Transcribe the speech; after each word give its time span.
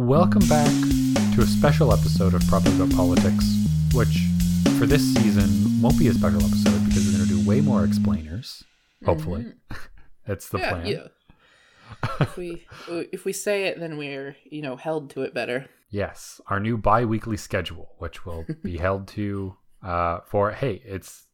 welcome 0.00 0.40
back 0.48 0.72
to 1.34 1.42
a 1.42 1.46
special 1.46 1.92
episode 1.92 2.32
of 2.32 2.40
Probably 2.48 2.74
About 2.74 2.90
Politics, 2.96 3.44
which 3.92 4.24
for 4.78 4.86
this 4.86 5.02
season 5.14 5.82
won't 5.82 5.98
be 5.98 6.08
a 6.08 6.14
special 6.14 6.42
episode 6.42 6.86
because 6.86 7.06
we're 7.06 7.18
going 7.18 7.28
to 7.28 7.34
do 7.34 7.46
way 7.46 7.60
more 7.60 7.84
explainers. 7.84 8.64
Hopefully, 9.04 9.52
that's 10.26 10.48
the 10.48 10.58
yeah, 10.58 10.70
plan. 10.70 10.86
yeah. 10.86 11.06
if 12.18 12.36
we 12.38 12.66
if 12.88 13.26
we 13.26 13.34
say 13.34 13.64
it, 13.64 13.78
then 13.78 13.98
we're 13.98 14.36
you 14.44 14.62
know 14.62 14.76
held 14.76 15.10
to 15.10 15.22
it 15.22 15.34
better. 15.34 15.68
Yes, 15.90 16.40
our 16.46 16.60
new 16.60 16.78
bi-weekly 16.78 17.36
schedule, 17.36 17.90
which 17.98 18.24
will 18.24 18.46
be 18.62 18.76
held 18.78 19.06
to 19.08 19.54
uh, 19.82 20.20
for 20.24 20.52
hey, 20.52 20.80
it's 20.82 21.26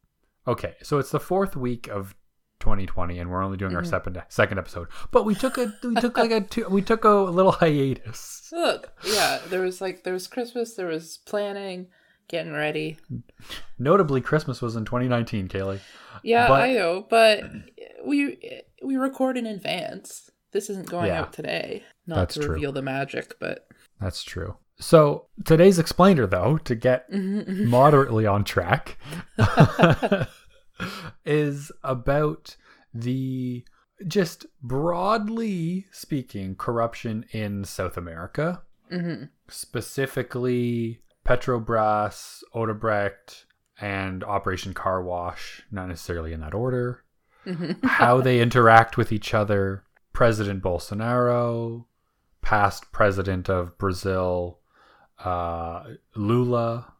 okay. 0.49 0.75
So 0.83 0.99
it's 0.99 1.13
the 1.13 1.21
fourth 1.21 1.55
week 1.55 1.87
of 1.87 2.17
2020, 2.61 3.19
and 3.19 3.31
we're 3.31 3.43
only 3.43 3.57
doing 3.57 3.75
our 3.77 3.83
Mhm. 3.83 3.87
second 3.91 4.23
second 4.29 4.59
episode. 4.59 4.89
But 5.11 5.25
we 5.25 5.35
took 5.35 5.59
a 5.59 5.73
we 5.85 5.95
took 5.97 6.17
like 6.17 6.31
a 6.31 6.41
two, 6.41 6.67
we 6.69 6.83
took 6.83 7.05
a 7.05 7.11
little 7.11 7.53
hiatus. 7.53 8.49
Look, 8.53 8.93
yeah, 9.05 9.41
there 9.49 9.61
was 9.61 9.81
like 9.81 10.05
there 10.05 10.13
was 10.15 10.27
Christmas, 10.27 10.75
there 10.75 10.87
was 10.87 11.19
planning, 11.27 11.89
getting 12.29 12.53
ready. 12.53 12.99
Notably, 13.79 14.21
Christmas 14.21 14.63
was 14.63 14.77
in 14.77 14.85
2019, 14.85 15.49
Kaylee. 15.49 15.81
Yeah, 16.23 16.49
But- 16.49 16.61
I 16.63 16.73
know, 16.73 17.07
but 17.09 17.43
we 18.05 18.63
we 18.83 18.97
record 18.97 19.37
in 19.37 19.47
advance. 19.47 20.31
This 20.53 20.71
isn't 20.71 20.89
going 20.89 21.07
Yeah. 21.09 21.23
out 21.23 21.33
today. 21.33 21.83
Not 22.07 22.17
That's 22.17 22.35
to 22.35 22.41
true. 22.41 22.55
reveal 22.55 22.73
the 22.73 22.83
magic, 22.83 23.37
but 23.39 23.67
That's 24.01 24.23
true. 24.23 24.57
So 24.79 25.27
today's 25.45 25.79
explainer, 25.79 26.27
though, 26.27 26.59
to 26.59 26.75
get 26.75 27.11
Mhm. 27.11 27.67
moderately 27.67 28.27
on 28.27 28.45
track, 28.45 28.99
is 31.27 31.71
about 31.83 32.57
the 32.95 33.65
just 34.07 34.47
broadly 34.63 35.87
speaking 35.91 36.55
corruption 36.55 37.25
in 37.33 37.65
South 37.65 37.97
America, 37.97 38.63
Mhm. 38.93 39.31
specifically 39.49 41.03
Petrobras, 41.25 42.43
Odebrecht, 42.55 43.45
and 43.81 44.23
Operation 44.25 44.73
Car 44.75 45.03
Wash. 45.03 45.63
Not 45.71 45.89
necessarily 45.89 46.33
in 46.33 46.41
that 46.41 46.55
order. 46.55 47.03
Mhm. 47.45 47.85
how 47.85 48.21
they 48.21 48.41
interact 48.41 48.97
with 48.97 49.13
each 49.13 49.33
other. 49.35 49.85
President 50.13 50.63
Bolsonaro, 50.63 51.85
past 52.43 52.91
president 52.91 53.49
of 53.49 53.77
Brazil, 53.79 54.59
uh, 55.25 55.85
Lula, 56.17 56.93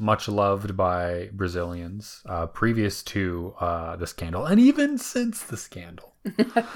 much 0.00 0.26
loved 0.28 0.76
by 0.76 1.28
Brazilians, 1.32 2.22
uh, 2.26 2.46
previous 2.46 3.02
to 3.04 3.54
uh, 3.60 3.96
the 3.96 4.06
scandal, 4.06 4.46
and 4.46 4.58
even 4.58 4.98
since 4.98 5.42
the 5.42 5.56
scandal. 5.56 6.14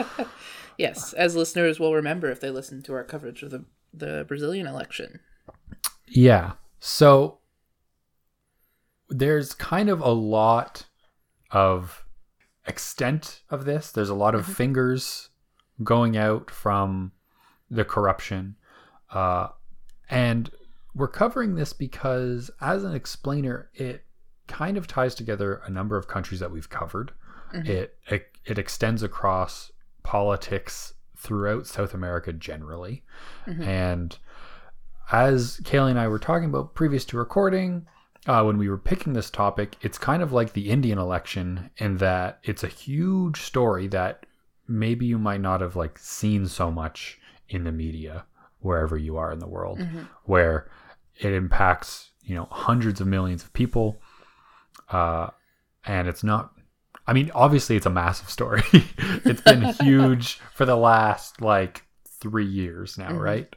yes, 0.78 1.12
as 1.14 1.34
listeners 1.34 1.80
will 1.80 1.95
remember 1.95 2.30
if 2.30 2.41
they 2.41 2.50
listen 2.50 2.83
to 2.83 2.92
our 2.95 3.05
coverage 3.05 3.42
of 3.42 3.50
the 3.50 3.64
the 3.92 4.25
Brazilian 4.27 4.67
election. 4.67 5.20
Yeah. 6.08 6.52
So 6.80 7.39
there's 9.08 9.55
kind 9.55 9.89
of 9.89 10.00
a 10.00 10.11
lot 10.11 10.86
of 11.50 12.05
extent 12.67 13.42
of 13.50 13.64
this. 13.64 13.92
There's 13.92 14.08
a 14.08 14.14
lot 14.14 14.34
of 14.34 14.47
Mhm. 14.47 14.55
fingers 14.55 15.30
going 15.83 16.17
out 16.17 16.50
from 16.50 17.12
the 17.70 17.84
corruption. 17.84 18.56
Uh, 19.11 19.48
and 20.11 20.50
we're 20.94 21.08
covering 21.08 21.54
this 21.54 21.72
because, 21.72 22.50
as 22.60 22.84
an 22.84 22.94
explainer, 22.94 23.68
it 23.74 24.04
kind 24.46 24.76
of 24.76 24.86
ties 24.86 25.14
together 25.14 25.60
a 25.66 25.70
number 25.70 25.96
of 25.96 26.06
countries 26.06 26.40
that 26.40 26.50
we've 26.50 26.68
covered. 26.70 27.12
Mhm. 27.52 27.68
It, 27.68 27.98
it 28.08 28.30
it 28.44 28.58
extends 28.58 29.02
across 29.02 29.72
politics 30.02 30.92
throughout 31.16 31.66
South 31.66 31.94
America 31.94 32.32
generally. 32.32 33.02
Mhm. 33.46 33.66
And 33.66 34.18
as 35.10 35.60
Kaylee 35.64 35.90
and 35.90 35.98
I 35.98 36.08
were 36.08 36.18
talking 36.18 36.48
about 36.48 36.74
previous 36.74 37.04
to 37.06 37.16
recording, 37.16 37.86
uh, 38.26 38.42
when 38.42 38.58
we 38.58 38.68
were 38.68 38.78
picking 38.78 39.12
this 39.12 39.30
topic, 39.30 39.76
it's 39.82 39.98
kind 39.98 40.22
of 40.22 40.32
like 40.32 40.52
the 40.52 40.70
Indian 40.70 40.98
election 40.98 41.70
in 41.78 41.98
that 41.98 42.38
it's 42.42 42.64
a 42.64 42.68
huge 42.68 43.40
story 43.40 43.86
that 43.88 44.27
maybe 44.66 45.04
you 45.06 45.18
might 45.18 45.40
not 45.40 45.60
have 45.60 45.77
like 45.77 45.98
seen 45.98 46.46
so 46.46 46.70
much 46.70 47.18
in 47.48 47.64
the 47.64 47.72
media 47.72 48.24
wherever 48.60 48.96
you 48.96 49.16
are 49.18 49.30
in 49.30 49.38
the 49.40 49.46
world, 49.48 49.78
Mhm. 49.78 50.06
where 50.24 50.70
it 51.17 51.33
impacts 51.33 52.11
you 52.25 52.35
know 52.35 52.48
hundreds 52.51 53.01
of 53.01 53.07
millions 53.07 53.42
of 53.42 53.52
people, 53.52 54.01
uh, 54.91 55.29
and 55.86 56.08
it's 56.08 56.25
not. 56.25 56.51
I 57.07 57.13
mean, 57.13 57.30
obviously, 57.35 57.77
it's 57.77 57.86
a 57.86 57.91
massive 57.91 58.30
story. 58.30 58.63
it's 58.73 59.42
been 59.42 59.63
huge 59.83 60.41
for 60.55 60.64
the 60.64 60.77
last 60.77 61.41
like 61.42 61.85
three 62.08 62.47
years 62.47 62.97
now, 62.97 63.11
Mhm. 63.11 63.20
right? 63.20 63.57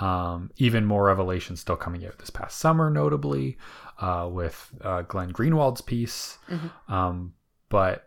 Um, 0.00 0.50
even 0.56 0.86
more 0.86 1.04
revelations 1.04 1.60
still 1.60 1.76
coming 1.76 2.06
out 2.06 2.18
this 2.18 2.30
past 2.30 2.58
summer, 2.58 2.88
notably 2.88 3.58
uh, 4.00 4.28
with 4.32 4.72
uh, 4.82 5.02
Glenn 5.02 5.30
Greenwald's 5.30 5.80
piece. 5.80 6.38
Mhm. 6.48 6.70
Um, 6.92 7.34
but 7.68 8.04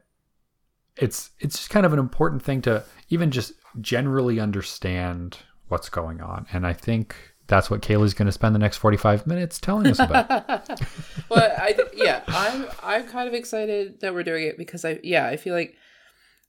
it's 0.98 1.32
it's 1.40 1.58
just 1.58 1.70
kind 1.70 1.86
of 1.86 1.94
an 1.94 2.00
important 2.00 2.42
thing 2.42 2.62
to 2.64 2.84
even 3.10 3.30
just 3.30 3.54
generally 3.82 4.40
understand 4.40 5.38
what's 5.68 5.90
going 5.90 6.22
on, 6.22 6.48
and 6.52 6.66
I 6.66 6.74
think 6.74 7.16
that's 7.52 7.70
what 7.70 7.82
Kaylee's 7.82 8.14
going 8.14 8.28
to 8.28 8.32
spend 8.32 8.56
the 8.56 8.60
next 8.60 8.78
forty 8.78 8.98
five 8.98 9.28
minutes 9.28 9.60
telling 9.60 9.86
us 9.86 10.00
about. 10.00 10.30
well, 11.30 11.56
I 11.62 11.74
th- 11.74 11.90
yeah, 11.94 12.24
I'm 12.28 12.66
I'm 12.82 13.08
kind 13.08 13.28
of 13.28 13.34
excited 13.34 14.00
that 14.00 14.14
we're 14.14 14.24
doing 14.24 14.46
it 14.46 14.58
because 14.58 14.86
I 14.86 15.00
yeah 15.04 15.28
I 15.28 15.36
feel 15.36 15.54
like 15.54 15.76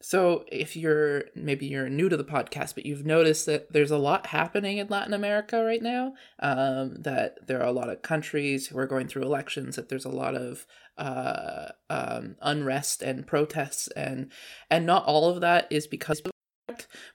so 0.00 0.44
if 0.50 0.76
you're 0.76 1.24
maybe 1.34 1.66
you're 1.66 1.88
new 1.88 2.08
to 2.08 2.16
the 2.16 2.24
podcast 2.24 2.74
but 2.74 2.86
you've 2.86 3.04
noticed 3.04 3.46
that 3.46 3.72
there's 3.72 3.90
a 3.90 3.98
lot 3.98 4.26
happening 4.26 4.78
in 4.78 4.86
Latin 4.88 5.12
America 5.12 5.62
right 5.64 5.82
now 5.82 6.14
um, 6.40 6.96
that 7.00 7.46
there 7.46 7.60
are 7.60 7.68
a 7.68 7.72
lot 7.72 7.88
of 7.88 8.02
countries 8.02 8.68
who 8.68 8.78
are 8.78 8.86
going 8.86 9.08
through 9.08 9.22
elections 9.22 9.76
that 9.76 9.88
there's 9.88 10.04
a 10.04 10.08
lot 10.08 10.34
of 10.34 10.66
uh, 10.98 11.68
um, 11.90 12.36
unrest 12.42 13.02
and 13.02 13.26
protests 13.26 13.88
and 13.96 14.30
and 14.70 14.86
not 14.86 15.04
all 15.04 15.28
of 15.28 15.40
that 15.40 15.66
is 15.70 15.86
because 15.86 16.22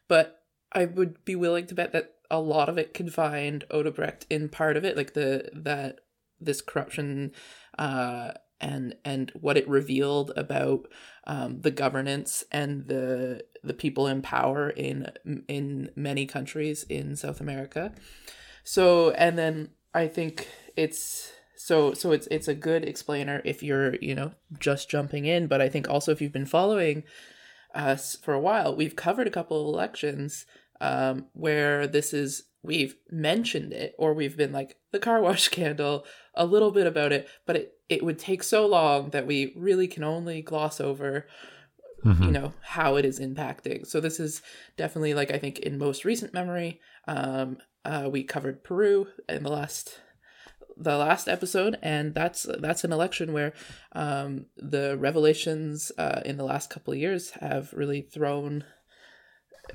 but 0.07 0.37
I 0.71 0.85
would 0.85 1.23
be 1.25 1.35
willing 1.35 1.65
to 1.67 1.75
bet 1.75 1.93
that 1.93 2.15
a 2.29 2.39
lot 2.39 2.69
of 2.69 2.77
it 2.77 2.93
can 2.93 3.09
find 3.09 3.65
Odebrecht 3.69 4.25
in 4.29 4.49
part 4.49 4.77
of 4.77 4.83
it 4.83 4.97
like 4.97 5.13
the 5.13 5.49
that 5.53 5.99
this 6.39 6.61
corruption 6.61 7.31
uh, 7.77 8.31
and 8.59 8.95
and 9.05 9.31
what 9.39 9.57
it 9.57 9.67
revealed 9.67 10.31
about 10.35 10.87
um, 11.25 11.61
the 11.61 11.71
governance 11.71 12.43
and 12.51 12.87
the 12.87 13.43
the 13.63 13.73
people 13.73 14.07
in 14.07 14.21
power 14.21 14.69
in 14.69 15.07
in 15.47 15.89
many 15.95 16.25
countries 16.25 16.83
in 16.83 17.15
South 17.15 17.41
America. 17.41 17.93
So 18.63 19.11
and 19.11 19.37
then 19.37 19.69
I 19.93 20.07
think 20.07 20.47
it's 20.75 21.31
so 21.55 21.93
so 21.93 22.11
it's 22.11 22.27
it's 22.27 22.47
a 22.47 22.53
good 22.53 22.85
explainer 22.85 23.41
if 23.45 23.63
you're 23.63 23.95
you 23.95 24.15
know 24.15 24.31
just 24.59 24.89
jumping 24.89 25.25
in, 25.25 25.47
but 25.47 25.61
I 25.61 25.69
think 25.69 25.89
also 25.89 26.11
if 26.11 26.21
you've 26.21 26.31
been 26.31 26.45
following 26.45 27.03
us 27.73 28.15
for 28.15 28.33
a 28.33 28.39
while, 28.39 28.75
we've 28.75 28.95
covered 28.95 29.27
a 29.27 29.31
couple 29.31 29.61
of 29.61 29.73
elections 29.73 30.45
um, 30.81 31.25
where 31.33 31.87
this 31.87 32.13
is 32.13 32.43
we've 32.63 32.95
mentioned 33.09 33.71
it 33.71 33.95
or 33.97 34.13
we've 34.13 34.35
been 34.35 34.51
like 34.51 34.75
the 34.91 34.99
car 34.99 35.21
wash 35.21 35.43
scandal 35.51 36.05
a 36.35 36.45
little 36.45 36.71
bit 36.71 36.87
about 36.87 37.11
it, 37.11 37.27
but 37.45 37.55
it, 37.55 37.73
it 37.89 38.03
would 38.03 38.19
take 38.19 38.43
so 38.43 38.65
long 38.65 39.09
that 39.11 39.25
we 39.27 39.53
really 39.55 39.87
can 39.87 40.03
only 40.03 40.41
gloss 40.41 40.79
over, 40.81 41.27
Mhm. 42.05 42.25
you 42.25 42.31
know, 42.31 42.53
how 42.61 42.95
it 42.95 43.05
is 43.05 43.19
impacting. 43.19 43.85
So 43.87 43.99
this 43.99 44.19
is 44.19 44.41
definitely 44.75 45.13
like 45.15 45.31
I 45.31 45.39
think 45.39 45.59
in 45.59 45.77
most 45.79 46.05
recent 46.05 46.31
memory, 46.33 46.79
um, 47.07 47.57
uh, 47.85 48.07
we 48.11 48.23
covered 48.23 48.63
Peru 48.63 49.07
in 49.27 49.41
the 49.43 49.49
last 49.49 49.99
the 50.79 50.97
last 50.97 51.27
episode, 51.27 51.77
and 51.81 52.13
that's 52.13 52.45
that's 52.59 52.83
an 52.83 52.91
election 52.93 53.33
where 53.33 53.53
um, 53.93 54.45
the 54.57 54.95
revelations 54.97 55.91
uh, 55.97 56.21
in 56.25 56.37
the 56.37 56.43
last 56.43 56.69
couple 56.69 56.93
of 56.93 56.99
years 56.99 57.31
have 57.31 57.73
really 57.73 58.01
thrown 58.01 58.63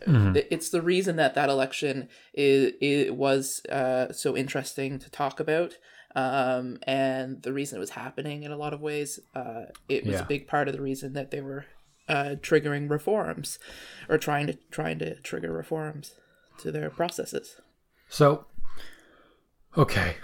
Mhm. 0.07 0.47
it's 0.51 0.71
the 0.71 0.81
reason 0.81 1.17
that 1.17 1.35
that 1.35 1.51
election 1.51 2.09
is 2.33 2.73
it 2.81 3.15
was 3.15 3.61
uh, 3.69 4.11
so 4.11 4.35
interesting 4.35 4.99
to 4.99 5.11
talk 5.11 5.39
about 5.39 5.77
um, 6.17 6.79
and 6.85 7.43
the 7.43 7.53
reason 7.53 7.77
it 7.77 7.81
was 7.81 7.91
happening 7.91 8.43
in 8.43 8.51
a 8.51 8.57
lot 8.57 8.73
of 8.73 8.81
ways 8.81 9.21
uh, 9.35 9.65
it 9.91 10.07
was 10.07 10.15
Yeah. 10.17 10.23
a 10.23 10.27
big 10.27 10.47
part 10.47 10.67
of 10.67 10.75
the 10.75 10.81
reason 10.81 11.13
that 11.13 11.31
they 11.31 11.43
were 11.43 11.67
uh, 12.09 12.37
triggering 12.41 12.89
reforms 12.91 13.59
or 14.09 14.17
trying 14.17 14.47
to 14.47 14.55
trying 14.71 14.99
to 15.01 15.15
trigger 15.21 15.53
reforms 15.53 16.15
to 16.59 16.73
their 16.73 16.89
processes 16.89 17.61
So, 18.09 18.47
okay, 19.77 20.17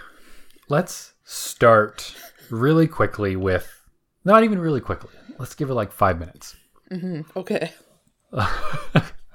let's 0.69 1.13
start 1.23 2.15
really 2.49 2.87
quickly 2.87 3.35
with 3.35 3.85
not 4.23 4.43
even 4.43 4.59
really 4.59 4.81
quickly. 4.81 5.11
Let's 5.37 5.55
give 5.55 5.69
it 5.69 5.73
like 5.73 5.91
five 5.91 6.19
minutes. 6.19 6.55
hmm 6.89 7.21
okay 7.35 7.71
oh, 8.33 8.81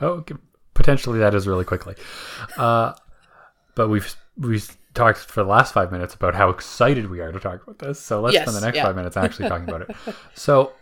okay. 0.01 0.35
potentially 0.75 1.19
that 1.19 1.35
is 1.35 1.47
really 1.47 1.65
quickly. 1.65 1.95
Uh, 2.57 2.95
but 3.75 3.89
we've 3.89 4.15
we've 4.37 4.77
talked 4.95 5.19
for 5.19 5.43
the 5.43 5.49
last 5.49 5.75
five 5.75 5.91
minutes 5.91 6.15
about 6.15 6.35
how 6.35 6.49
excited 6.51 7.11
we 7.11 7.21
are 7.21 7.33
to 7.33 7.41
talk 7.41 7.63
about 7.63 7.81
this. 7.81 8.01
So 8.01 8.21
let's 8.21 8.37
spend 8.37 8.57
the 8.57 8.61
next 8.61 8.77
yeah. 8.77 8.85
five 8.85 8.97
minutes 8.97 9.17
actually 9.17 9.49
talking 9.49 9.69
about 9.69 9.83
it. 9.83 9.97
So 10.35 10.73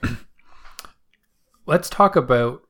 let's 1.66 1.88
talk 1.88 2.16
about 2.16 2.62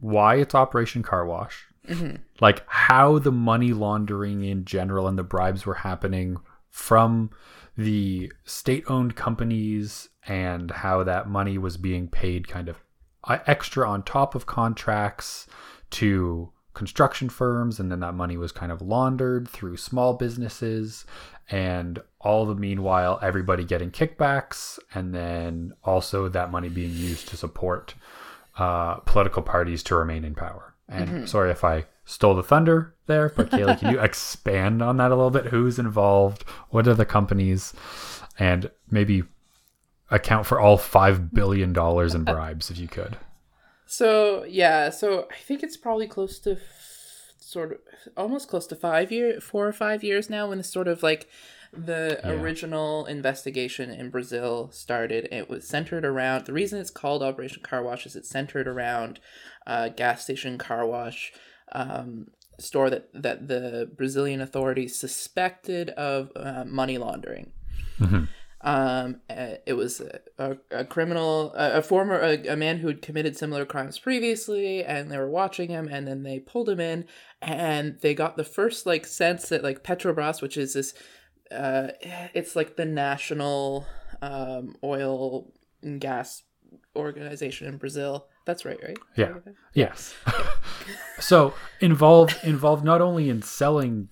why 0.00 0.36
it's 0.36 0.54
Operation 0.54 1.02
Car 1.02 1.26
Wash. 1.26 1.66
hmm 1.86 2.16
like 2.40 2.64
how 2.66 3.18
the 3.18 3.30
money 3.32 3.72
laundering 3.72 4.42
in 4.42 4.64
general 4.64 5.06
and 5.06 5.16
the 5.18 5.22
bribes 5.22 5.64
were 5.64 5.74
happening 5.74 6.38
from 6.72 7.30
the 7.76 8.32
state-owned 8.44 9.14
companies 9.14 10.08
and 10.26 10.70
how 10.70 11.04
that 11.04 11.28
money 11.28 11.58
was 11.58 11.76
being 11.76 12.08
paid 12.08 12.48
kind 12.48 12.68
of 12.68 12.78
uh, 13.24 13.38
extra 13.46 13.88
on 13.88 14.02
top 14.02 14.34
of 14.34 14.46
contracts 14.46 15.46
to 15.90 16.50
construction 16.74 17.28
firms 17.28 17.78
and 17.78 17.92
then 17.92 18.00
that 18.00 18.14
money 18.14 18.38
was 18.38 18.50
kind 18.50 18.72
of 18.72 18.80
laundered 18.80 19.46
through 19.46 19.76
small 19.76 20.14
businesses 20.14 21.04
and 21.50 22.00
all 22.20 22.46
the 22.46 22.54
meanwhile 22.54 23.18
everybody 23.20 23.64
getting 23.64 23.90
kickbacks 23.90 24.78
and 24.94 25.14
then 25.14 25.74
also 25.84 26.28
that 26.28 26.50
money 26.50 26.70
being 26.70 26.94
used 26.94 27.28
to 27.28 27.36
support 27.36 27.94
uh, 28.56 28.94
political 29.00 29.42
parties 29.42 29.82
to 29.82 29.94
remain 29.94 30.24
in 30.24 30.34
power. 30.34 30.74
And 30.88 31.28
sorry 31.28 31.50
if 31.50 31.64
i 31.64 31.84
stole 32.04 32.34
the 32.34 32.42
thunder 32.42 32.94
there 33.06 33.28
but 33.28 33.50
kaylee 33.50 33.78
can 33.78 33.92
you 33.92 34.00
expand 34.08 34.82
on 34.82 34.96
that 34.96 35.10
a 35.10 35.14
little 35.16 35.30
bit 35.30 35.46
who's 35.46 35.78
involved 35.78 36.42
what 36.70 36.86
are 36.88 36.94
the 36.94 37.06
companies 37.06 37.72
and 38.38 38.70
maybe 38.90 39.22
account 40.10 40.46
for 40.46 40.60
all 40.60 40.76
five 40.76 41.32
billion 41.32 41.72
dollars 41.72 42.14
in 42.14 42.24
bribes 42.24 42.70
if 42.70 42.78
you 42.78 42.88
could 42.88 43.16
So 43.86 44.44
yeah, 44.44 44.90
so 44.90 45.26
I 45.30 45.36
think 45.36 45.62
it's 45.62 45.76
probably 45.76 46.06
close 46.08 46.38
to 46.40 46.52
f- 46.52 47.32
sort 47.38 47.72
of 47.72 47.78
almost 48.16 48.48
close 48.48 48.66
to 48.68 48.76
five 48.76 49.12
year, 49.12 49.38
four 49.40 49.66
or 49.68 49.72
five 49.72 50.02
years 50.02 50.30
now 50.30 50.48
when 50.48 50.58
the 50.58 50.64
sort 50.64 50.88
of 50.88 51.02
like 51.02 51.28
the 51.74 52.18
Yeah. 52.24 52.30
original 52.32 53.04
investigation 53.06 53.90
in 53.90 54.08
Brazil 54.10 54.70
started. 54.72 55.28
It 55.30 55.48
was 55.50 55.66
centered 55.68 56.04
around 56.06 56.46
the 56.46 56.52
reason 56.54 56.80
it's 56.80 56.90
called 56.90 57.22
Operation 57.22 57.62
Car 57.62 57.82
Wash 57.82 58.06
is 58.06 58.16
it's 58.16 58.28
centered 58.30 58.66
around 58.66 59.20
a 59.66 59.90
gas 59.90 60.22
station 60.24 60.56
car 60.58 60.86
wash 60.86 61.32
um, 61.72 62.28
store 62.58 62.90
that 62.90 63.08
that 63.14 63.48
the 63.48 63.90
Brazilian 63.96 64.40
authorities 64.40 64.98
suspected 64.98 65.90
of 65.90 66.30
uh, 66.36 66.64
money 66.66 66.98
laundering. 66.98 67.52
Um, 68.64 69.20
uh, 69.28 69.54
it 69.66 69.72
was 69.72 70.00
a, 70.00 70.20
a, 70.38 70.56
a 70.70 70.84
criminal, 70.84 71.52
a, 71.56 71.78
a 71.78 71.82
former, 71.82 72.20
a, 72.20 72.46
a 72.46 72.56
man 72.56 72.78
who 72.78 72.86
had 72.86 73.02
committed 73.02 73.36
similar 73.36 73.64
crimes 73.64 73.98
previously, 73.98 74.84
and 74.84 75.10
they 75.10 75.18
were 75.18 75.28
watching 75.28 75.68
him, 75.68 75.88
and 75.88 76.06
then 76.06 76.22
they 76.22 76.38
pulled 76.38 76.68
him 76.68 76.78
in, 76.78 77.04
and 77.40 77.98
they 78.02 78.14
got 78.14 78.36
the 78.36 78.44
first 78.44 78.86
like 78.86 79.04
sense 79.04 79.48
that 79.48 79.64
like 79.64 79.82
Petrobras, 79.82 80.40
which 80.40 80.56
is 80.56 80.74
this, 80.74 80.94
uh, 81.50 81.88
it's 82.34 82.54
like 82.54 82.76
the 82.76 82.84
national 82.84 83.84
um, 84.20 84.76
oil 84.84 85.52
and 85.82 86.00
gas 86.00 86.44
organization 86.94 87.66
in 87.66 87.78
Brazil. 87.78 88.28
That's 88.46 88.64
right, 88.64 88.78
right? 88.82 88.98
Yeah. 89.16 89.34
Yes. 89.74 90.14
So 91.18 91.54
involved 91.80 92.36
involved 92.42 92.84
not 92.84 93.00
only 93.00 93.28
in 93.28 93.42
selling 93.42 94.08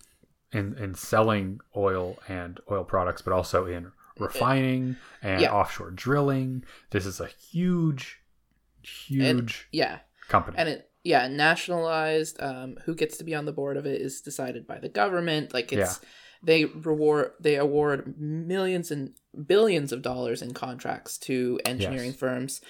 in, 0.53 0.77
in 0.79 0.95
selling 0.95 1.61
oil 1.77 2.19
and 2.29 2.59
oil 2.71 2.85
products, 2.85 3.23
but 3.23 3.33
also 3.33 3.67
in 3.67 3.93
refining 4.19 4.97
and 5.23 5.43
Yeah. 5.43 5.53
offshore 5.53 5.91
drilling. 5.93 6.65
This 6.91 7.07
is 7.07 7.21
a 7.21 7.27
huge, 7.29 8.21
huge 8.83 9.69
Yeah. 9.73 10.01
company. 10.29 10.57
and 10.59 10.69
it 10.69 10.91
yeah 11.03 11.27
nationalized 11.29 12.41
um 12.43 12.77
who 12.85 12.95
gets 12.95 13.17
to 13.17 13.25
be 13.25 13.35
on 13.35 13.47
the 13.47 13.53
board 13.53 13.77
of 13.79 13.87
it 13.87 14.01
is 14.03 14.21
decided 14.21 14.67
by 14.67 14.79
the 14.79 14.89
government 14.89 15.55
like 15.55 15.73
it's 15.73 15.99
they 16.43 16.67
reward 16.67 17.33
they 17.41 17.57
award 17.57 18.15
millions 18.19 18.91
and 18.91 19.15
billions 19.47 19.93
of 19.93 20.03
dollars 20.03 20.43
in 20.43 20.53
contracts 20.53 21.17
to 21.19 21.59
engineering 21.65 22.11
Yes. 22.11 22.17
firms 22.19 22.61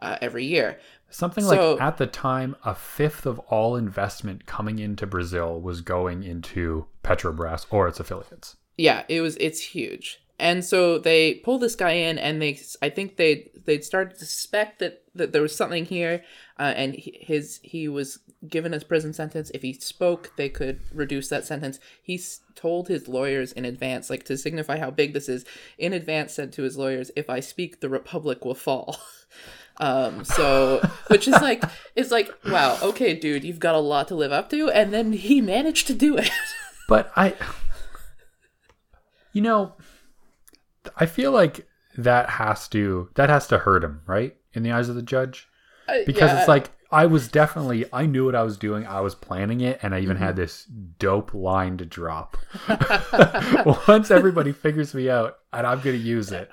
uh, 0.00 0.16
every 0.20 0.44
year 0.44 0.78
Something 1.10 1.44
so- 1.44 1.72
like 1.72 1.80
at 1.82 1.96
the 1.98 2.06
time, 2.06 2.56
a 2.64 2.74
fifth 2.74 3.26
of 3.26 3.38
all 3.40 3.76
investment 3.76 4.46
coming 4.46 4.78
into 4.78 5.06
Brazil 5.06 5.60
was 5.60 5.80
going 5.80 6.22
into 6.22 6.86
Petrobras 7.04 7.66
or 7.70 7.88
its 7.88 8.00
affiliates. 8.00 8.56
yeah 8.78 9.02
it 9.08 9.20
was 9.20 9.36
it's 9.36 9.60
huge. 9.60 10.22
And 10.38 10.64
so 10.64 10.96
they 10.98 11.34
pull 11.34 11.58
this 11.58 11.74
guy 11.76 11.90
in 11.90 12.16
and 12.18 12.40
they 12.40 12.58
i 12.80 12.88
think 12.88 13.16
they 13.16 13.50
they'd 13.66 13.84
started 13.84 14.18
to 14.18 14.24
suspect 14.24 14.78
that 14.78 15.02
that 15.14 15.32
there 15.32 15.42
was 15.42 15.54
something 15.54 15.84
here 15.84 16.22
uh, 16.58 16.72
and 16.76 16.94
he, 16.94 17.18
his 17.20 17.60
he 17.62 17.88
was 17.88 18.18
given 18.48 18.72
a 18.72 18.80
prison 18.80 19.12
sentence. 19.12 19.50
If 19.50 19.60
he 19.62 19.74
spoke 19.74 20.32
they 20.36 20.48
could 20.48 20.80
reduce 20.94 21.28
that 21.28 21.44
sentence. 21.44 21.78
He 22.02 22.14
s- 22.14 22.40
told 22.54 22.88
his 22.88 23.06
lawyers 23.06 23.52
in 23.52 23.64
advance 23.66 24.08
like 24.08 24.24
to 24.24 24.38
signify 24.38 24.78
how 24.78 24.90
big 24.90 25.12
this 25.12 25.28
is 25.28 25.44
in 25.76 25.92
advance 25.92 26.32
said 26.32 26.52
to 26.54 26.62
his 26.62 26.76
lawyers 26.78 27.10
if 27.16 27.28
i 27.30 27.40
speak 27.40 27.80
the 27.80 27.88
republic 27.88 28.44
will 28.44 28.54
fall 28.54 28.96
um 29.80 30.24
so 30.24 30.80
which 31.08 31.26
is 31.26 31.34
like 31.40 31.64
it's 31.96 32.10
like 32.10 32.30
wow 32.46 32.78
okay 32.82 33.14
dude 33.14 33.42
you've 33.44 33.58
got 33.58 33.74
a 33.74 33.78
lot 33.78 34.06
to 34.08 34.14
live 34.14 34.30
up 34.32 34.48
to. 34.50 34.68
And 34.70 34.92
then 34.92 35.12
he 35.12 35.40
managed 35.40 35.86
to 35.88 35.94
do 35.94 36.16
it. 36.16 36.30
But 36.88 37.12
I, 37.16 37.34
you 39.32 39.42
know, 39.42 39.74
I 40.96 41.06
feel 41.06 41.30
like 41.32 41.66
that 41.96 42.30
has 42.30 42.66
to 42.68 43.10
that 43.14 43.28
has 43.30 43.46
to 43.48 43.58
hurt 43.58 43.84
him, 43.84 44.00
right, 44.06 44.36
in 44.54 44.62
the 44.64 44.72
eyes 44.72 44.88
of 44.88 44.96
the 44.96 45.02
judge, 45.02 45.46
because 46.06 46.30
Yeah. 46.32 46.38
it's 46.40 46.48
like 46.48 46.70
I 46.90 47.06
was 47.06 47.28
definitely 47.28 47.84
I 47.92 48.06
knew 48.06 48.24
what 48.24 48.34
I 48.34 48.42
was 48.42 48.56
doing, 48.58 48.86
I 48.86 49.00
was 49.00 49.14
planning 49.14 49.60
it, 49.60 49.78
and 49.82 49.94
I 49.94 50.00
even 50.00 50.16
had 50.16 50.34
this 50.34 50.64
dope 50.98 51.32
line 51.32 51.76
to 51.76 51.84
drop. 51.86 52.36
Once 53.88 54.10
everybody 54.10 54.50
figures 54.52 54.92
me 54.94 55.08
out, 55.08 55.38
and 55.52 55.66
I'm 55.66 55.78
gonna 55.80 55.96
use 55.96 56.32
it. 56.32 56.50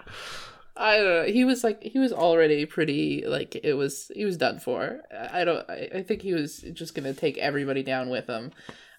I 0.80 0.98
don't 0.98 1.06
know. 1.06 1.24
He 1.32 1.44
was 1.46 1.64
like 1.64 1.82
he 1.84 2.00
was 2.00 2.14
already 2.14 2.66
pretty 2.66 3.24
like 3.26 3.56
it 3.64 3.74
was 3.74 4.12
he 4.16 4.26
was 4.26 4.38
done 4.38 4.60
for. 4.60 5.02
I 5.32 5.44
don't. 5.44 5.70
I, 5.70 5.90
I 5.96 6.04
think 6.04 6.22
he 6.22 6.34
was 6.34 6.60
just 6.74 6.96
gonna 6.96 7.14
take 7.14 7.38
everybody 7.38 7.84
down 7.84 8.10
with 8.10 8.28
him. 8.28 8.52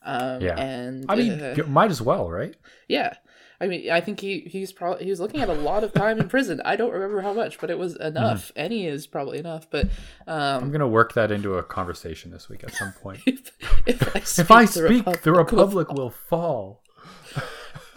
Um, 0.05 0.41
Yeah. 0.41 0.59
and 0.59 1.07
I 1.09 1.17
mean, 1.17 1.41
uh, 1.43 1.57
might 1.67 1.91
as 1.91 2.01
well, 2.03 2.31
right? 2.31 2.55
yeah. 2.89 3.15
I 3.61 3.67
mean, 3.67 3.91
I 3.91 4.01
think 4.01 4.21
he 4.21 4.41
he's 4.41 4.73
probably 4.73 5.03
he 5.03 5.11
was 5.11 5.19
looking 5.19 5.41
at 5.41 5.49
a 5.49 5.53
lot 5.53 5.83
of 5.83 5.93
time 5.93 6.21
in 6.21 6.29
prison. 6.29 6.63
I 6.65 6.77
don't 6.77 6.93
remember 6.93 7.23
how 7.23 7.33
much, 7.33 7.59
but 7.59 7.71
it 7.71 7.79
was 7.79 7.97
enough. 7.97 8.53
Any 8.55 8.87
is 8.87 9.09
probably 9.09 9.39
enough. 9.39 9.69
But 9.69 9.87
um, 10.29 10.63
I'm 10.63 10.71
gonna 10.71 10.87
work 10.87 11.15
that 11.15 11.33
into 11.33 11.55
a 11.55 11.65
conversation 11.65 12.31
this 12.31 12.49
week 12.49 12.63
at 12.63 12.73
some 12.73 12.93
point. 12.93 13.21
if, 13.27 13.51
if 13.85 14.15
I 14.15 14.21
speak, 14.21 14.39
if 14.45 14.51
I 14.53 14.65
the 14.65 14.69
speak, 14.71 14.83
Republic 15.07 15.23
the 15.23 15.33
Republic 15.33 15.93
will 15.93 16.11
fall. 16.11 16.85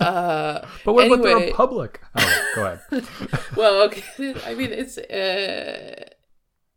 Uh, 0.01 0.65
But 0.86 0.94
what 0.94 1.07
about 1.07 1.21
the 1.24 1.30
Anyway. 1.30 1.48
Republic? 1.51 2.01
Oh, 2.15 2.51
go 2.56 2.65
ahead. 2.92 3.07
well, 3.56 3.81
okay. 3.83 4.03
I 4.45 4.53
mean, 4.56 4.71
it's 4.71 4.98
uh, 4.98 6.06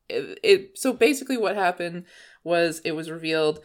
it, 0.08 0.38
it. 0.42 0.78
So 0.78 0.92
basically, 0.92 1.36
what 1.36 1.56
happened 1.56 2.04
was 2.44 2.80
it 2.84 2.92
was 2.92 3.10
revealed. 3.10 3.60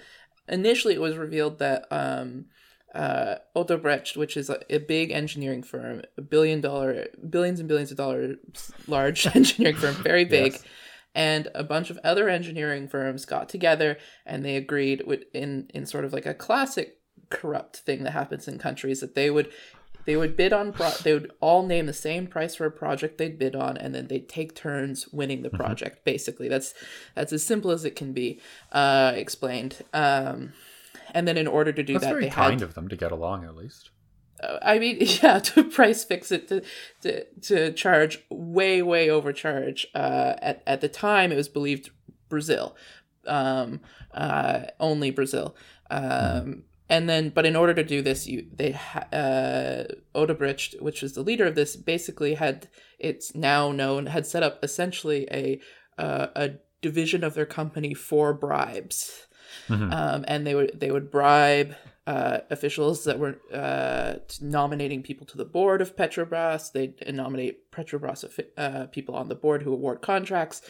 Initially, 0.48 0.96
it 0.96 1.02
was 1.02 1.16
revealed 1.18 1.60
that 1.60 1.86
um, 1.92 2.46
uh, 2.96 3.36
Odebrecht, 3.56 4.16
which 4.18 4.36
is 4.38 4.50
a, 4.50 4.60
a 4.70 4.80
big 4.80 5.12
engineering 5.12 5.62
firm, 5.64 6.02
a 6.18 6.22
billion 6.22 6.62
dollar, 6.62 7.08
billions 7.30 7.60
and 7.60 7.68
billions 7.68 7.92
of 7.92 7.98
dollars 7.98 8.38
large 8.88 9.28
engineering 9.36 9.76
firm, 9.76 9.96
very 9.96 10.26
big. 10.26 10.54
Yes. 10.54 10.64
And 11.16 11.50
a 11.56 11.64
bunch 11.64 11.90
of 11.90 12.00
other 12.04 12.30
engineering 12.30 12.88
firms 12.88 13.26
got 13.26 13.50
together 13.50 13.98
and 14.28 14.46
they 14.46 14.56
agreed 14.56 15.04
with 15.08 15.24
in 15.34 15.68
in 15.74 15.86
sort 15.88 16.06
of 16.06 16.14
like 16.14 16.28
a 16.28 16.36
classic 16.36 16.99
corrupt 17.30 17.78
thing 17.78 18.04
that 18.04 18.12
happens 18.12 18.48
in 18.48 18.58
countries 18.58 19.00
that 19.02 19.16
they 19.16 19.30
would 19.30 19.52
they 20.06 20.16
would 20.18 20.36
bid 20.36 20.52
on 20.54 20.72
pro- 20.74 20.90
they 21.04 21.14
would 21.14 21.32
all 21.40 21.64
name 21.66 21.86
the 21.86 21.94
same 21.94 22.26
price 22.26 22.56
for 22.56 22.66
a 22.66 22.72
project 22.72 23.18
they'd 23.18 23.38
bid 23.38 23.56
on 23.56 23.78
and 23.78 23.94
then 23.94 24.08
they'd 24.08 24.28
take 24.30 24.56
turns 24.56 25.08
winning 25.10 25.38
Mm-hmm. 25.40 25.44
the 25.44 25.50
project 25.58 26.04
basically 26.06 26.48
that's 26.50 26.74
that's 27.16 27.32
as 27.34 27.44
simple 27.44 27.70
as 27.72 27.86
it 27.86 27.96
can 27.96 28.14
be 28.14 28.40
uh 28.72 29.12
explained 29.16 29.84
um 29.94 30.54
and 31.14 31.28
then 31.28 31.38
in 31.38 31.48
order 31.48 31.72
to 31.72 31.84
do 31.84 31.94
That's 31.94 32.06
that 32.06 32.10
very 32.12 32.24
they 32.26 32.30
kind 32.30 32.60
had 32.62 32.70
of 32.70 32.74
them 32.76 32.88
to 32.88 32.96
get 32.96 33.12
along, 33.12 33.44
at 33.44 33.56
least. 33.56 33.90
uh, 34.44 34.58
I 34.62 34.78
mean, 34.80 34.98
yeah, 35.00 35.40
to 35.40 35.64
price 35.64 36.04
fix 36.04 36.32
it 36.32 36.48
to 36.50 36.62
to, 37.02 37.26
to 37.42 37.74
charge 37.74 38.20
way 38.30 38.82
way 38.84 39.10
overcharge. 39.10 39.88
Uh, 39.96 40.36
at 40.42 40.62
at 40.68 40.82
the 40.82 40.88
time, 40.88 41.32
it 41.32 41.36
was 41.36 41.50
believed 41.50 41.90
Brazil, 42.30 42.76
um, 43.26 43.82
uh, 44.14 44.66
only 44.80 45.10
Brazil. 45.12 45.56
Um, 45.90 46.64
and 46.90 47.08
then, 47.10 47.30
but 47.30 47.46
in 47.46 47.56
order 47.56 47.74
to 47.74 47.84
do 47.84 48.02
this, 48.02 48.28
you 48.28 48.48
they 48.54 48.74
uh, 49.14 49.84
Odebrecht, 50.16 50.82
which 50.82 51.02
was 51.02 51.14
the 51.14 51.22
leader 51.22 51.46
of 51.46 51.56
this, 51.56 51.76
basically 51.76 52.36
had 52.36 52.68
it's 52.98 53.36
now 53.36 53.72
known 53.72 54.08
had 54.08 54.26
set 54.26 54.44
up 54.44 54.64
essentially 54.64 55.28
a 55.32 55.60
uh, 55.98 56.28
a 56.36 56.52
division 56.82 57.24
of 57.24 57.34
their 57.34 57.46
company 57.46 57.94
for 57.94 58.34
bribes 58.34 59.26
Mhm. 59.68 59.92
um, 59.94 60.26
and 60.28 60.46
they 60.46 60.56
would 60.56 60.80
they 60.80 60.92
would 60.92 61.10
bribe 61.12 61.76
uh, 62.08 62.40
officials 62.50 63.04
that 63.04 63.20
were 63.20 63.38
uh, 63.54 64.16
nominating 64.42 65.04
people 65.04 65.26
to 65.28 65.38
the 65.38 65.46
board 65.46 65.82
of 65.82 65.96
Petrobras. 65.96 66.72
They 66.72 66.94
nominate 67.12 67.72
Petrobras 67.72 68.24
uh, 68.58 68.86
people 68.88 69.16
on 69.16 69.28
the 69.28 69.36
board 69.36 69.62
who 69.64 69.74
award 69.74 70.02
contracts 70.02 70.62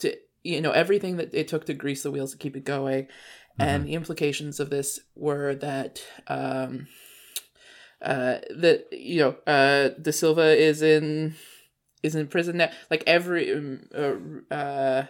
to 0.00 0.16
you 0.44 0.60
know 0.60 0.70
everything 0.72 1.16
that 1.16 1.34
it 1.34 1.48
took 1.48 1.66
to 1.66 1.74
grease 1.74 2.02
the 2.02 2.10
wheels 2.10 2.32
to 2.32 2.38
keep 2.38 2.56
it 2.56 2.64
going. 2.64 3.06
And 3.58 3.86
the 3.86 3.94
implications 3.94 4.60
of 4.60 4.70
this 4.70 5.00
were 5.14 5.54
that 5.56 6.02
um, 6.26 6.88
uh, 8.02 8.38
that 8.50 8.86
you 8.92 9.20
know 9.20 9.36
uh, 9.46 9.88
De 10.00 10.12
Silva 10.12 10.56
is 10.56 10.82
in 10.82 11.34
is 12.02 12.14
in 12.14 12.26
prison 12.28 12.58
now. 12.58 12.70
Like 12.90 13.02
every 13.06 13.52
um, 13.52 13.88
uh, 13.94 14.54
uh, 14.54 15.06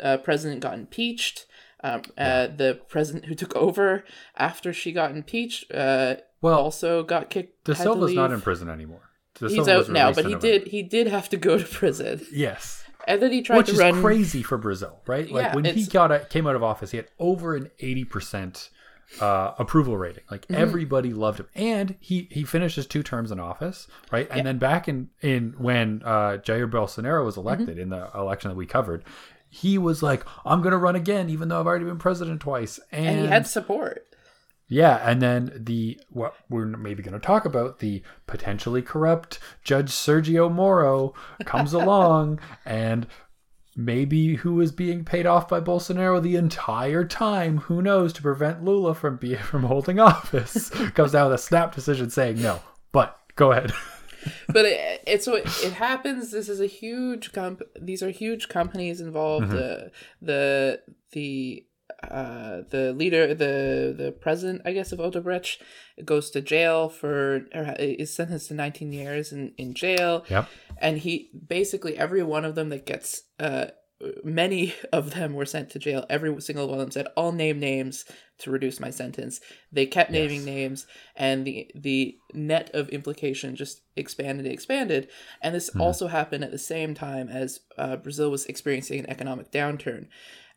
uh, 0.00 0.16
president 0.18 0.60
got 0.60 0.74
impeached. 0.74 1.46
Um, 1.84 2.02
uh, 2.16 2.46
the 2.46 2.80
president 2.88 3.24
who 3.24 3.34
took 3.34 3.56
over 3.56 4.04
after 4.36 4.72
she 4.72 4.92
got 4.92 5.10
impeached 5.10 5.72
uh, 5.74 6.14
Well, 6.40 6.56
also 6.56 7.02
got 7.02 7.28
kicked. 7.28 7.64
De 7.64 7.74
Silva's 7.74 8.14
not 8.14 8.30
in 8.30 8.40
prison 8.40 8.68
anymore. 8.68 9.10
De 9.34 9.48
He's 9.48 9.56
Silva 9.56 9.78
out 9.78 9.88
now, 9.88 10.12
but 10.12 10.26
he 10.26 10.36
did 10.36 10.68
he 10.68 10.82
did 10.84 11.08
have 11.08 11.28
to 11.30 11.36
go 11.36 11.58
to 11.58 11.64
prison, 11.64 12.24
Yes. 12.32 12.81
And 13.06 13.20
then 13.22 13.32
he 13.32 13.42
tried 13.42 13.56
to 13.66 13.72
Which 13.72 13.78
to 13.78 13.86
is 13.88 14.00
crazy 14.00 14.42
for 14.42 14.58
Brazil, 14.58 15.00
right? 15.06 15.30
Like 15.30 15.46
Yeah, 15.46 15.54
when 15.54 15.64
he 15.64 15.70
it's- 15.70 15.88
got 15.88 16.30
came 16.30 16.46
out 16.46 16.56
of 16.56 16.62
office, 16.62 16.90
he 16.90 16.96
had 16.98 17.08
over 17.18 17.54
an 17.56 17.70
eighty 17.80 18.04
percent 18.04 18.70
uh, 19.20 19.52
approval 19.58 19.96
rating. 19.96 20.24
Like 20.30 20.42
Mm-hmm. 20.46 20.60
everybody 20.62 21.12
loved 21.12 21.40
him, 21.40 21.48
and 21.54 21.96
he 22.00 22.28
he 22.30 22.44
finished 22.44 22.76
his 22.76 22.86
two 22.86 23.02
terms 23.02 23.30
in 23.30 23.38
office, 23.40 23.86
right? 24.10 24.26
And 24.30 24.46
then 24.46 24.58
back 24.58 24.88
in 24.88 25.10
in 25.20 25.54
when 25.58 26.02
uh, 26.04 26.38
Jair 26.42 26.70
Bolsonaro 26.70 27.24
was 27.24 27.36
elected 27.36 27.68
Mm-hmm. 27.70 27.80
in 27.80 27.88
the 27.90 28.10
election 28.14 28.50
that 28.50 28.56
we 28.56 28.64
covered, 28.66 29.04
he 29.50 29.76
was 29.76 30.02
like, 30.02 30.24
"I'm 30.46 30.62
going 30.62 30.72
to 30.72 30.78
run 30.78 30.96
again, 30.96 31.28
even 31.28 31.48
though 31.48 31.60
I've 31.60 31.66
already 31.66 31.84
been 31.84 31.98
president 31.98 32.40
twice." 32.40 32.80
And, 32.90 33.06
and 33.06 33.20
he 33.20 33.26
had 33.26 33.46
support. 33.46 34.06
Yeah, 34.72 35.06
and 35.06 35.20
then 35.20 35.52
the 35.54 36.00
what 36.08 36.34
we're 36.48 36.64
maybe 36.64 37.02
going 37.02 37.12
to 37.12 37.20
talk 37.20 37.44
about 37.44 37.80
the 37.80 38.02
potentially 38.26 38.80
corrupt 38.80 39.38
Judge 39.62 39.90
Sergio 39.90 40.50
Moro 40.50 41.12
comes 41.44 41.74
along 41.74 42.40
and 42.64 43.06
maybe 43.76 44.36
who 44.36 44.58
is 44.62 44.72
being 44.72 45.04
paid 45.04 45.26
off 45.26 45.46
by 45.46 45.60
Bolsonaro 45.60 46.22
the 46.22 46.36
entire 46.36 47.04
time, 47.04 47.58
who 47.58 47.82
knows, 47.82 48.14
to 48.14 48.22
prevent 48.22 48.64
Lula 48.64 48.94
from 48.94 49.16
be 49.16 49.34
from 49.50 49.64
holding 49.64 50.00
office, 50.00 50.70
comes 50.94 51.12
down 51.12 51.30
with 51.30 51.38
a 51.38 51.42
snap 51.42 51.74
decision 51.74 52.08
saying 52.08 52.40
no. 52.40 52.60
But 52.92 53.18
go 53.36 53.52
ahead. 53.52 53.72
but 54.48 54.64
it, 54.64 55.02
it's 55.06 55.26
what 55.26 55.44
it 55.62 55.74
happens. 55.74 56.30
This 56.30 56.48
is 56.48 56.62
a 56.62 56.66
huge 56.66 57.32
comp. 57.32 57.60
These 57.78 58.02
are 58.02 58.10
huge 58.10 58.48
companies 58.48 59.02
involved. 59.02 59.48
Mm-hmm. 59.48 59.56
The 59.56 59.90
the 60.22 60.80
the 61.10 61.66
uh, 62.10 62.62
the 62.70 62.92
leader, 62.92 63.34
the 63.34 63.94
the 63.96 64.12
president, 64.12 64.62
I 64.64 64.72
guess, 64.72 64.92
of 64.92 64.98
Odebrecht 64.98 65.58
goes 66.04 66.30
to 66.30 66.40
jail 66.40 66.88
for 66.88 67.46
or 67.54 67.74
is 67.78 68.14
sentenced 68.14 68.48
to 68.48 68.54
19 68.54 68.92
years 68.92 69.32
in 69.32 69.52
in 69.56 69.74
jail. 69.74 70.24
Yep. 70.28 70.48
and 70.78 70.98
he 70.98 71.30
basically 71.46 71.96
every 71.98 72.22
one 72.22 72.44
of 72.44 72.54
them 72.54 72.68
that 72.70 72.86
gets 72.86 73.22
uh 73.38 73.66
many 74.24 74.74
of 74.92 75.14
them 75.14 75.34
were 75.34 75.46
sent 75.46 75.70
to 75.70 75.78
jail 75.78 76.04
every 76.10 76.40
single 76.40 76.66
one 76.66 76.78
of 76.78 76.84
them 76.84 76.90
said 76.90 77.06
i'll 77.16 77.30
name 77.30 77.60
names 77.60 78.04
to 78.38 78.50
reduce 78.50 78.80
my 78.80 78.90
sentence 78.90 79.40
they 79.70 79.86
kept 79.86 80.10
naming 80.10 80.38
Yes. 80.38 80.44
names 80.46 80.86
and 81.14 81.46
the 81.46 81.70
the 81.76 82.18
net 82.34 82.68
of 82.74 82.88
implication 82.88 83.54
just 83.54 83.82
expanded 83.94 84.44
and 84.46 84.52
expanded 84.54 85.08
and 85.40 85.54
this 85.54 85.68
also 85.78 86.08
happened 86.08 86.42
at 86.42 86.50
the 86.50 86.58
same 86.58 86.94
time 86.94 87.28
as 87.28 87.60
uh, 87.78 87.94
brazil 87.96 88.30
was 88.30 88.46
experiencing 88.46 88.98
an 89.00 89.08
economic 89.10 89.52
downturn 89.52 90.08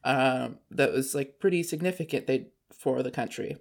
um, 0.05 0.59
that 0.71 0.93
was 0.93 1.13
like 1.13 1.39
pretty 1.39 1.63
significant 1.63 2.27
they 2.27 2.47
for 2.71 3.03
the 3.03 3.11
country. 3.11 3.57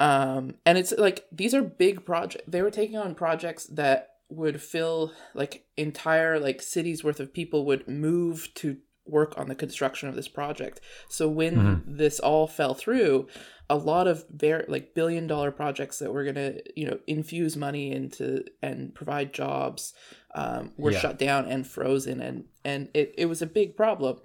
Um 0.00 0.54
and 0.64 0.78
it's 0.78 0.92
like 0.96 1.24
these 1.32 1.54
are 1.54 1.62
big 1.62 2.04
projects 2.04 2.44
they 2.46 2.62
were 2.62 2.70
taking 2.70 2.96
on 2.96 3.14
projects 3.16 3.64
that 3.66 4.10
would 4.30 4.60
fill 4.62 5.12
like 5.34 5.64
entire 5.76 6.38
like 6.38 6.62
cities 6.62 7.02
worth 7.02 7.18
of 7.18 7.32
people 7.32 7.64
would 7.66 7.88
move 7.88 8.48
to 8.54 8.76
work 9.06 9.32
on 9.38 9.48
the 9.48 9.54
construction 9.54 10.08
of 10.08 10.14
this 10.14 10.28
project. 10.28 10.80
So 11.08 11.28
when 11.28 11.82
this 11.86 12.20
all 12.20 12.46
fell 12.46 12.74
through 12.74 13.26
a 13.70 13.76
lot 13.76 14.06
of 14.06 14.24
very 14.30 14.64
like 14.68 14.94
billion 14.94 15.26
dollar 15.26 15.50
projects 15.50 15.98
that 15.98 16.12
were 16.12 16.24
going 16.24 16.34
to 16.36 16.62
you 16.76 16.86
know 16.86 16.98
infuse 17.06 17.56
money 17.56 17.90
into 17.90 18.44
and 18.62 18.94
provide 18.94 19.32
jobs 19.32 19.94
um, 20.34 20.72
were 20.76 20.92
Yeah. 20.92 21.00
shut 21.00 21.18
down 21.18 21.46
and 21.46 21.66
frozen 21.66 22.20
and 22.20 22.44
and 22.64 22.88
it, 22.94 23.14
it 23.18 23.26
was 23.26 23.42
a 23.42 23.46
big 23.46 23.76
problem 23.76 24.18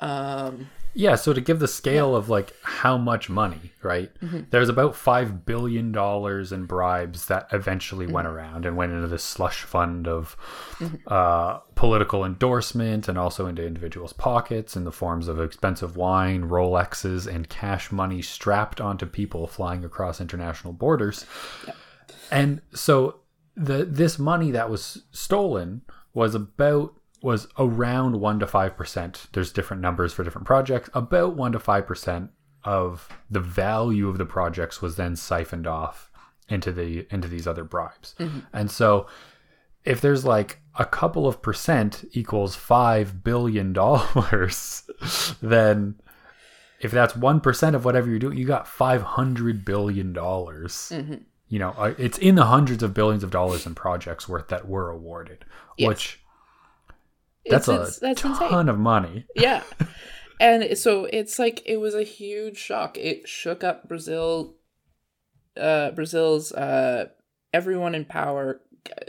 um 0.00 0.68
Yeah, 0.94 1.14
so 1.16 1.34
to 1.34 1.42
give 1.42 1.58
the 1.58 1.68
scale 1.68 2.16
of 2.16 2.30
like 2.30 2.54
how 2.62 2.96
much 2.96 3.28
money, 3.28 3.72
right? 3.82 4.10
There's 4.50 4.70
about 4.70 4.96
five 4.96 5.44
billion 5.44 5.92
dollars 5.92 6.52
in 6.52 6.64
bribes 6.64 7.26
that 7.26 7.48
eventually 7.52 8.06
went 8.06 8.26
around 8.26 8.64
and 8.64 8.78
went 8.78 8.92
into 8.92 9.06
this 9.06 9.22
slush 9.22 9.62
fund 9.62 10.08
of 10.08 10.36
uh, 11.06 11.58
political 11.74 12.24
endorsement 12.24 13.08
and 13.08 13.18
also 13.18 13.46
into 13.46 13.66
individuals' 13.66 14.14
pockets 14.14 14.74
in 14.74 14.84
the 14.84 14.92
forms 14.92 15.28
of 15.28 15.38
expensive 15.38 15.96
wine, 15.96 16.44
Rolexes, 16.48 17.26
and 17.26 17.46
cash 17.50 17.92
money 17.92 18.22
strapped 18.22 18.80
onto 18.80 19.04
people 19.04 19.46
flying 19.46 19.84
across 19.84 20.18
international 20.18 20.72
borders. 20.72 21.26
And 22.30 22.62
so 22.72 23.20
the 23.54 23.84
this 23.84 24.18
money 24.18 24.50
that 24.52 24.70
was 24.70 25.02
stolen 25.12 25.82
was 26.14 26.34
about 26.34 26.95
was 27.22 27.48
around 27.58 28.20
one 28.20 28.38
to 28.40 28.46
five 28.46 28.76
percent. 28.76 29.26
There's 29.32 29.52
different 29.52 29.82
numbers 29.82 30.12
for 30.12 30.22
different 30.24 30.46
projects. 30.46 30.90
About 30.94 31.36
one 31.36 31.52
to 31.52 31.58
five 31.58 31.86
percent 31.86 32.30
of 32.64 33.08
the 33.30 33.40
value 33.40 34.08
of 34.08 34.18
the 34.18 34.26
projects 34.26 34.82
was 34.82 34.96
then 34.96 35.16
siphoned 35.16 35.66
off 35.66 36.10
into 36.48 36.72
the 36.72 37.06
into 37.10 37.28
these 37.28 37.46
other 37.46 37.64
bribes. 37.64 38.14
And 38.52 38.70
so 38.70 39.06
if 39.84 40.00
there's 40.00 40.24
like 40.24 40.60
a 40.78 40.84
couple 40.84 41.26
of 41.26 41.40
percent 41.42 42.04
equals 42.12 42.54
five 42.56 43.22
billion 43.24 43.72
dollars, 43.72 44.88
then 45.42 45.94
if 46.80 46.90
that's 46.90 47.16
one 47.16 47.40
percent 47.40 47.74
of 47.76 47.84
whatever 47.84 48.08
you're 48.10 48.18
doing, 48.18 48.36
you 48.36 48.46
got 48.46 48.68
five 48.68 49.02
hundred 49.02 49.64
billion 49.64 50.12
dollars. 50.12 50.92
You 51.48 51.60
know, 51.60 51.70
uh, 51.78 51.94
it's 51.96 52.18
in 52.18 52.34
the 52.34 52.46
hundreds 52.46 52.82
of 52.82 52.92
billions 52.92 53.22
of 53.22 53.30
dollars 53.30 53.64
in 53.66 53.74
projects 53.76 54.28
worth 54.28 54.48
that 54.48 54.68
were 54.68 54.90
awarded, 54.90 55.44
Yes. 55.78 55.88
which 55.88 56.20
that's 57.50 57.68
it's- 57.68 57.98
a 57.98 58.00
that's 58.00 58.24
insane. 58.24 58.48
ton 58.48 58.68
of 58.68 58.78
money. 58.78 59.24
yeah. 59.36 59.62
And 60.40 60.76
so 60.76 61.04
it's 61.06 61.38
like 61.38 61.62
it 61.66 61.78
was 61.78 61.94
a 61.94 62.02
huge 62.02 62.58
shock. 62.58 62.98
It 62.98 63.26
shook 63.28 63.64
up 63.64 63.88
brazil 63.88 64.54
uh 65.56 65.90
brazil's 65.92 66.52
uh 66.52 67.06
everyone 67.54 67.94
in 67.94 68.04
power 68.04 68.60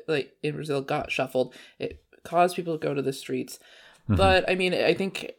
like 0.07 0.31
in 0.43 0.55
brazil 0.55 0.81
got 0.81 1.11
shuffled. 1.11 1.53
It 1.79 2.03
caused 2.23 2.55
people 2.55 2.77
to 2.77 2.87
go 2.87 2.93
to 2.93 3.01
the 3.01 3.13
streets. 3.13 3.59
But 4.07 4.49
i 4.49 4.55
mean 4.55 4.73
i 4.73 4.93
think 4.93 5.33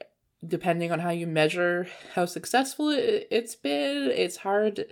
depending 0.47 0.93
on 0.93 0.99
how 1.01 1.11
you 1.11 1.27
measure 1.27 1.89
how 2.15 2.27
successful 2.27 2.91
it, 2.91 3.27
it's 3.31 3.57
been 3.57 4.11
it's 4.11 4.37
hard 4.37 4.85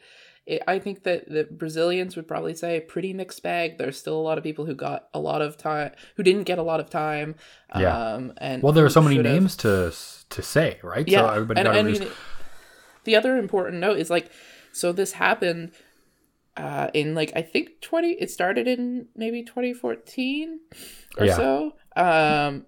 it, 0.47 0.63
i 0.69 0.79
think 0.79 1.03
that 1.03 1.29
the 1.29 1.45
brazilians 1.51 2.15
would 2.17 2.27
probably 2.29 2.55
say 2.55 2.81
pretty 2.81 3.13
mixed 3.13 3.43
bag 3.43 3.79
there's 3.79 3.99
still 3.99 4.17
a 4.17 4.23
lot 4.23 4.39
of 4.39 4.45
people 4.45 4.65
who 4.65 4.75
got 4.75 5.09
a 5.13 5.19
lot 5.19 5.43
of 5.43 5.57
time 5.57 5.91
who 6.17 6.23
didn't 6.23 6.45
get 6.45 6.59
a 6.59 6.63
lot 6.63 6.81
of 6.81 6.89
time 6.89 7.35
Yeah. 7.77 7.97
um 8.15 8.33
and 8.39 8.63
Well, 8.63 8.73
there 8.73 8.85
are 8.85 8.91
so 8.91 9.03
many 9.03 9.17
should've- 9.17 9.31
names 9.33 9.57
to 9.57 9.93
to 10.31 10.43
say, 10.43 10.79
right? 10.83 11.07
yeah, 11.07 11.21
So 11.21 11.29
everybody 11.35 11.61
and, 11.61 11.67
got 11.69 11.77
and 11.77 12.13
the 13.05 13.15
other 13.17 13.37
important 13.39 13.79
note 13.81 13.99
is 13.99 14.11
like, 14.11 14.31
so 14.73 14.91
this 14.93 15.13
happened 15.13 15.71
uh, 16.57 16.91
in 16.95 17.15
like 17.15 17.33
I 17.37 17.43
think 17.43 17.81
twenty. 17.81 18.13
It 18.13 18.31
started 18.31 18.67
in 18.67 19.07
maybe 19.15 19.45
twenty 19.45 19.73
fourteen 19.75 20.59
or 21.19 21.27
Yeah. 21.27 21.37
so. 21.37 21.73
Um, 21.95 22.67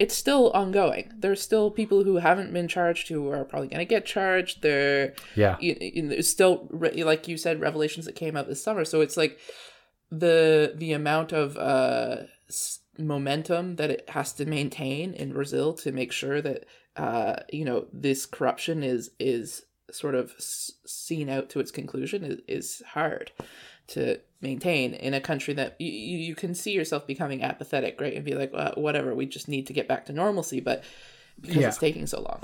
it's 0.00 0.16
still 0.16 0.50
ongoing. 0.52 1.12
There's 1.18 1.42
still 1.42 1.70
people 1.70 2.04
who 2.04 2.16
haven't 2.16 2.54
been 2.54 2.68
charged 2.68 3.08
who 3.08 3.30
are 3.30 3.44
probably 3.44 3.68
going 3.68 3.80
to 3.80 3.84
get 3.84 4.06
charged. 4.06 4.62
There, 4.62 5.12
yeah, 5.36 5.58
you, 5.60 5.76
you, 5.78 6.08
there's 6.08 6.28
still 6.28 6.66
re- 6.70 7.04
like 7.04 7.28
you 7.28 7.36
said, 7.36 7.60
revelations 7.60 8.06
that 8.06 8.14
came 8.14 8.34
out 8.34 8.48
this 8.48 8.64
summer. 8.64 8.86
So 8.86 9.02
it's 9.02 9.18
like 9.18 9.38
the 10.10 10.72
the 10.74 10.94
amount 10.94 11.32
of 11.32 11.58
uh, 11.58 12.22
momentum 12.98 13.76
that 13.76 13.90
it 13.90 14.08
has 14.08 14.32
to 14.34 14.46
maintain 14.46 15.12
in 15.12 15.34
Brazil 15.34 15.74
to 15.74 15.92
make 15.92 16.12
sure 16.12 16.40
that 16.40 16.64
uh, 16.96 17.36
you 17.52 17.66
know 17.66 17.86
this 17.92 18.24
corruption 18.24 18.82
is 18.82 19.10
is 19.20 19.66
sort 19.90 20.14
of 20.14 20.32
s- 20.38 20.72
seen 20.86 21.28
out 21.28 21.50
to 21.50 21.60
its 21.60 21.70
conclusion 21.70 22.24
is, 22.24 22.38
is 22.48 22.82
hard 22.86 23.32
to 23.90 24.18
maintain 24.40 24.94
in 24.94 25.12
a 25.14 25.20
country 25.20 25.52
that 25.54 25.76
you, 25.78 25.90
you 25.90 26.34
can 26.34 26.54
see 26.54 26.72
yourself 26.72 27.06
becoming 27.06 27.42
apathetic 27.42 28.00
right? 28.00 28.14
And 28.14 28.24
be 28.24 28.34
like 28.34 28.52
uh, 28.54 28.72
whatever 28.74 29.14
we 29.14 29.26
just 29.26 29.48
need 29.48 29.66
to 29.66 29.72
get 29.72 29.86
back 29.86 30.06
to 30.06 30.12
normalcy 30.12 30.60
but 30.60 30.82
because 31.40 31.56
Yeah. 31.58 31.68
it's 31.68 31.78
taking 31.78 32.06
so 32.06 32.20
long. 32.20 32.40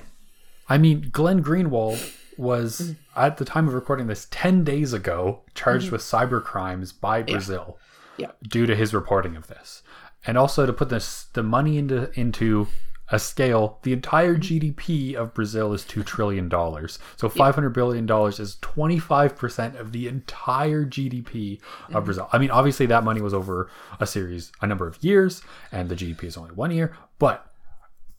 I 0.68 0.78
mean, 0.78 1.08
Glenn 1.12 1.42
Greenwald 1.44 2.00
was 2.36 2.94
at 3.14 3.36
the 3.38 3.44
time 3.44 3.66
of 3.68 3.74
recording 3.74 4.08
this 4.08 4.26
ten 4.30 4.64
days 4.64 4.92
ago 4.92 5.42
charged 5.54 5.90
with 5.90 6.00
cyber 6.02 6.42
crimes 6.42 6.92
by 6.92 7.22
Brazil 7.22 7.78
Yeah. 8.18 8.32
due 8.42 8.66
to 8.66 8.74
his 8.76 8.92
reporting 8.92 9.36
of 9.36 9.46
this, 9.46 9.82
and 10.26 10.36
also 10.36 10.66
to 10.66 10.72
put 10.72 10.88
this 10.88 11.26
the 11.34 11.42
money 11.42 11.78
into 11.78 12.10
into 12.18 12.66
a 13.10 13.18
scale, 13.18 13.78
the 13.82 13.92
entire 13.92 14.36
mm-hmm. 14.36 14.80
GDP 14.80 15.14
of 15.14 15.34
Brazil 15.34 15.72
is 15.72 15.84
two 15.84 16.02
trillion 16.02 16.48
dollars. 16.48 16.98
So 17.16 17.28
five 17.28 17.54
hundred 17.54 17.70
billion 17.70 18.06
dollars 18.06 18.40
is 18.40 18.56
twenty 18.60 18.98
five 18.98 19.36
percent 19.36 19.76
of 19.76 19.92
the 19.92 20.08
entire 20.08 20.84
GDP 20.84 21.60
of 21.60 21.94
mm-hmm. 21.94 22.04
Brazil. 22.04 22.28
I 22.32 22.38
mean, 22.38 22.50
obviously 22.50 22.86
that 22.86 23.04
money 23.04 23.20
was 23.20 23.34
over 23.34 23.70
a 24.00 24.06
series, 24.06 24.52
a 24.60 24.66
number 24.66 24.86
of 24.86 25.02
years, 25.02 25.42
and 25.72 25.88
the 25.88 25.94
GDP 25.94 26.24
is 26.24 26.36
only 26.36 26.52
one 26.52 26.70
year, 26.70 26.96
but 27.18 27.46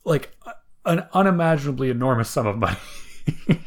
like 0.04 0.34
an 0.84 1.06
unimaginably 1.12 1.90
enormous 1.90 2.30
sum 2.30 2.46
of 2.46 2.56
money. 2.56 2.78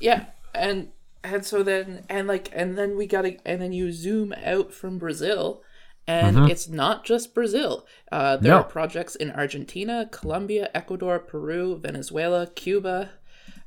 Yeah, 0.00 0.26
and 0.54 0.88
and 1.24 1.44
so 1.44 1.62
then 1.62 2.04
and 2.08 2.28
like 2.28 2.48
and 2.52 2.78
then 2.78 2.96
we 2.96 3.06
gotta 3.06 3.36
and 3.44 3.60
then 3.60 3.72
you 3.72 3.92
zoom 3.92 4.32
out 4.44 4.72
from 4.72 4.98
Brazil, 4.98 5.62
and 6.08 6.50
it's 6.50 6.68
not 6.68 7.04
just 7.04 7.34
Brazil. 7.34 7.86
Uh, 8.10 8.36
there 8.38 8.52
No. 8.52 8.58
are 8.58 8.64
projects 8.64 9.14
in 9.14 9.30
Argentina, 9.30 10.08
Colombia, 10.10 10.70
Ecuador, 10.74 11.18
Peru, 11.18 11.76
Venezuela, 11.78 12.46
Cuba, 12.48 13.10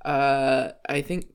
uh, 0.04 0.70
I 0.90 1.02
think 1.02 1.28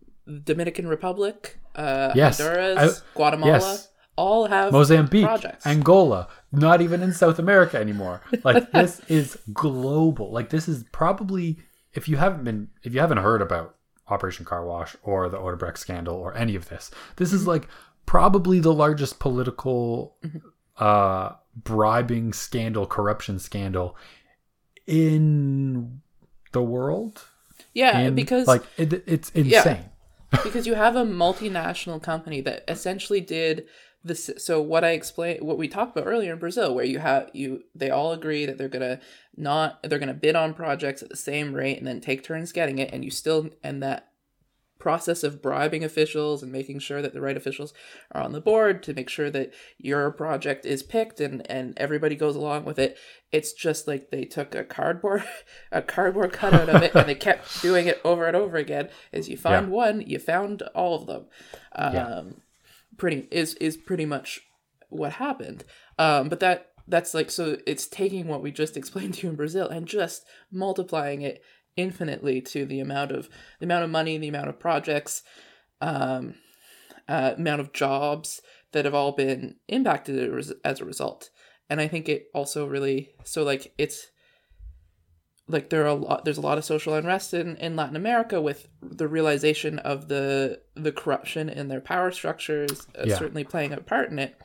Dominican 0.45 0.89
Republic, 0.89 1.59
uh, 1.75 2.13
Yes. 2.15 2.39
Honduras, 2.41 3.01
I- 3.01 3.17
Guatemala, 3.17 3.53
yes. 3.53 3.89
all 4.17 4.47
have 4.47 4.73
Mozambique, 4.73 5.25
projects. 5.25 5.67
Angola, 5.67 6.29
not 6.53 6.81
even 6.81 7.03
in 7.03 7.13
South 7.13 7.39
America 7.39 7.79
anymore. 7.79 8.23
Like 8.45 8.71
this 8.79 9.01
is 9.09 9.39
global. 9.53 10.33
Like 10.33 10.51
this 10.51 10.69
is 10.69 10.85
probably 10.91 11.59
if 11.95 12.09
you 12.09 12.17
haven't 12.17 12.45
been 12.45 12.69
if 12.83 12.93
you 12.95 13.01
haven't 13.01 13.19
heard 13.19 13.41
about 13.43 13.75
Operation 14.09 14.45
Car 14.45 14.65
Wash 14.65 14.97
or 15.03 15.29
the 15.29 15.37
Odebrecht 15.39 15.77
scandal 15.79 16.17
or 16.17 16.35
any 16.37 16.55
of 16.57 16.69
this, 16.69 16.91
this 17.17 17.33
is 17.33 17.47
like 17.47 17.69
probably 18.07 18.59
the 18.61 18.73
largest 18.73 19.19
political 19.19 20.17
uh 20.79 21.33
bribing 21.55 22.33
scandal, 22.33 22.87
corruption 22.87 23.39
scandal 23.39 23.97
in 24.87 26.01
the 26.53 26.63
world. 26.63 27.25
yeah, 27.75 27.99
In- 27.99 28.15
because 28.15 28.47
like 28.47 28.63
it, 28.77 29.05
it's 29.07 29.31
insane. 29.31 29.91
because 30.43 30.67
you 30.67 30.75
have 30.75 30.97
a 30.97 31.05
multinational 31.05 32.03
company 32.03 32.41
that 32.43 32.65
essentially 32.69 33.21
did 33.21 33.67
this 34.05 34.31
so 34.39 34.61
what 34.63 34.85
i 34.85 34.91
explained 34.91 35.41
what 35.45 35.59
we 35.59 35.67
talked 35.67 35.97
about 35.97 36.07
earlier 36.09 36.33
in 36.33 36.39
brazil 36.39 36.75
where 36.75 36.85
you 36.85 36.99
have 36.99 37.29
you 37.33 37.63
they 37.75 37.91
all 37.91 38.13
agree 38.13 38.45
that 38.47 38.57
they're 38.59 38.69
gonna 38.69 39.01
not 39.37 39.83
they're 39.85 39.99
gonna 39.99 40.15
bid 40.15 40.37
on 40.37 40.53
projects 40.55 41.03
at 41.03 41.09
the 41.09 41.17
same 41.17 41.53
rate 41.53 41.79
and 41.79 41.87
then 41.87 42.01
take 42.01 42.23
turns 42.23 42.53
getting 42.53 42.79
it 42.79 42.93
and 42.93 43.05
you 43.05 43.11
still 43.11 43.49
and 43.65 43.83
that 43.83 44.09
process 44.79 45.25
of 45.25 45.41
bribing 45.41 45.83
officials 45.83 46.43
and 46.43 46.53
making 46.53 46.79
sure 46.79 47.01
that 47.01 47.13
the 47.15 47.21
right 47.21 47.37
officials 47.37 47.73
are 48.13 48.23
on 48.23 48.33
the 48.33 48.41
board 48.41 48.83
to 48.83 48.93
make 48.95 49.09
sure 49.09 49.31
that 49.31 49.53
your 49.79 50.11
project 50.11 50.67
is 50.67 50.83
picked 50.83 51.19
and 51.21 51.49
and 51.51 51.73
everybody 51.79 52.15
goes 52.15 52.37
along 52.37 52.65
with 52.65 52.79
it 52.79 52.97
it's 53.33 53.53
just 53.53 53.89
like 53.89 54.11
they 54.11 54.25
took 54.25 54.55
a 54.55 54.65
cardboard 54.65 55.25
a 55.73 55.81
cardboard 55.81 56.33
cutout 56.33 56.69
of 56.69 56.83
it 56.83 56.95
and 56.95 57.09
they 57.09 57.15
kept 57.15 57.63
doing 57.63 57.87
it 57.87 58.01
over 58.05 58.27
and 58.27 58.37
over 58.37 58.57
again 58.59 58.89
as 59.13 59.29
you 59.29 59.37
find 59.37 59.67
Yeah. 59.67 59.73
one 59.73 60.01
you 60.03 60.19
found 60.19 60.63
all 60.75 60.95
of 61.01 61.07
them 61.07 61.25
um 61.75 61.95
Yeah. 61.95 62.23
pretty 62.99 63.29
is 63.31 63.55
is 63.55 63.77
pretty 63.77 64.05
much 64.07 64.41
what 64.89 65.13
happened 65.15 65.65
um 65.99 66.29
but 66.29 66.41
that 66.41 66.69
that's 66.89 67.15
like 67.15 67.31
so 67.31 67.57
it's 67.67 67.87
taking 67.89 68.29
what 68.29 68.43
we 68.43 68.53
just 68.53 68.77
explained 68.81 69.15
to 69.15 69.23
you 69.23 69.31
in 69.31 69.37
brazil 69.37 69.69
and 69.69 69.87
just 69.87 70.25
multiplying 70.53 71.23
it 71.23 71.43
infinitely 71.77 72.41
to 72.41 72.65
the 72.65 72.81
amount 72.81 73.13
of 73.13 73.29
the 73.61 73.67
amount 73.67 73.85
of 73.85 73.91
money 73.91 74.17
the 74.19 74.29
amount 74.29 74.49
of 74.49 74.59
projects 74.59 75.23
um 75.81 76.35
uh, 77.09 77.35
amount 77.37 77.61
of 77.61 77.73
jobs 77.73 78.41
that 78.73 78.85
have 78.85 78.95
all 78.95 79.13
been 79.13 79.57
impacted 79.69 80.33
as- 80.65 80.81
a 80.81 80.85
result 80.85 81.31
and 81.71 81.81
i 81.81 81.87
think 81.87 82.09
it 82.09 82.27
also 82.35 82.67
really 82.67 83.11
so 83.25 83.43
like 83.43 83.73
it's 83.79 84.09
like 85.49 85.71
there 85.71 85.83
are 85.83 85.87
a 85.89 85.95
lot 85.95 86.25
there's 86.25 86.39
a 86.39 86.43
lot 86.43 86.59
of 86.59 86.65
social 86.65 86.95
unrest 86.95 87.33
in, 87.33 87.57
in 87.57 87.77
latin 87.77 87.95
america 87.97 88.41
with 88.41 88.69
the 88.83 89.07
realization 89.07 89.79
of 89.81 90.09
the 90.09 90.61
the 90.75 90.93
corruption 90.93 91.49
in 91.49 91.69
their 91.69 91.81
power 91.81 92.11
structures 92.11 92.87
uh, 92.99 93.05
Yeah. 93.07 93.19
certainly 93.19 93.45
playing 93.45 93.73
a 93.73 93.77
part 93.79 94.11
in 94.11 94.19
it 94.19 94.41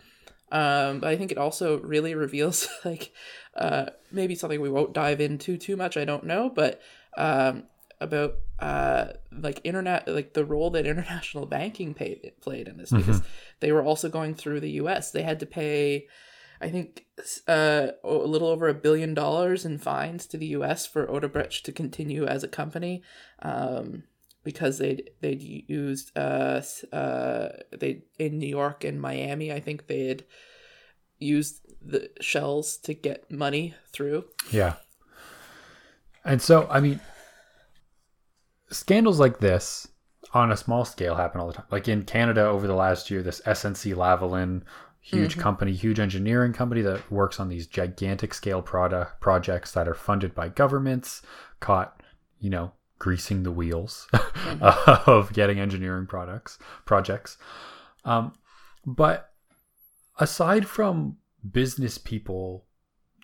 um 0.51 0.99
but 0.99 1.07
i 1.09 1.15
think 1.15 1.31
it 1.31 1.37
also 1.37 1.79
really 1.79 2.13
reveals 2.25 2.67
like 2.85 3.11
uh 3.55 3.87
maybe 4.11 4.35
something 4.35 4.61
we 4.61 4.69
won't 4.69 4.93
dive 4.93 5.21
into 5.21 5.57
too 5.57 5.75
much 5.75 5.97
i 5.97 6.05
don't 6.05 6.25
know 6.25 6.49
but 6.49 6.81
um 7.17 7.63
about 7.99 8.35
uh 8.59 9.07
like 9.31 9.61
internet 9.63 10.07
like 10.07 10.33
the 10.33 10.45
role 10.45 10.69
that 10.71 10.87
international 10.87 11.45
banking 11.45 11.93
paid, 11.93 12.31
played 12.41 12.67
in 12.67 12.77
this 12.77 12.91
because 12.91 13.21
they 13.59 13.71
were 13.71 13.83
also 13.83 14.09
going 14.09 14.33
through 14.33 14.59
the 14.59 14.71
us 14.71 15.11
they 15.11 15.23
had 15.23 15.39
to 15.39 15.45
pay 15.45 16.07
I 16.61 16.69
think 16.69 17.05
uh, 17.47 17.87
a 18.03 18.13
little 18.13 18.47
over 18.47 18.67
a 18.69 18.73
billion 18.73 19.13
dollars 19.15 19.65
in 19.65 19.79
fines 19.79 20.27
to 20.27 20.37
the 20.37 20.45
U.S. 20.47 20.85
for 20.85 21.07
Odebrecht 21.07 21.63
to 21.63 21.71
continue 21.71 22.25
as 22.25 22.43
a 22.43 22.47
company, 22.47 23.01
um, 23.41 24.03
because 24.43 24.77
they'd 24.77 25.09
they'd 25.21 25.41
used 25.41 26.15
uh, 26.15 26.61
uh, 26.93 27.49
they 27.71 28.03
in 28.19 28.37
New 28.37 28.47
York 28.47 28.83
and 28.83 29.01
Miami. 29.01 29.51
I 29.51 29.59
think 29.59 29.87
they 29.87 30.07
had 30.07 30.23
used 31.17 31.61
the 31.81 32.11
shells 32.21 32.77
to 32.77 32.93
get 32.93 33.31
money 33.31 33.73
through. 33.91 34.25
Yeah. 34.51 34.75
And 36.23 36.41
so, 36.41 36.67
I 36.69 36.79
mean, 36.79 36.99
scandals 38.69 39.19
like 39.19 39.39
this 39.39 39.87
on 40.33 40.51
a 40.51 40.57
small 40.57 40.85
scale 40.85 41.15
happen 41.15 41.41
all 41.41 41.47
the 41.47 41.53
time. 41.53 41.65
Like 41.71 41.87
in 41.87 42.03
Canada 42.03 42.45
over 42.45 42.67
the 42.67 42.75
last 42.75 43.09
year, 43.11 43.21
this 43.21 43.41
SNC 43.41 43.95
Lavalin, 43.95 44.61
huge 45.01 45.37
company, 45.37 45.73
huge 45.73 45.99
engineering 45.99 46.53
company 46.53 46.81
that 46.83 47.11
works 47.11 47.39
on 47.39 47.49
these 47.49 47.67
gigantic 47.67 48.33
scale 48.33 48.61
product 48.61 49.19
projects 49.19 49.71
that 49.71 49.87
are 49.87 49.95
funded 49.95 50.33
by 50.35 50.47
governments, 50.47 51.21
caught, 51.59 52.01
you 52.39 52.49
know, 52.49 52.71
greasing 52.99 53.41
the 53.43 53.51
wheels 53.51 54.07
of 54.61 55.33
getting 55.33 55.59
engineering 55.59 56.05
products 56.05 56.59
projects. 56.85 57.37
Um, 58.05 58.33
but 58.85 59.31
aside 60.19 60.67
from 60.67 61.17
business 61.51 61.97
people 61.97 62.65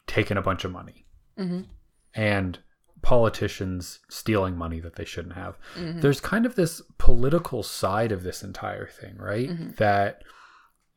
taking 0.07 0.37
a 0.37 0.41
bunch 0.41 0.65
of 0.65 0.71
money 0.71 1.05
Mm-hmm. 1.37 1.61
and 2.15 2.57
politicians 3.07 3.99
stealing 4.09 4.57
money 4.57 4.81
that 4.81 4.95
they 4.97 5.05
shouldn't 5.05 5.35
have. 5.35 5.57
Mhm. 5.77 6.01
There's 6.01 6.19
kind 6.19 6.45
of 6.45 6.55
this 6.55 6.81
political 6.97 7.63
side 7.63 8.11
of 8.11 8.21
this 8.23 8.43
entire 8.43 8.85
thing, 8.85 9.15
right? 9.17 9.49
Mhm. 9.49 9.77
That 9.77 10.25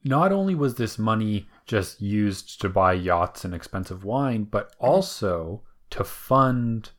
not 0.03 0.33
only 0.33 0.57
was 0.57 0.75
this 0.75 0.99
money 0.99 1.49
just 1.67 2.03
used 2.03 2.61
to 2.63 2.69
buy 2.69 2.95
yachts 2.95 3.45
and 3.45 3.55
expensive 3.55 4.03
wine, 4.03 4.43
but 4.43 4.75
also 4.81 5.63
to 5.91 6.03
fund 6.03 6.91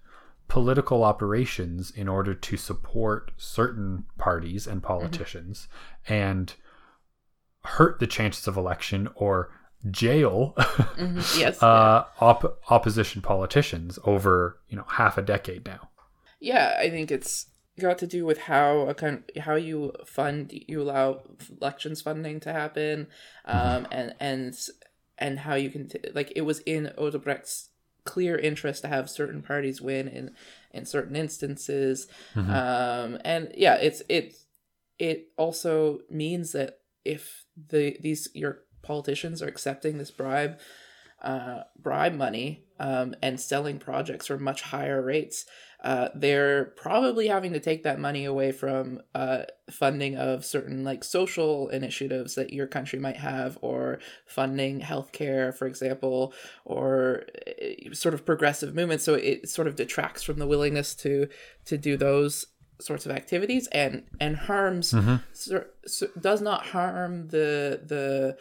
political 0.48 1.04
operations 1.04 1.92
in 1.92 2.08
order 2.08 2.34
to 2.34 2.56
support 2.56 3.34
certain 3.36 4.06
parties 4.18 4.66
and 4.66 4.82
politicians 4.82 5.68
and 6.08 6.56
hurt 7.66 8.00
the 8.00 8.08
chances 8.08 8.48
of 8.48 8.56
election 8.56 9.10
or 9.16 9.52
jail 9.90 10.54
Mhm. 10.58 11.40
Yes. 11.40 11.62
uh, 11.64 12.06
op- 12.20 12.60
opposition 12.70 13.22
politicians 13.22 13.98
over 14.06 14.58
you 14.70 14.78
know 14.78 14.86
half 14.88 15.18
a 15.18 15.22
decade 15.22 15.66
now. 15.66 15.90
yeah 16.40 16.78
i 16.80 16.90
think 16.90 17.12
it's 17.12 17.48
got 17.80 17.98
to 17.98 18.06
do 18.08 18.26
with 18.26 18.38
how 18.38 18.82
a 18.82 18.94
kind 18.94 19.24
how 19.40 19.56
you 19.56 19.92
fund 20.06 20.52
you 20.68 20.82
allow 20.82 21.22
elections 21.62 22.02
funding 22.02 22.40
to 22.40 22.52
happen 22.54 23.08
um 23.46 23.88
and 23.92 24.14
and 24.20 24.56
and 25.18 25.40
how 25.40 25.56
you 25.56 25.70
can 25.70 25.88
t- 25.88 26.00
like 26.14 26.32
it 26.36 26.42
was 26.42 26.60
in 26.60 26.92
odebrecht's 26.98 27.70
clear 28.04 28.36
interest 28.38 28.82
to 28.82 28.88
have 28.88 29.10
certain 29.10 29.42
parties 29.42 29.80
win 29.82 30.08
in 30.08 30.32
in 30.72 30.86
certain 30.86 31.16
instances 31.16 32.08
um 32.36 33.18
and 33.26 33.52
yeah 33.56 33.76
it's 33.76 34.02
it's 34.10 34.46
it 35.00 35.30
also 35.38 36.00
means 36.10 36.52
that 36.52 36.80
if 37.06 37.46
the 37.70 37.98
these 38.02 38.28
your 38.34 38.60
politicians 38.92 39.42
are 39.42 39.48
accepting 39.48 39.98
this 39.98 40.12
bribe 40.12 40.60
uh, 41.22 41.64
bribe 41.80 42.14
money 42.14 42.66
um, 42.80 43.14
and 43.22 43.40
selling 43.40 43.78
projects 43.78 44.28
for 44.28 44.38
much 44.40 44.64
higher 44.64 45.02
rates, 45.02 45.46
uh, 45.84 46.10
they're 46.16 46.66
probably 46.66 47.28
having 47.28 47.54
to 47.54 47.60
take 47.60 47.84
that 47.84 48.00
money 48.00 48.26
away 48.26 48.52
from 48.52 49.02
uh, 49.14 49.44
funding 49.70 50.18
of 50.18 50.44
certain 50.44 50.84
like 50.84 51.04
social 51.04 51.70
initiatives 51.70 52.36
that 52.36 52.52
your 52.52 52.68
country 52.68 53.00
might 53.00 53.18
have, 53.18 53.58
or 53.62 54.00
funding 54.26 54.82
healthcare, 54.82 55.56
for 55.56 55.68
example, 55.68 56.34
or 56.66 57.24
uh, 57.48 57.94
sort 57.94 58.14
of 58.16 58.26
progressive 58.26 58.74
movements. 58.76 59.04
So 59.04 59.14
it 59.14 59.48
sort 59.48 59.68
of 59.68 59.76
detracts 59.76 60.24
from 60.24 60.40
the 60.40 60.48
willingness 60.48 60.96
to 60.96 61.28
to 61.66 61.78
do 61.78 61.98
those 61.98 62.48
sorts 62.80 63.06
of 63.06 63.12
activities 63.12 63.68
and 63.68 64.04
and 64.20 64.36
harms 64.36 64.92
cer- 65.34 65.70
cer- 65.86 66.12
does 66.20 66.42
not 66.42 66.66
harm 66.66 67.28
the 67.28 67.80
the 67.86 68.38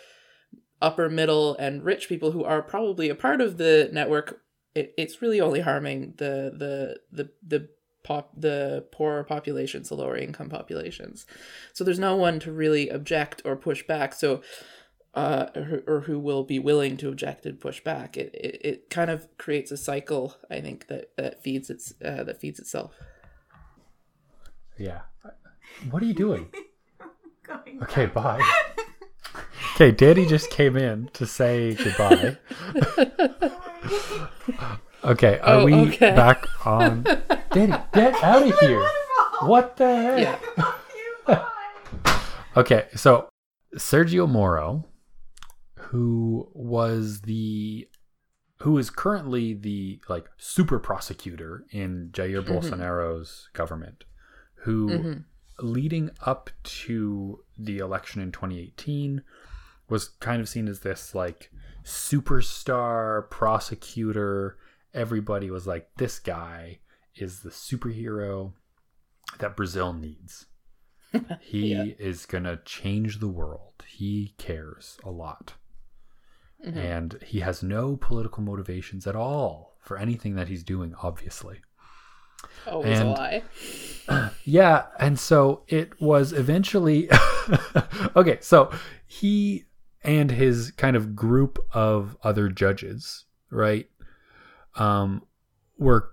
upper 0.82 1.08
middle 1.08 1.54
and 1.56 1.84
rich 1.84 2.08
people 2.08 2.32
who 2.32 2.44
are 2.44 2.62
probably 2.62 3.08
a 3.08 3.14
part 3.14 3.40
of 3.40 3.56
the 3.58 3.88
network 3.92 4.40
it, 4.74 4.94
it's 4.96 5.20
really 5.20 5.40
only 5.40 5.60
harming 5.60 6.14
the 6.16 6.52
the 6.56 7.00
the 7.10 7.30
the 7.46 7.68
pop 8.02 8.30
the 8.36 8.86
poorer 8.92 9.22
populations 9.22 9.88
the 9.90 9.94
lower 9.94 10.16
income 10.16 10.48
populations 10.48 11.26
so 11.72 11.84
there's 11.84 11.98
no 11.98 12.16
one 12.16 12.40
to 12.40 12.50
really 12.50 12.88
object 12.88 13.42
or 13.44 13.56
push 13.56 13.82
back 13.86 14.14
so 14.14 14.40
uh 15.14 15.46
or, 15.54 15.82
or 15.86 16.00
who 16.02 16.18
will 16.18 16.44
be 16.44 16.58
willing 16.58 16.96
to 16.96 17.08
object 17.08 17.44
and 17.44 17.60
push 17.60 17.80
back 17.82 18.16
it, 18.16 18.34
it 18.34 18.60
it 18.64 18.90
kind 18.90 19.10
of 19.10 19.26
creates 19.36 19.70
a 19.70 19.76
cycle 19.76 20.36
i 20.50 20.60
think 20.60 20.86
that 20.86 21.10
that 21.16 21.42
feeds 21.42 21.68
its 21.68 21.92
uh, 22.04 22.22
that 22.24 22.40
feeds 22.40 22.58
itself 22.58 22.94
Yeah. 24.78 25.00
What 25.90 26.02
are 26.02 26.06
you 26.06 26.14
doing? 26.14 26.50
Going 27.42 27.82
Okay, 27.82 28.06
bye. 28.06 28.40
Okay, 29.80 29.92
Danny 29.92 30.26
just 30.26 30.50
came 30.50 30.76
in 30.76 31.08
to 31.14 31.24
say 31.24 31.72
goodbye. 31.72 32.36
Okay, 35.02 35.38
are 35.38 35.60
Oh, 35.60 35.64
we 35.64 35.72
okay. 35.88 36.14
back 36.14 36.44
on? 36.66 37.04
Danny, 37.52 37.72
get 37.94 38.12
out 38.22 38.46
of 38.46 38.58
here! 38.58 38.86
What 39.40 39.78
the 39.78 39.96
heck? 39.96 40.42
yeah 41.26 41.44
Okay, 42.58 42.88
so 42.94 43.30
Sergio 43.76 44.28
Moro, 44.28 44.84
who 45.78 46.50
was 46.52 47.22
the 47.22 47.88
who 48.58 48.76
is 48.76 48.90
currently 48.90 49.54
the 49.54 50.02
like 50.10 50.26
super 50.36 50.78
prosecutor 50.78 51.64
in 51.70 52.10
Jair 52.12 52.42
Bolsonaro's 52.46 53.48
government, 53.54 54.04
who 54.56 54.88
Mhm. 54.90 55.24
leading 55.60 56.10
up 56.26 56.50
to 56.64 57.42
the 57.56 57.78
election 57.78 58.20
in 58.20 58.30
2018 58.30 59.22
was 59.90 60.08
kind 60.20 60.40
of 60.40 60.48
seen 60.48 60.68
as 60.68 60.80
this 60.80 61.14
like 61.14 61.50
superstar 61.84 63.28
prosecutor 63.30 64.56
everybody 64.94 65.50
was 65.50 65.66
like 65.66 65.88
this 65.96 66.18
guy 66.18 66.78
is 67.16 67.40
the 67.40 67.50
superhero 67.50 68.52
that 69.38 69.56
brazil 69.56 69.92
needs 69.92 70.46
he 71.40 71.74
Yeah. 71.74 71.84
is 71.98 72.26
gonna 72.26 72.58
change 72.64 73.18
the 73.20 73.28
world 73.28 73.84
he 73.86 74.34
cares 74.38 74.98
a 75.04 75.10
lot 75.10 75.54
Mhm. 76.66 76.76
and 76.76 77.18
he 77.26 77.40
has 77.40 77.62
no 77.62 77.96
political 77.96 78.42
motivations 78.42 79.06
at 79.06 79.16
all 79.16 79.76
for 79.80 79.96
anything 79.96 80.34
that 80.36 80.48
he's 80.48 80.62
doing 80.62 80.94
obviously 81.02 81.60
Always 82.66 82.98
and- 83.00 83.08
a 83.08 83.12
lie. 84.08 84.30
yeah, 84.44 84.86
and 84.98 85.18
so 85.18 85.62
it 85.68 86.00
was 86.00 86.32
eventually 86.32 87.08
okay. 88.16 88.38
So 88.40 88.70
he 89.06 89.66
and 90.02 90.30
his 90.30 90.70
kind 90.72 90.96
of 90.96 91.14
group 91.14 91.58
of 91.72 92.16
other 92.22 92.48
judges, 92.48 93.24
right, 93.50 93.88
um, 94.76 95.22
were 95.78 96.10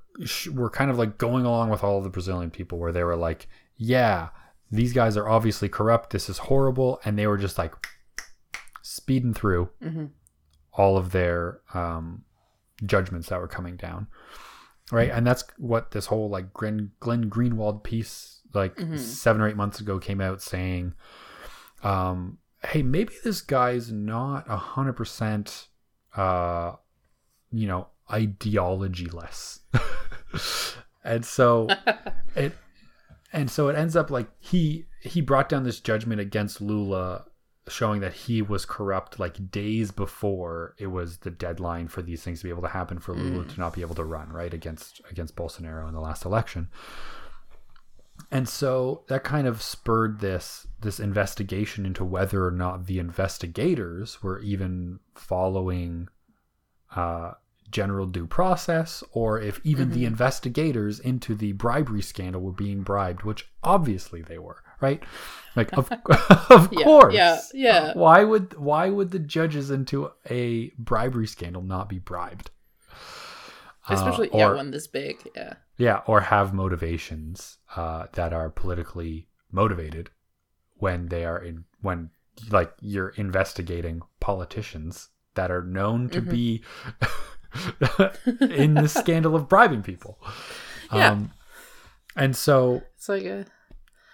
were 0.52 0.70
kind 0.70 0.90
of 0.90 0.98
like 0.98 1.18
going 1.18 1.46
along 1.46 1.70
with 1.70 1.84
all 1.84 1.98
of 2.00 2.04
the 2.04 2.10
Brazilian 2.10 2.50
people, 2.52 2.80
where 2.80 2.92
they 2.92 3.04
were 3.04 3.16
like, 3.16 3.48
"Yeah, 3.76 4.30
these 4.72 4.94
guys 4.94 5.16
are 5.16 5.30
obviously 5.30 5.70
corrupt. 5.70 6.10
This 6.10 6.28
is 6.30 6.38
horrible," 6.40 7.00
and 7.06 7.18
they 7.18 7.28
were 7.28 7.38
just 7.38 7.58
like 7.58 7.74
speeding 8.82 9.34
through 9.34 9.70
hmm 9.82 10.06
all 10.74 10.96
of 10.98 11.12
their 11.12 11.60
um, 11.74 12.24
judgments 12.86 13.30
that 13.30 13.40
were 13.40 13.48
coming 13.48 13.76
down, 13.76 14.06
right? 14.92 15.10
And 15.10 15.26
that's 15.26 15.44
what 15.58 15.90
this 15.90 16.06
whole 16.06 16.30
like 16.30 16.54
Glenn, 16.54 16.92
Glenn 17.00 17.32
Greenwald 17.32 17.84
piece, 17.84 18.42
like 18.54 18.76
Mhm. 18.76 18.98
seven 19.00 19.42
or 19.42 19.48
eight 19.48 19.56
months 19.56 19.80
ago, 19.80 19.98
came 19.98 20.22
out 20.22 20.40
saying, 20.40 20.94
um, 21.82 22.38
"Hey, 22.68 22.84
maybe 22.84 23.14
this 23.24 23.42
guy's 23.42 23.92
not 23.92 24.46
a 24.50 24.58
hundred 24.58 24.94
percent, 24.94 25.68
uh, 26.16 26.74
you 27.52 27.68
know, 27.68 27.88
ideologyless." 28.10 29.60
and 31.04 31.26
so 31.26 31.68
it 32.36 32.54
and 33.34 33.50
so 33.50 33.70
it 33.70 33.76
ends 33.76 33.96
up 33.96 34.10
like 34.12 34.28
he 34.40 34.86
he 35.02 35.22
brought 35.22 35.50
down 35.50 35.64
this 35.64 35.80
judgment 35.80 36.20
against 36.22 36.62
Lula 36.62 37.26
showing 37.70 38.00
that 38.00 38.14
he 38.14 38.42
was 38.42 38.66
corrupt 38.66 39.20
like 39.20 39.52
days 39.52 39.92
before 39.92 40.74
it 40.78 40.88
was 40.88 41.18
the 41.20 41.30
deadline 41.30 41.88
for 41.88 42.02
these 42.02 42.24
things 42.24 42.40
to 42.40 42.46
be 42.46 42.50
able 42.50 42.62
to 42.62 42.68
happen 42.70 42.98
for 42.98 43.14
Lula 43.14 43.44
Mm. 43.44 43.54
to 43.54 43.60
not 43.60 43.74
be 43.74 43.82
able 43.82 43.96
to 43.96 44.06
run 44.06 44.30
right 44.32 44.54
against 44.54 45.02
against 45.12 45.36
Bolsonaro 45.36 45.88
in 45.88 45.94
the 45.94 46.00
last 46.00 46.24
election. 46.26 46.70
And 48.30 48.48
so 48.50 49.04
that 49.08 49.24
kind 49.24 49.48
of 49.48 49.62
spurred 49.62 50.20
this 50.20 50.68
this 50.82 51.00
investigation 51.00 51.86
into 51.86 52.04
whether 52.06 52.46
or 52.46 52.52
not 52.52 52.86
the 52.86 53.00
investigators 53.00 54.22
were 54.22 54.40
even 54.40 55.00
following 55.16 56.10
uh, 56.96 57.34
general 57.72 58.06
due 58.06 58.28
process, 58.28 59.04
or 59.12 59.40
if 59.40 59.60
even 59.64 59.92
the 59.92 60.04
Mhm. 60.04 60.08
investigators 60.08 61.00
into 61.00 61.36
the 61.36 61.52
bribery 61.54 62.02
scandal 62.02 62.42
were 62.42 62.52
being 62.52 62.82
bribed, 62.82 63.24
which 63.24 63.50
obviously 63.64 64.22
they 64.22 64.38
were, 64.38 64.64
right? 64.82 65.04
Like 65.56 65.76
of 65.78 65.92
of 66.50 66.72
Yeah, 66.72 66.84
course, 66.84 67.14
yeah, 67.14 67.42
yeah. 67.54 67.94
Why 67.94 68.24
would 68.24 68.58
why 68.58 68.90
would 68.90 69.12
the 69.12 69.20
judges 69.20 69.70
into 69.72 70.12
a 70.30 70.70
bribery 70.78 71.28
scandal 71.28 71.62
not 71.62 71.90
be 71.90 72.00
bribed? 72.00 72.52
Uh, 73.90 73.94
Especially 73.94 74.30
yeah, 74.34 74.54
one 74.54 74.72
this 74.72 74.88
big. 74.88 75.16
Yeah. 75.36 75.54
yeah, 75.78 76.02
or 76.08 76.22
have 76.22 76.54
motivations 76.54 77.58
uh, 77.76 78.08
that 78.14 78.34
are 78.34 78.50
politically 78.50 79.28
motivated 79.52 80.10
when 80.76 81.08
they 81.08 81.24
are 81.26 81.38
in 81.42 81.64
when 81.82 82.10
like 82.52 82.72
you're 82.82 83.10
investigating 83.10 84.02
politicians 84.20 85.10
that 85.36 85.50
are 85.52 85.64
known 85.64 86.10
to 86.10 86.22
Mhm. 86.22 86.30
be 86.30 86.64
in 88.62 88.74
the 88.76 88.88
scandal 88.90 89.36
of 89.36 89.48
bribing 89.50 89.84
people. 89.84 90.20
Yeah. 90.94 91.12
Um, 91.12 91.32
and 92.16 92.34
so 92.34 92.82
It's 92.96 93.10
like 93.10 93.26
a 93.26 93.46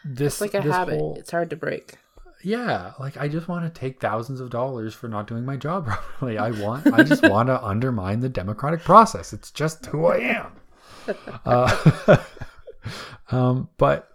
this 0.04 0.42
it's 0.42 0.42
like 0.42 0.56
a 0.56 0.62
habit. 0.72 0.98
whole- 1.00 1.16
It's 1.20 1.30
hard 1.30 1.52
to 1.52 1.56
break. 1.56 2.00
Yeah, 2.43 2.93
like 2.99 3.17
I 3.17 3.27
just 3.27 3.47
want 3.47 3.63
to 3.73 3.79
take 3.79 3.99
thousands 3.99 4.39
of 4.39 4.49
dollars 4.49 4.93
for 4.93 5.08
not 5.08 5.27
doing 5.27 5.45
my 5.45 5.58
job 5.58 5.86
properly. 5.88 6.38
I 6.38 6.51
want, 6.51 6.91
I 6.93 7.03
just 7.03 7.23
want 7.29 7.47
to 7.47 7.63
undermine 7.63 8.19
the 8.19 8.29
democratic 8.29 8.82
process. 8.82 9.34
It's 9.34 9.51
just 9.51 9.86
who 9.88 10.06
I 10.06 10.17
am. 10.17 10.51
Uh, 11.45 12.17
um, 13.32 13.69
but 13.77 14.10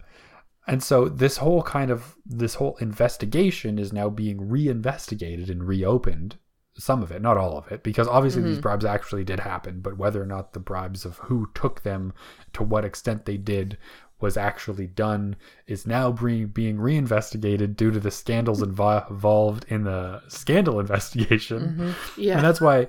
and 0.67 0.83
so 0.83 1.09
this 1.09 1.39
whole 1.39 1.63
kind 1.63 1.91
of 1.91 2.15
this 2.27 2.55
whole 2.55 2.77
investigation 2.77 3.79
is 3.79 3.93
now 3.93 4.09
being 4.11 4.49
reinvestigated 4.49 5.51
and 5.51 5.65
reopened. 5.67 6.37
Some 6.77 7.03
of 7.03 7.11
it, 7.11 7.21
not 7.21 7.37
all 7.37 7.59
of 7.59 7.73
it, 7.73 7.83
because 7.83 8.07
obviously 8.07 8.43
these 8.43 8.59
Mhm. 8.59 8.63
bribes 8.63 8.85
actually 8.85 9.25
did 9.25 9.41
happen. 9.41 9.81
But 9.81 9.99
whether 9.99 10.23
or 10.23 10.27
not 10.27 10.53
the 10.53 10.61
bribes 10.61 11.05
of 11.05 11.19
who 11.19 11.49
took 11.53 11.83
them, 11.83 12.13
to 12.53 12.63
what 12.63 12.85
extent 12.85 13.25
they 13.25 13.37
did, 13.37 13.79
was 14.21 14.37
actually 14.37 14.87
done 14.87 15.37
is 15.67 15.87
now 15.87 16.11
being 16.13 16.49
being 16.49 16.79
reinvestigated 16.81 17.77
due 17.77 17.91
to 17.91 18.01
the 18.01 18.11
scandals 18.11 18.63
invo- 18.63 19.09
involved 19.11 19.65
in 19.69 19.85
the 19.85 20.21
scandal 20.29 20.81
investigation, 20.85 21.77
Mhm. 21.79 21.95
Yeah. 22.17 22.37
and 22.37 22.45
that's 22.45 22.61
why 22.61 22.89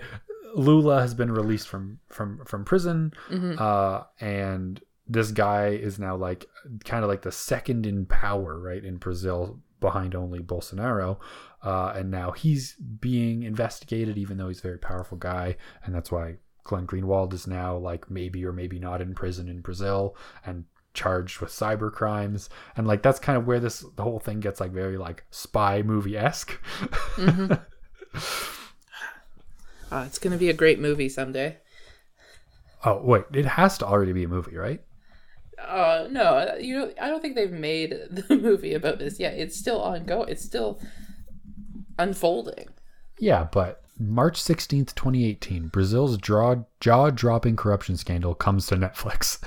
Lula 0.56 1.02
has 1.02 1.14
been 1.14 1.32
released 1.32 1.68
from 1.68 2.00
from 2.08 2.44
from 2.46 2.66
prison, 2.66 3.14
Mhm. 3.30 3.60
uh, 3.60 4.04
and 4.20 4.82
this 5.08 5.32
guy 5.32 5.68
is 5.70 6.00
now 6.00 6.16
like 6.16 6.46
kind 6.86 7.04
of 7.04 7.10
like 7.10 7.22
the 7.22 7.32
second 7.32 7.86
in 7.86 8.06
power, 8.06 8.60
right, 8.60 8.84
in 8.84 8.98
Brazil 8.98 9.60
behind 9.80 10.14
only 10.16 10.40
Bolsonaro. 10.40 11.18
Uh, 11.64 11.94
and 11.96 12.10
now 12.12 12.32
he's 12.32 12.76
being 12.76 13.44
investigated, 13.44 14.18
even 14.18 14.38
though 14.38 14.48
he's 14.48 14.60
a 14.60 14.64
very 14.64 14.78
powerful 14.78 15.18
guy, 15.18 15.56
and 15.84 15.94
that's 15.96 16.12
why 16.12 16.36
Glenn 16.64 16.86
Greenwald 16.88 17.34
is 17.34 17.48
now 17.48 17.76
like 17.78 18.10
maybe 18.12 18.46
or 18.46 18.52
maybe 18.54 18.78
not 18.80 19.02
in 19.02 19.14
prison 19.16 19.48
in 19.50 19.62
Brazil 19.62 20.16
and 20.46 20.66
charged 21.00 21.40
with 21.40 21.50
cyber 21.50 21.92
crimes, 21.92 22.50
and 22.76 22.86
like 22.88 23.02
that's 23.02 23.20
kind 23.20 23.38
of 23.38 23.48
where 23.48 23.60
this 23.60 23.86
the 23.96 24.04
whole 24.04 24.20
thing 24.20 24.40
gets 24.40 24.60
like 24.60 24.72
very 24.72 24.98
like 24.98 25.24
spy 25.32 25.82
movie 25.82 26.18
esque. 26.18 26.52
Mhm. 27.16 27.60
Uh, 29.92 30.04
it's 30.06 30.20
gonna 30.20 30.38
be 30.38 30.50
a 30.50 30.54
great 30.54 30.80
movie 30.80 31.10
someday. 31.10 31.58
oh 32.86 33.02
wait, 33.04 33.24
it 33.34 33.46
has 33.46 33.76
to 33.80 33.86
already 33.86 34.14
be 34.14 34.24
a 34.24 34.28
movie, 34.28 34.56
right? 34.56 34.82
Uh, 35.60 36.08
no, 36.12 36.56
you 36.60 36.78
know, 36.78 36.92
I 37.02 37.08
don't 37.10 37.22
think 37.22 37.36
they've 37.36 37.52
made 37.52 37.90
the 38.12 38.38
movie 38.38 38.74
about 38.76 39.00
this 39.00 39.20
yet. 39.20 39.34
It's 39.34 39.58
still 39.58 39.82
ongoing. 39.82 40.30
It's 40.30 40.44
still 40.46 40.80
unfolding. 41.98 42.70
Yeah, 43.20 43.48
but 43.52 43.82
March 44.00 44.40
16th, 44.42 44.94
2018, 44.96 45.68
Brazil's 45.68 46.18
jaw 46.18 46.56
dropping 47.10 47.56
corruption 47.58 47.98
scandal 47.98 48.36
comes 48.36 48.68
to 48.68 48.76
Netflix. 48.78 49.40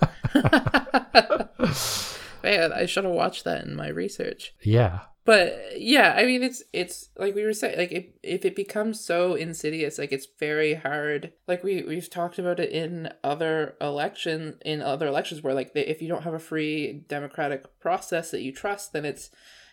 Man, 2.42 2.72
I 2.72 2.86
should 2.86 3.04
have 3.04 3.12
watched 3.12 3.44
that 3.44 3.64
in 3.64 3.74
my 3.74 3.88
research. 3.88 4.54
yeah. 4.62 5.00
But 5.28 5.74
yeah, 5.76 6.14
I 6.16 6.24
mean, 6.24 6.42
it's 6.42 6.62
it's 6.72 7.10
like 7.18 7.34
we 7.34 7.44
were 7.44 7.52
saying, 7.52 7.76
like 7.76 7.92
if 7.92 8.06
if 8.22 8.46
it 8.46 8.56
becomes 8.56 8.98
so 8.98 9.34
insidious, 9.34 9.98
like 9.98 10.10
it's 10.10 10.26
very 10.40 10.72
hard. 10.72 11.34
Like 11.46 11.62
we 11.62 11.82
we've 11.82 12.08
talked 12.08 12.38
about 12.38 12.58
it 12.58 12.70
in 12.70 13.10
other 13.22 13.76
election 13.78 14.56
in 14.64 14.80
other 14.80 15.06
elections 15.06 15.42
where 15.42 15.52
like 15.52 15.74
they, 15.74 15.84
if 15.84 16.00
you 16.00 16.08
don't 16.08 16.22
have 16.22 16.32
a 16.32 16.38
free 16.38 17.04
democratic 17.08 17.78
process 17.78 18.30
that 18.30 18.40
you 18.40 18.54
trust, 18.54 18.94
then 18.94 19.04
it's 19.04 19.28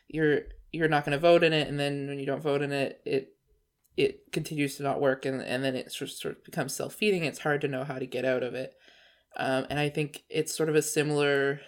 you're 0.09 0.41
you're 0.73 0.89
not 0.89 1.05
going 1.05 1.13
to 1.13 1.19
vote 1.19 1.41
in 1.41 1.53
it, 1.53 1.69
and 1.69 1.79
then 1.79 2.07
when 2.07 2.19
you 2.19 2.25
don't 2.25 2.43
vote 2.43 2.61
in 2.61 2.73
it, 2.73 2.99
it 3.05 3.37
it 3.95 4.33
continues 4.33 4.75
to 4.75 4.83
not 4.83 4.99
work, 4.99 5.25
and 5.25 5.41
and 5.41 5.63
then 5.63 5.77
it 5.77 5.89
sort 5.89 6.09
of, 6.09 6.17
sort 6.17 6.37
of 6.37 6.43
becomes 6.43 6.75
self 6.75 6.93
feeding. 6.93 7.23
It's 7.23 7.39
hard 7.39 7.61
to 7.61 7.69
know 7.69 7.85
how 7.85 7.97
to 7.97 8.05
get 8.05 8.25
out 8.25 8.43
of 8.43 8.55
it, 8.55 8.73
um, 9.37 9.65
and 9.69 9.79
I 9.79 9.89
think 9.89 10.23
it's 10.29 10.55
sort 10.55 10.69
of 10.69 10.75
a 10.75 10.81
similar 10.81 11.61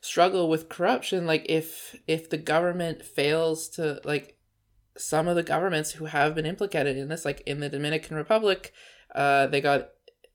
struggle 0.00 0.48
with 0.48 0.68
corruption 0.68 1.26
like 1.26 1.44
if 1.48 1.94
if 2.06 2.30
the 2.30 2.38
government 2.38 3.04
fails 3.04 3.68
to 3.68 4.00
like 4.04 4.38
some 4.96 5.28
of 5.28 5.36
the 5.36 5.42
governments 5.42 5.92
who 5.92 6.06
have 6.06 6.34
been 6.34 6.46
implicated 6.46 6.96
in 6.96 7.08
this 7.08 7.24
like 7.24 7.42
in 7.42 7.60
the 7.60 7.68
Dominican 7.68 8.16
Republic 8.16 8.72
uh 9.14 9.46
they 9.46 9.60
got 9.60 9.90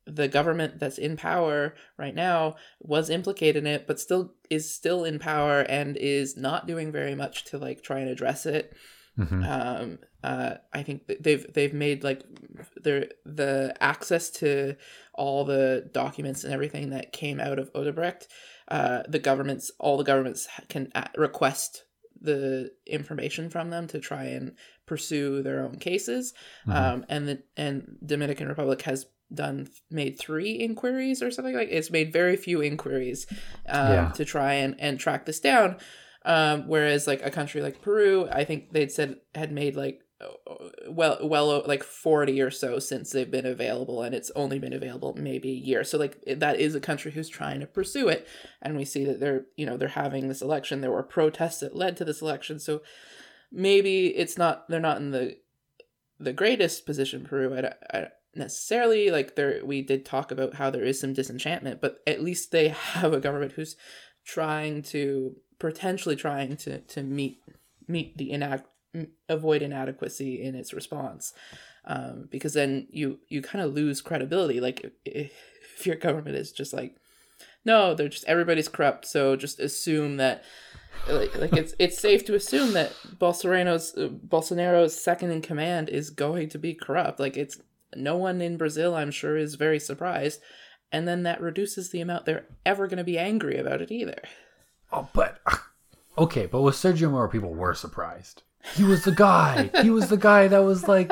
the 0.05 0.27
government 0.27 0.79
that's 0.79 0.99
in 0.99 1.17
power 1.17 1.73
right 1.97 2.13
now 2.13 2.55
was 2.79 3.09
implicated 3.09 3.63
in 3.63 3.67
it 3.67 3.87
but 3.87 3.99
still 3.99 4.35
is 4.51 4.71
still 4.71 5.03
in 5.03 5.17
power 5.17 5.61
and 5.61 5.97
is 5.97 6.37
not 6.37 6.67
doing 6.67 6.91
very 6.91 7.15
much 7.15 7.43
to 7.45 7.57
like 7.57 7.81
try 7.81 7.99
and 7.99 8.09
address 8.09 8.45
it 8.45 8.71
hmm 9.17 9.43
um 9.43 9.99
uh 10.23 10.55
i 10.73 10.81
think 10.83 11.03
they've 11.21 11.45
they've 11.53 11.73
made 11.73 12.03
like 12.03 12.21
their 12.83 13.07
the 13.25 13.73
access 13.79 14.29
to 14.29 14.75
all 15.13 15.45
the 15.45 15.89
documents 15.93 16.43
and 16.43 16.53
everything 16.53 16.89
that 16.89 17.11
came 17.13 17.39
out 17.39 17.59
of 17.59 17.71
odebrecht 17.73 18.27
uh 18.69 19.03
the 19.07 19.19
governments 19.19 19.71
all 19.79 19.97
the 19.97 20.03
governments 20.03 20.47
can 20.69 20.91
request 21.15 21.83
the 22.21 22.71
information 22.87 23.49
from 23.49 23.69
them 23.69 23.87
to 23.87 23.99
try 23.99 24.23
and 24.25 24.55
pursue 24.85 25.41
their 25.43 25.63
own 25.63 25.75
cases 25.77 26.33
Mhm. 26.67 26.75
um 26.75 27.05
and 27.09 27.27
the 27.27 27.43
and 27.55 27.97
dominican 28.05 28.47
republic 28.47 28.81
has 28.83 29.05
done 29.33 29.67
made 29.89 30.19
three 30.19 30.51
inquiries 30.53 31.21
or 31.23 31.31
something 31.31 31.55
like 31.55 31.69
it's 31.71 31.89
made 31.91 32.13
very 32.13 32.35
few 32.35 32.61
inquiries 32.61 33.25
um, 33.67 33.91
Yeah. 33.91 34.11
to 34.11 34.23
try 34.25 34.53
and 34.53 34.75
and 34.79 34.99
track 34.99 35.25
this 35.25 35.39
down 35.39 35.77
um, 36.25 36.67
whereas 36.67 37.07
like 37.07 37.25
a 37.25 37.31
country 37.31 37.61
like 37.61 37.81
peru 37.81 38.27
i 38.31 38.43
think 38.43 38.71
they'd 38.71 38.91
said 38.91 39.17
had 39.33 39.51
made 39.51 39.75
like 39.75 40.01
well 40.87 41.19
well 41.23 41.63
like 41.65 41.83
40 41.83 42.41
or 42.41 42.51
so 42.51 42.79
since 42.79 43.11
they've 43.11 43.29
been 43.29 43.45
available 43.45 44.01
and 44.01 44.15
it's 44.15 44.31
only 44.35 44.59
been 44.59 44.73
available 44.73 45.13
maybe 45.17 45.49
a 45.49 45.53
year. 45.53 45.83
So 45.83 45.97
like 45.97 46.23
that 46.25 46.59
is 46.59 46.73
a 46.73 46.79
country 46.79 47.11
who's 47.11 47.27
trying 47.29 47.59
to 47.59 47.67
pursue 47.67 48.07
it 48.07 48.27
and 48.61 48.77
we 48.77 48.85
see 48.85 49.03
that 49.05 49.19
they're 49.19 49.45
you 49.57 49.65
know 49.65 49.77
they're 49.77 49.89
having 49.89 50.27
this 50.27 50.41
election. 50.41 50.81
There 50.81 50.91
were 50.91 51.03
protests 51.03 51.59
that 51.59 51.75
led 51.75 51.97
to 51.97 52.05
this 52.05 52.21
election. 52.21 52.59
So 52.59 52.81
maybe 53.51 54.07
it's 54.07 54.37
not 54.37 54.69
they're 54.69 54.79
not 54.79 54.97
in 54.97 55.11
the 55.11 55.37
the 56.19 56.33
greatest 56.33 56.85
position 56.85 57.25
peru. 57.25 57.53
I, 57.53 57.97
I 57.97 58.07
necessarily 58.33 59.11
like 59.11 59.35
there 59.35 59.59
we 59.65 59.81
did 59.81 60.05
talk 60.05 60.31
about 60.31 60.55
how 60.55 60.69
there 60.69 60.83
is 60.83 60.99
some 60.99 61.13
disenchantment 61.13 61.79
but 61.79 61.99
at 62.05 62.21
least 62.21 62.51
they 62.51 62.67
have 62.93 63.13
a 63.13 63.19
government 63.19 63.53
who's 63.53 63.77
trying 64.25 64.81
to 64.81 65.35
potentially 65.59 66.15
trying 66.15 66.57
to 66.57 66.79
to 66.79 67.03
meet 67.03 67.41
meet 67.87 68.17
the 68.17 68.31
inact 68.31 68.63
avoid 69.27 69.61
inadequacy 69.61 70.41
in 70.41 70.55
its 70.55 70.73
response 70.73 71.33
um, 71.85 72.27
because 72.31 72.53
then 72.53 72.87
you 72.89 73.19
you 73.27 73.41
kind 73.41 73.63
of 73.63 73.73
lose 73.73 74.01
credibility. 74.01 74.59
Like 74.59 74.81
if, 74.81 74.93
if 75.05 75.85
your 75.85 75.95
government 75.95 76.35
is 76.35 76.51
just 76.51 76.73
like 76.73 76.95
no 77.63 77.93
they're 77.93 78.09
just 78.09 78.25
everybody's 78.25 78.69
corrupt 78.69 79.05
so 79.05 79.35
just 79.35 79.59
assume 79.59 80.17
that 80.17 80.43
like, 81.09 81.35
like 81.35 81.53
it's 81.53 81.75
it's 81.77 81.99
safe 81.99 82.25
to 82.25 82.35
assume 82.35 82.73
that 82.73 82.93
Bolsonaro's 83.19 83.95
uh, 83.97 84.07
Bolsonaro's 84.07 84.99
second 84.99 85.31
in 85.31 85.41
command 85.41 85.89
is 85.89 86.09
going 86.09 86.49
to 86.49 86.57
be 86.57 86.73
corrupt. 86.73 87.19
Like 87.19 87.37
it's 87.37 87.59
no 87.95 88.17
one 88.17 88.41
in 88.41 88.57
Brazil 88.57 88.95
I'm 88.95 89.11
sure 89.11 89.37
is 89.37 89.55
very 89.55 89.79
surprised 89.79 90.41
and 90.91 91.07
then 91.07 91.23
that 91.23 91.41
reduces 91.41 91.89
the 91.89 92.01
amount 92.01 92.25
they're 92.25 92.45
ever 92.65 92.87
going 92.87 92.97
to 92.97 93.03
be 93.03 93.17
angry 93.17 93.57
about 93.57 93.81
it 93.81 93.91
either 93.91 94.21
Oh, 94.95 95.09
but 95.13 95.39
ah. 95.45 95.67
okay, 96.17 96.45
but 96.45 96.61
with 96.61 96.75
Sergio 96.75 97.11
Moro, 97.11 97.29
people 97.29 97.53
were 97.53 97.73
surprised. 97.73 98.43
He 98.73 98.83
was 98.83 99.03
the 99.03 99.11
guy. 99.11 99.69
he 99.81 99.89
was 99.89 100.09
the 100.09 100.17
guy 100.17 100.47
that 100.47 100.63
was 100.63 100.87
like 100.87 101.09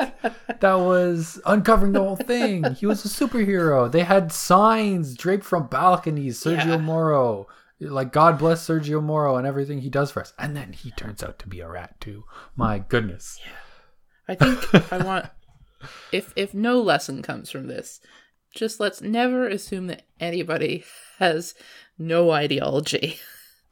that 0.60 0.74
was 0.74 1.40
uncovering 1.46 1.92
the 1.92 2.00
whole 2.00 2.16
thing. 2.16 2.74
He 2.74 2.86
was 2.86 3.04
a 3.04 3.08
superhero. 3.08 3.90
They 3.90 4.02
had 4.02 4.32
signs 4.32 5.14
draped 5.14 5.44
from 5.44 5.68
balconies. 5.68 6.42
Sergio 6.42 6.66
Yeah. 6.66 6.76
Moro, 6.78 7.46
like 7.78 8.12
God 8.12 8.38
bless 8.38 8.66
Sergio 8.66 9.02
Moro 9.02 9.36
and 9.36 9.46
everything 9.46 9.80
he 9.80 9.90
does 9.90 10.10
for 10.10 10.20
us. 10.20 10.32
And 10.38 10.56
then 10.56 10.72
he 10.72 10.90
turns 10.92 11.22
out 11.22 11.38
to 11.40 11.46
be 11.46 11.60
a 11.60 11.68
rat 11.68 12.00
too. 12.00 12.24
My 12.56 12.78
goodness. 12.78 13.38
Yeah. 13.44 13.52
I 14.26 14.34
think 14.34 14.92
I 14.92 14.96
want 14.98 15.26
if 16.12 16.32
if 16.34 16.54
no 16.54 16.80
lesson 16.80 17.22
comes 17.22 17.50
from 17.50 17.68
this, 17.68 18.00
just 18.54 18.80
let's 18.80 19.00
never 19.00 19.46
assume 19.46 19.86
that 19.88 20.06
anybody 20.18 20.84
has 21.18 21.54
no 21.98 22.30
ideology 22.30 23.18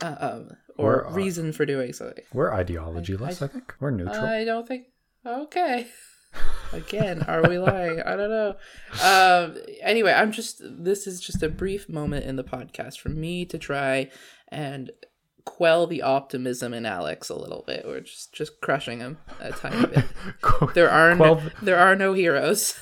um, 0.03 0.57
or 0.77 1.07
reason 1.11 1.53
for 1.53 1.67
doing 1.67 1.93
something. 1.93 2.25
We're 2.33 2.51
ideologyless, 2.51 3.43
I, 3.43 3.47
think. 3.49 3.75
We're 3.81 3.91
neutral. 3.91 4.25
I 4.25 4.45
don't 4.45 4.67
think. 4.67 4.87
Okay. 5.27 5.87
Again, 6.73 7.23
are 7.23 7.47
we 7.49 7.59
lying? 7.59 8.01
I 8.01 8.17
don't 8.17 8.31
know. 8.31 8.55
Um, 9.03 9.57
anyway, 9.83 10.12
I'm 10.12 10.33
just. 10.33 10.62
This 10.62 11.07
is 11.07 11.21
just 11.21 11.43
a 11.43 11.49
brief 11.49 11.88
moment 11.88 12.25
in 12.25 12.37
the 12.37 12.45
podcast 12.45 12.99
for 12.99 13.11
me 13.11 13.45
to 13.47 13.59
try 13.59 14.11
and 14.49 14.91
quell 15.45 15.87
the 15.87 16.03
optimism 16.03 16.73
in 16.73 16.87
Alex 16.87 17.29
a 17.29 17.35
little 17.35 17.65
bit. 17.67 17.85
We're 17.87 18.01
just 18.01 18.33
just 18.33 18.61
crushing 18.61 19.01
him 19.01 19.19
a 19.41 19.53
tiny 19.53 19.87
bit. 19.87 20.05
There 20.75 20.91
are 20.91 21.15
no, 21.15 21.43
there 21.61 21.79
are 21.79 21.97
no 21.97 22.12
heroes. 22.15 22.79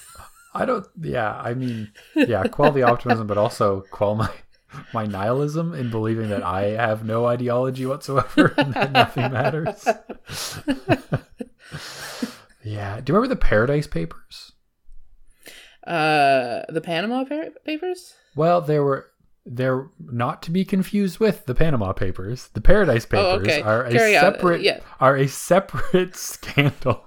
I 0.55 0.65
don't. 0.65 0.87
Yeah, 1.01 1.35
I 1.35 1.55
mean, 1.55 1.93
yeah, 2.15 2.45
quell 2.45 2.73
the 2.73 2.83
optimism, 2.91 3.27
but 3.27 3.39
also 3.39 3.85
quell 3.91 4.15
my 4.15 4.31
my 4.95 5.07
nihilism 5.07 5.75
in 5.75 5.91
believing 5.91 6.29
that 6.31 6.43
I 6.43 6.63
have 6.71 7.05
no 7.05 7.27
ideology 7.27 7.87
whatsoever 7.87 8.55
and 8.59 8.75
that 8.75 8.93
nothing 8.93 9.33
matters. 9.33 9.87
yeah. 12.65 13.01
Do 13.01 13.13
you 13.13 13.17
remember 13.17 13.29
the 13.29 13.37
Paradise 13.41 13.87
Papers? 13.87 14.53
Uh, 15.87 16.63
the 16.69 16.81
Panama 16.83 17.25
pa- 17.25 17.51
Papers. 17.65 18.15
Well, 18.37 18.61
there 18.61 18.83
were. 18.85 19.07
They're 19.47 19.89
not 19.99 20.43
to 20.43 20.51
be 20.51 20.67
confused 20.67 21.19
with 21.19 21.47
the 21.47 21.55
Panama 21.55 21.93
Papers. 21.93 22.49
The 22.53 22.61
Paradise 22.61 23.07
Papers 23.07 23.25
Oh, 23.25 23.41
okay. 23.41 23.63
are 23.63 23.85
a 23.87 23.91
Carry 23.91 24.13
separate 24.13 24.61
Yeah. 24.61 24.81
are 25.01 25.17
a 25.17 25.27
separate 25.29 26.15
scandal. 26.17 27.05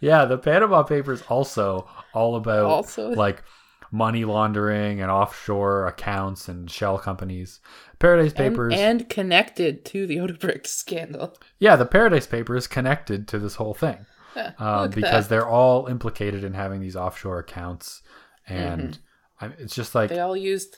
yeah, 0.00 0.26
the 0.26 0.36
Panama 0.36 0.82
Papers 0.82 1.22
also 1.30 1.88
all 2.12 2.36
about 2.36 2.66
Also- 2.66 3.08
like 3.10 3.42
money 3.90 4.24
laundering 4.24 5.00
and 5.00 5.10
offshore 5.10 5.86
accounts 5.86 6.48
and 6.48 6.70
shell 6.70 6.98
companies. 6.98 7.60
Paradise 7.98 8.32
Papers. 8.32 8.74
and 8.76 9.08
connected 9.08 9.84
to 9.86 10.06
the 10.06 10.16
Odebrecht 10.18 10.66
scandal. 10.66 11.36
yeah, 11.58 11.74
the 11.76 11.86
Paradise 11.86 12.26
Papers 12.26 12.66
connected 12.66 13.26
to 13.28 13.38
this 13.38 13.56
whole 13.56 13.74
thing. 13.74 14.06
Huh, 14.34 14.52
Um, 14.58 14.90
because 14.90 15.26
that. 15.28 15.34
they're 15.34 15.48
all 15.48 15.86
implicated 15.86 16.44
in 16.44 16.54
having 16.54 16.80
these 16.80 16.94
offshore 16.96 17.38
accounts 17.38 18.02
and 18.46 18.98
I, 19.40 19.46
it's 19.58 19.74
just 19.74 19.94
like 19.94 20.10
Mm-hmm. 20.10 20.16
they 20.16 20.20
all 20.20 20.36
used. 20.36 20.76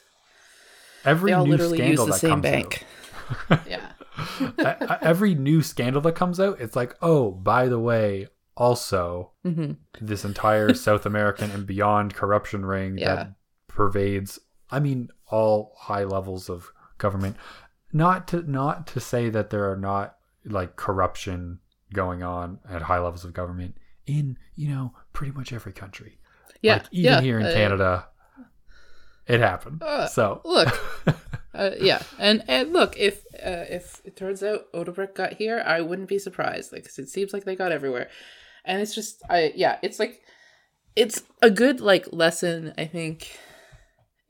every 1.05 1.33
all 1.33 1.47
new 1.47 1.59
scandal 1.59 2.07
the 2.07 2.13
that 2.13 2.19
same 2.19 2.31
comes 2.31 2.43
bank. 2.43 2.87
yeah. 3.69 3.91
out, 4.59 4.77
e- 4.83 4.97
every 5.03 5.35
new 5.35 5.63
scandal 5.63 6.03
that 6.03 6.15
comes 6.15 6.39
out, 6.41 6.61
it's 6.61 6.77
like, 6.77 6.95
oh, 7.01 7.31
by 7.31 7.69
the 7.69 7.79
way, 7.79 8.29
also 8.61 9.33
hmm 9.43 9.73
this 10.01 10.25
entire 10.25 10.75
South 10.89 11.07
American 11.07 11.51
and 11.51 11.67
beyond 11.67 12.15
corruption 12.15 12.65
ring 12.65 12.99
Yeah. 12.99 13.15
that 13.15 13.33
pervades 13.69 14.39
I 14.71 14.79
mean 14.81 15.09
all 15.27 15.73
high 15.77 16.05
levels 16.05 16.49
of 16.51 16.71
government 16.99 17.37
not 17.93 18.29
to 18.29 18.43
not 18.51 18.87
to 18.89 19.01
say 19.01 19.31
that 19.31 19.51
there 19.51 19.71
are 19.73 19.77
not 19.77 20.17
like 20.45 20.77
corruption 20.77 21.59
going 21.93 22.23
on 22.23 22.59
at 22.69 22.83
high 22.83 22.99
levels 23.01 23.25
of 23.25 23.33
government 23.33 23.77
in 24.07 24.37
you 24.55 24.69
know 24.69 24.93
pretty 25.13 25.33
much 25.33 25.53
every 25.53 25.73
country 25.73 26.19
Yeah. 26.63 26.75
like 26.75 26.87
even 26.93 27.13
yeah. 27.13 27.21
here 27.23 27.41
in 27.41 27.47
uh, 27.47 27.53
Canada 27.53 28.09
it 29.27 29.41
happened 29.41 29.83
Uh, 29.83 30.07
so 30.07 30.43
Look. 30.45 30.69
Uh, 31.53 31.73
yeah, 31.81 32.01
and 32.17 32.45
and 32.47 32.73
look, 32.73 32.97
if 32.97 33.25
uh, 33.45 33.67
if 33.69 34.01
it 34.05 34.15
turns 34.15 34.41
out 34.41 34.73
Odebrecht 34.73 35.17
got 35.17 35.33
here, 35.33 35.61
I 35.67 35.81
wouldn't 35.81 36.09
be 36.09 36.17
surprised. 36.21 36.73
Like, 36.73 36.85
'cause 36.85 36.97
it 37.01 37.09
seems 37.09 37.33
like 37.33 37.43
they 37.45 37.57
got 37.57 37.73
everywhere, 37.73 38.09
and 38.65 38.81
it's 38.81 38.95
just, 38.95 39.23
I 39.29 39.53
yeah, 39.55 39.79
it's 39.83 39.99
like, 39.99 40.21
it's 40.97 41.23
a 41.43 41.51
good 41.51 41.81
like 41.81 42.13
lesson, 42.13 42.75
I 42.77 42.87
think, 42.87 43.39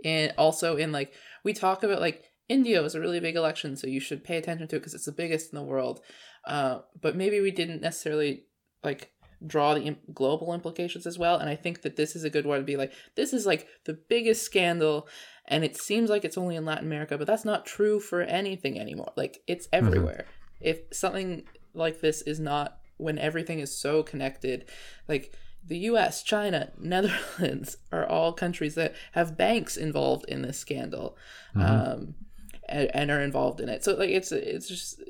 and 0.05 0.33
also 0.39 0.77
in 0.77 0.93
like 0.93 1.13
we 1.45 1.53
talk 1.53 1.83
about 1.83 2.01
like 2.01 2.25
India 2.49 2.83
was 2.83 2.95
a 2.95 3.01
really 3.01 3.21
big 3.21 3.37
election, 3.37 3.77
so 3.77 3.87
you 3.87 4.01
should 4.01 4.25
pay 4.25 4.37
attention 4.37 4.69
to 4.69 4.77
it 4.77 4.81
because 4.81 4.95
it's 4.95 5.07
the 5.07 5.13
biggest 5.13 5.53
in 5.53 5.59
the 5.59 5.65
world. 5.65 6.01
Uh, 6.47 6.81
but 7.01 7.17
maybe 7.17 7.41
we 7.41 7.51
didn't 7.51 7.83
necessarily 7.83 8.45
like 8.83 9.13
draw 9.47 9.75
the 9.75 9.83
im- 9.83 9.99
global 10.13 10.53
implications 10.53 11.07
as 11.07 11.19
well, 11.19 11.39
and 11.39 11.49
I 11.49 11.57
think 11.57 11.83
that 11.83 11.97
this 11.97 12.15
is 12.15 12.25
a 12.25 12.31
good 12.31 12.47
one 12.47 12.59
to 12.59 12.65
be 12.65 12.77
like, 12.77 12.93
this 13.17 13.33
is 13.33 13.47
like 13.47 13.67
the 13.85 13.99
biggest 14.09 14.43
scandal 14.43 15.09
and 15.51 15.65
it 15.65 15.77
seems 15.77 16.09
like 16.09 16.25
it's 16.25 16.39
only 16.39 16.55
in 16.55 16.65
Latin 16.65 16.87
America, 16.87 17.19
but 17.19 17.27
that's 17.27 17.45
not 17.45 17.67
true 17.67 17.99
for 17.99 18.23
anything 18.23 18.79
anymore. 18.79 19.13
Like 19.17 19.43
it's 19.49 19.69
everywhere. 19.73 20.27
If 20.61 20.79
something 20.93 21.43
like 21.75 22.01
this 22.01 22.23
is 22.23 22.39
not 22.39 22.79
when 23.01 23.19
everything 23.19 23.61
is 23.61 23.77
so 23.77 24.03
connected, 24.03 24.65
like 25.09 25.35
the 25.67 25.79
US, 25.79 26.23
China, 26.23 26.73
Netherlands 26.79 27.77
are 27.93 28.07
all 28.07 28.33
countries 28.33 28.75
that 28.75 28.95
have 29.13 29.37
banks 29.37 29.77
involved 29.77 30.25
in 30.27 30.43
this 30.43 30.59
scandal. 30.59 31.17
Um 31.55 32.15
and, 32.71 32.91
and 32.95 33.11
are 33.11 33.21
involved 33.21 33.61
in 33.61 33.69
it. 33.69 33.85
So 33.85 33.95
like 33.95 34.11
it's 34.11 34.33
it's 34.33 34.69
just 34.69 35.03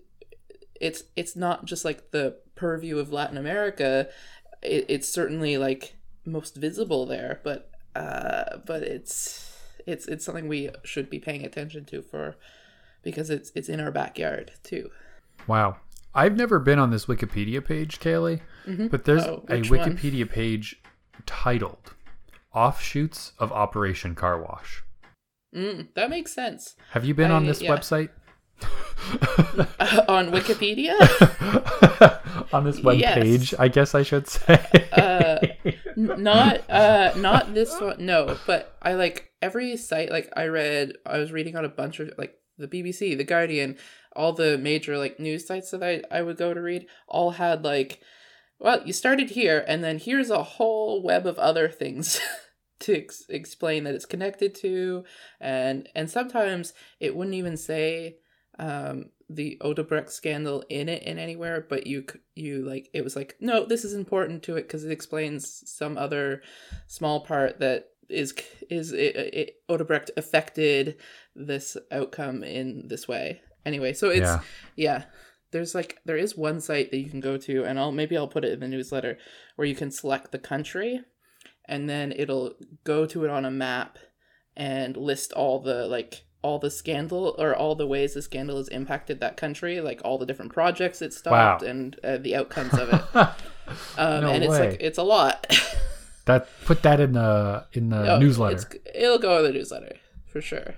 it's 0.81 1.05
it's 1.14 1.37
not 1.37 1.66
just 1.66 1.85
like 1.85 2.11
the 2.11 2.37
purview 2.57 2.98
of 2.98 3.12
Latin 3.12 3.37
America. 3.37 4.09
It, 4.62 4.87
it's 4.88 5.09
certainly 5.09 5.59
like 5.59 5.94
most 6.24 6.57
visible 6.57 7.07
there, 7.07 7.40
but 7.44 7.70
uh, 7.94 8.59
but 8.66 8.83
it's 8.83 9.57
it's 9.87 10.07
it's 10.07 10.24
something 10.24 10.48
we 10.48 10.70
should 10.83 11.11
be 11.11 11.18
paying 11.18 11.44
attention 11.44 11.85
to 11.87 12.03
for 12.03 12.37
because 13.03 13.31
it's 13.31 13.53
it's 13.55 13.68
in 13.68 13.79
our 13.79 13.92
backyard 13.92 14.53
too. 14.62 14.90
Wow. 15.46 15.76
I've 16.14 16.36
never 16.36 16.58
been 16.58 16.78
on 16.78 16.90
this 16.90 17.06
Wikipedia 17.06 17.64
page, 17.64 18.00
Kaylee, 18.00 18.40
but 18.90 19.04
there's 19.04 19.24
Oh, 19.24 19.44
a 19.48 19.58
which 19.58 19.70
one? 19.70 19.78
Wikipedia 19.78 20.28
page 20.28 20.80
titled 21.26 21.94
Offshoots 22.52 23.32
of 23.38 23.52
Operation 23.52 24.14
Car 24.14 24.40
Wash. 24.40 24.82
Mm, 25.54 25.88
that 25.94 26.10
makes 26.10 26.32
sense. 26.32 26.74
Have 26.90 27.04
you 27.04 27.14
been 27.14 27.30
on 27.30 27.46
this 27.46 27.60
yeah. 27.62 27.70
website? 27.70 28.08
on 30.08 30.30
Wikipedia, 30.30 30.92
on 32.52 32.64
this 32.64 32.82
web 32.82 32.98
Yes. 32.98 33.14
page, 33.14 33.54
I 33.58 33.68
guess 33.68 33.94
I 33.94 34.02
should 34.02 34.28
say. 34.28 34.60
uh, 34.92 35.38
not 35.96 36.68
uh, 36.70 37.12
not 37.16 37.54
this 37.54 37.78
one. 37.80 38.04
No, 38.04 38.36
but 38.46 38.76
I 38.82 38.94
like 38.94 39.30
every 39.40 39.76
site. 39.76 40.10
Like 40.10 40.30
I 40.36 40.46
read, 40.46 40.92
I 41.06 41.18
was 41.18 41.32
reading 41.32 41.56
on 41.56 41.64
a 41.64 41.68
bunch 41.70 42.00
of 42.00 42.10
like 42.18 42.34
the 42.60 42.68
BBC, 42.68 43.16
the 43.16 43.24
Guardian, 43.24 43.76
all 44.14 44.32
the 44.32 44.58
major 44.58 44.98
like 44.98 45.18
news 45.18 45.46
sites 45.46 45.70
that 45.70 45.82
I 45.82 46.02
I 46.10 46.22
would 46.22 46.36
go 46.36 46.54
to 46.54 46.60
read. 46.60 46.86
All 47.08 47.32
had 47.32 47.64
like, 47.64 48.00
well, 48.58 48.82
you 48.84 48.92
started 48.92 49.30
here, 49.30 49.64
and 49.66 49.82
then 49.82 49.98
here's 49.98 50.30
a 50.30 50.42
whole 50.42 51.02
web 51.02 51.26
of 51.26 51.38
other 51.38 51.68
things 51.68 52.20
to 52.80 52.98
ex- 52.98 53.26
explain 53.28 53.84
that 53.84 53.94
it's 53.94 54.06
connected 54.06 54.54
to, 54.56 55.04
and 55.40 55.88
and 55.94 56.10
sometimes 56.10 56.72
it 56.98 57.16
wouldn't 57.16 57.36
even 57.36 57.56
say 57.56 58.16
um, 58.58 59.06
the 59.28 59.58
Odebrecht 59.60 60.10
scandal 60.10 60.64
in 60.68 60.88
it 60.88 61.02
in 61.04 61.18
anywhere, 61.18 61.64
but 61.68 61.86
you 61.86 62.04
you 62.34 62.62
like 62.62 62.88
it 62.92 63.02
was 63.02 63.16
like 63.16 63.36
no, 63.40 63.64
this 63.64 63.84
is 63.84 63.94
important 63.94 64.42
to 64.44 64.56
it 64.56 64.62
because 64.62 64.84
it 64.84 64.92
explains 64.92 65.62
some 65.70 65.96
other 65.96 66.42
small 66.86 67.20
part 67.20 67.60
that 67.60 67.89
is 68.10 68.34
is 68.68 68.92
it, 68.92 69.16
it, 69.16 69.54
Odebrecht 69.68 70.10
affected 70.16 70.96
this 71.34 71.76
outcome 71.90 72.42
in 72.42 72.88
this 72.88 73.06
way. 73.08 73.40
Anyway, 73.64 73.92
so 73.92 74.08
it's 74.10 74.20
Yeah. 74.20 74.40
yeah. 74.76 75.02
There's 75.52 75.74
like 75.74 75.98
there 76.04 76.16
is 76.16 76.36
one 76.36 76.60
site 76.60 76.90
that 76.90 76.98
you 76.98 77.10
can 77.10 77.20
go 77.20 77.36
to, 77.36 77.64
and 77.64 77.78
I'll 77.78 77.92
maybe 77.92 78.16
I'll 78.16 78.28
put 78.28 78.44
it 78.44 78.52
in 78.52 78.60
the 78.60 78.68
newsletter 78.68 79.18
where 79.56 79.66
you 79.66 79.74
can 79.74 79.90
select 79.90 80.30
the 80.32 80.38
country, 80.38 81.00
and 81.66 81.88
then 81.88 82.12
it'll 82.16 82.54
go 82.84 83.04
to 83.06 83.24
it 83.24 83.30
on 83.30 83.44
a 83.44 83.50
map 83.50 83.98
and 84.56 84.96
list 84.96 85.32
all 85.32 85.58
the 85.60 85.86
like 85.88 86.24
all 86.42 86.58
the 86.58 86.70
scandal 86.70 87.34
or 87.38 87.54
all 87.54 87.74
the 87.74 87.86
ways 87.86 88.14
the 88.14 88.22
scandal 88.22 88.56
has 88.58 88.68
impacted 88.68 89.20
that 89.20 89.36
country, 89.36 89.80
like 89.80 90.00
all 90.04 90.18
the 90.18 90.24
different 90.26 90.52
projects 90.52 91.02
it 91.02 91.12
stopped 91.12 91.62
Wow. 91.62 91.68
and 91.68 91.98
uh, 92.04 92.16
the 92.18 92.36
outcomes 92.36 92.74
of 92.74 92.88
it. 92.92 93.28
Um, 93.96 94.22
No 94.22 94.30
and 94.30 94.42
it's 94.42 94.50
way. 94.50 94.70
like 94.70 94.80
it's 94.80 94.98
a 94.98 95.02
lot. 95.04 95.46
That 96.30 96.48
put 96.64 96.82
that 96.82 97.00
in 97.00 97.12
the 97.12 97.66
in 97.72 97.90
the 97.90 98.14
Oh, 98.14 98.18
newsletter. 98.18 98.66
It'll 98.94 99.18
go 99.18 99.38
in 99.38 99.44
the 99.44 99.52
newsletter 99.52 99.96
for 100.26 100.40
sure. 100.40 100.74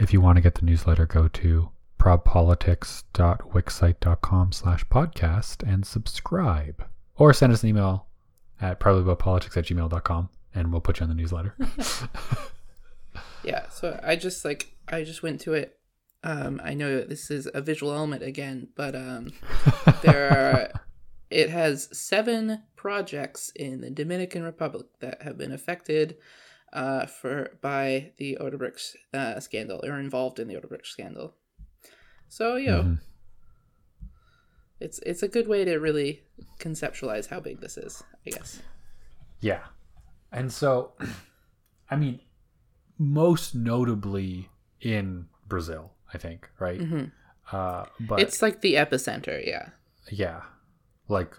If 0.00 0.12
you 0.12 0.20
want 0.20 0.36
to 0.36 0.42
get 0.42 0.54
the 0.56 0.64
newsletter, 0.64 1.06
go 1.06 1.28
to 1.28 1.70
probpolitics.wixsite.com 1.98 4.52
slash 4.52 4.84
podcast 4.86 5.62
and 5.68 5.86
subscribe. 5.86 6.84
Or 7.16 7.32
send 7.32 7.52
us 7.52 7.62
an 7.62 7.70
email 7.70 8.06
at 8.60 8.78
probablyaboupolitics 8.80 9.56
at 9.56 9.64
gmail.com 9.64 10.28
and 10.54 10.72
we'll 10.72 10.80
put 10.80 10.98
you 11.00 11.04
on 11.04 11.08
the 11.08 11.14
newsletter. 11.14 11.54
Yeah, 13.44 13.68
so 13.70 13.98
I 14.02 14.16
just 14.16 14.44
like 14.44 14.74
I 14.88 15.04
just 15.04 15.22
went 15.22 15.40
to 15.42 15.54
it. 15.54 15.78
Um, 16.24 16.60
I 16.62 16.74
know 16.74 17.02
this 17.02 17.30
is 17.30 17.48
a 17.54 17.62
visual 17.62 17.92
element 17.94 18.22
again, 18.24 18.68
but 18.74 18.96
um, 18.96 19.32
there 20.02 20.72
are. 20.74 20.80
It 21.30 21.50
has 21.50 21.88
seven 21.96 22.62
projects 22.76 23.50
in 23.54 23.80
the 23.80 23.90
Dominican 23.90 24.42
Republic 24.42 24.86
that 25.00 25.22
have 25.22 25.36
been 25.36 25.52
affected 25.52 26.16
uh, 26.72 27.06
for 27.06 27.58
by 27.60 28.12
the 28.18 28.36
Odebrecht 28.40 28.96
uh, 29.14 29.40
scandal 29.40 29.80
or 29.84 29.98
involved 29.98 30.38
in 30.38 30.48
the 30.48 30.54
Odebrecht 30.56 30.86
scandal. 30.86 31.34
So 32.28 32.56
you 32.56 32.70
know, 32.70 32.82
Mhm. 32.82 32.98
it's 34.80 34.98
it's 35.00 35.22
a 35.22 35.28
good 35.28 35.48
way 35.48 35.64
to 35.64 35.76
really 35.78 36.22
conceptualize 36.58 37.28
how 37.28 37.40
big 37.40 37.60
this 37.60 37.76
is. 37.76 38.02
I 38.26 38.30
guess. 38.30 38.62
Yeah. 39.40 39.64
And 40.32 40.52
so, 40.52 40.92
I 41.90 41.96
mean, 41.96 42.20
most 42.98 43.54
notably 43.54 44.48
in 44.80 45.26
Brazil, 45.46 45.92
I 46.12 46.18
think, 46.18 46.48
right? 46.58 46.80
hmm 46.80 47.04
Uh, 47.50 47.86
but 48.00 48.20
It's 48.20 48.42
like 48.42 48.60
the 48.60 48.74
epicenter. 48.74 49.40
Yeah. 49.46 49.70
yeah, 50.10 50.42
like 51.08 51.34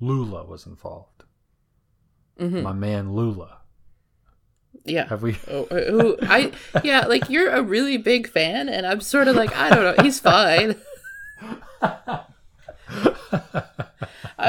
Lula 0.00 0.44
was 0.44 0.66
involved. 0.66 1.24
hmm 2.38 2.62
My 2.62 2.72
man 2.72 3.14
Lula. 3.14 3.58
Yeah. 4.84 5.08
Have 5.08 5.22
we? 5.22 5.36
Oh, 5.50 5.64
uh, 5.64 5.90
who 5.90 6.16
I 6.22 6.52
yeah, 6.84 7.06
like 7.06 7.28
you're 7.28 7.50
a 7.50 7.62
really 7.62 7.96
big 7.96 8.28
fan, 8.28 8.68
and 8.68 8.86
I'm 8.86 9.00
sort 9.00 9.28
of 9.28 9.36
like 9.36 9.54
I 9.56 9.70
don't 9.70 9.96
know, 9.96 10.02
he's 10.02 10.20
fine. 10.20 10.76
I 11.82 12.24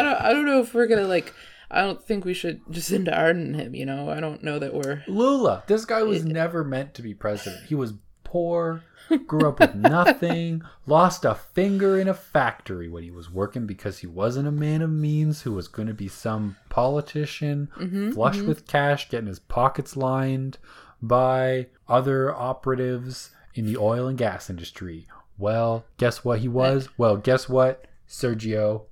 don't 0.02 0.22
I 0.22 0.34
don't 0.34 0.46
know 0.46 0.62
if 0.62 0.74
we're 0.74 0.88
gonna 0.88 1.08
like. 1.08 1.34
I 1.70 1.82
don't 1.82 2.02
think 2.02 2.24
we 2.24 2.34
should 2.34 2.62
just 2.70 2.94
Arden 3.10 3.54
him. 3.54 3.76
You 3.76 3.86
know, 3.86 4.10
I 4.10 4.22
don't 4.22 4.42
know 4.42 4.58
that 4.58 4.74
we're. 4.74 5.04
Lula. 5.08 5.64
This 5.68 5.84
guy 5.84 6.02
was 6.04 6.24
never 6.24 6.64
meant 6.64 6.94
to 6.94 7.02
be 7.02 7.14
president. 7.14 7.66
He 7.66 7.76
was 7.76 7.94
poor, 8.32 8.84
grew 9.26 9.48
up 9.48 9.60
with 9.60 9.74
nothing, 9.76 10.62
lost 10.86 11.24
a 11.26 11.34
finger 11.36 11.98
in 11.98 12.08
a 12.08 12.14
factory 12.14 12.90
when 12.90 13.04
he 13.04 13.12
was 13.12 13.32
working 13.32 13.66
because 13.66 14.00
he 14.00 14.08
wasn't 14.08 14.48
a 14.48 14.52
man 14.52 14.82
of 14.82 14.90
means 14.90 15.42
who 15.44 15.54
was 15.54 15.68
going 15.70 15.88
to 15.88 15.94
be 15.94 16.08
some 16.10 16.58
politician, 16.70 17.70
Mhm, 17.78 18.14
flush 18.14 18.40
with 18.42 18.68
cash, 18.68 19.10
getting 19.10 19.28
his 19.28 19.40
pockets 19.40 19.96
lined 19.96 20.58
by 21.02 21.68
other 21.88 22.34
operatives 22.36 23.32
in 23.54 23.66
the 23.66 23.78
oil 23.78 24.08
and 24.08 24.18
gas 24.18 24.50
industry. 24.50 25.08
Well, 25.38 25.86
guess 25.98 26.26
what 26.26 26.40
he 26.40 26.48
was? 26.48 26.90
Well, 26.98 27.18
guess 27.18 27.48
what, 27.48 27.86
Sergio? 28.10 28.84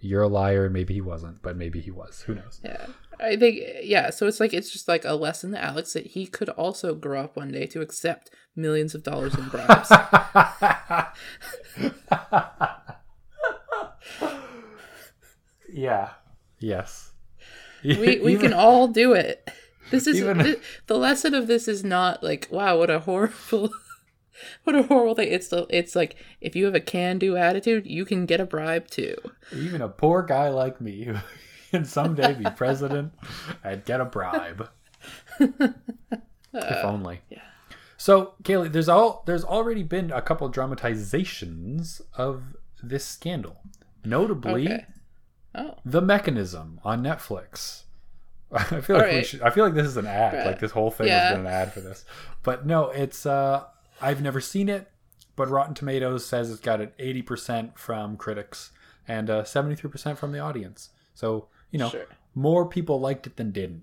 You're 0.00 0.22
a 0.24 0.28
liar. 0.28 0.68
Maybe 0.68 0.92
he 0.92 1.00
wasn't, 1.00 1.40
but 1.40 1.56
maybe 1.56 1.80
he 1.80 1.90
was. 1.90 2.22
Who 2.26 2.34
knows? 2.34 2.60
Yeah, 2.62 2.86
I 3.20 3.36
think 3.36 3.60
yeah. 3.82 4.10
So 4.10 4.26
it's 4.26 4.40
like 4.40 4.52
it's 4.54 4.70
just 4.70 4.88
like 4.88 5.04
a 5.04 5.14
lesson 5.14 5.52
to 5.52 5.62
Alex 5.62 5.92
that 5.94 6.06
he 6.08 6.26
could 6.26 6.48
also 6.50 6.94
grow 6.94 7.22
up 7.22 7.36
one 7.36 7.52
day 7.52 7.66
to 7.66 7.80
accept 7.80 8.30
millions 8.56 8.94
of 8.94 9.02
dollars 9.02 9.34
in 9.34 9.48
bribes. 9.48 9.90
yeah. 15.72 16.10
Yes. 16.60 17.12
we 17.82 17.96
we 18.20 18.32
Even- 18.32 18.40
can 18.40 18.52
all 18.52 18.88
do 18.88 19.12
it. 19.12 19.48
This 19.90 20.06
is 20.06 20.18
Even- 20.20 20.42
thi- 20.42 20.56
the 20.86 20.96
lesson 20.96 21.34
of 21.34 21.46
this 21.46 21.68
is 21.68 21.84
not 21.84 22.22
like 22.22 22.48
wow 22.50 22.78
what 22.78 22.90
a 22.90 23.00
horrible 23.00 23.70
what 24.64 24.76
a 24.76 24.82
horrible 24.84 25.14
thing. 25.14 25.32
It's 25.32 25.48
the 25.48 25.66
it's 25.70 25.94
like 25.94 26.16
if 26.40 26.56
you 26.56 26.64
have 26.66 26.74
a 26.74 26.80
can 26.80 27.18
do 27.18 27.36
attitude, 27.36 27.86
you 27.86 28.04
can 28.04 28.26
get 28.26 28.40
a 28.40 28.46
bribe 28.46 28.88
too. 28.88 29.16
even 29.52 29.82
a 29.82 29.88
poor 29.88 30.22
guy 30.22 30.48
like 30.48 30.80
me 30.80 31.10
can 31.74 31.84
someday 31.84 32.34
be 32.34 32.44
president 32.56 33.12
and 33.64 33.84
get 33.84 34.00
a 34.00 34.04
bribe. 34.04 34.68
if 35.40 36.84
only. 36.84 37.20
yeah. 37.30 37.40
So, 37.96 38.34
Kaylee, 38.42 38.70
there's 38.72 38.88
all 38.88 39.22
there's 39.26 39.44
already 39.44 39.82
been 39.82 40.10
a 40.10 40.20
couple 40.22 40.48
dramatizations 40.50 42.00
of 42.16 42.42
this 42.82 43.04
scandal. 43.04 43.56
Notably, 44.04 44.66
Okay. 44.66 44.86
Oh, 45.56 45.76
The 45.84 46.02
Mechanism 46.02 46.80
on 46.84 47.02
Netflix. 47.02 47.82
I 48.52 48.80
feel 48.80 48.96
like 48.96 49.12
we 49.12 49.24
should, 49.24 49.42
I 49.42 49.50
feel 49.50 49.64
like 49.64 49.74
this 49.74 49.86
is 49.86 49.96
an 49.96 50.06
ad. 50.06 50.34
Right. 50.34 50.46
Like 50.46 50.58
this 50.60 50.72
whole 50.72 50.90
thing 50.90 51.06
Yeah. 51.06 51.20
has 51.28 51.32
been 51.36 51.46
an 51.46 51.52
ad 51.52 51.72
for 51.72 51.80
this. 51.80 52.04
But 52.42 52.66
no, 52.66 52.90
it's 52.90 53.24
uh 53.26 53.64
I've 54.02 54.20
never 54.20 54.40
seen 54.40 54.68
it, 54.68 54.90
but 55.36 55.48
Rotten 55.48 55.74
Tomatoes 55.74 56.26
says 56.26 56.50
it's 56.50 56.60
got 56.60 56.80
an 56.80 56.90
80% 56.98 57.78
from 57.78 58.16
critics 58.16 58.70
and 59.08 59.30
uh 59.30 59.42
73% 59.44 60.18
from 60.18 60.32
the 60.32 60.40
audience. 60.40 60.90
So, 61.14 61.48
you 61.74 61.78
know, 61.80 61.90
Sure. 61.90 62.06
more 62.34 62.66
people 62.68 63.00
liked 63.00 63.26
it 63.26 63.36
than 63.36 63.50
didn't. 63.50 63.82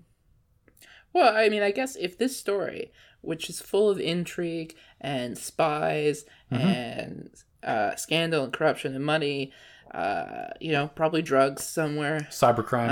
Well, 1.12 1.36
I 1.36 1.48
mean, 1.50 1.62
I 1.62 1.70
guess 1.72 1.94
if 1.96 2.16
this 2.16 2.36
story, 2.36 2.90
which 3.20 3.50
is 3.50 3.60
full 3.60 3.90
of 3.90 4.00
intrigue 4.00 4.74
and 5.00 5.36
spies 5.36 6.24
Mm-hmm. 6.50 6.66
and 6.66 7.30
uh, 7.62 7.94
scandal 7.96 8.44
and 8.44 8.52
corruption 8.52 8.94
and 8.94 9.04
money, 9.04 9.52
uh, 9.94 10.48
you 10.60 10.72
know, 10.72 10.88
probably 10.94 11.22
drugs 11.22 11.64
somewhere, 11.64 12.26
Cybercrimes. 12.30 12.90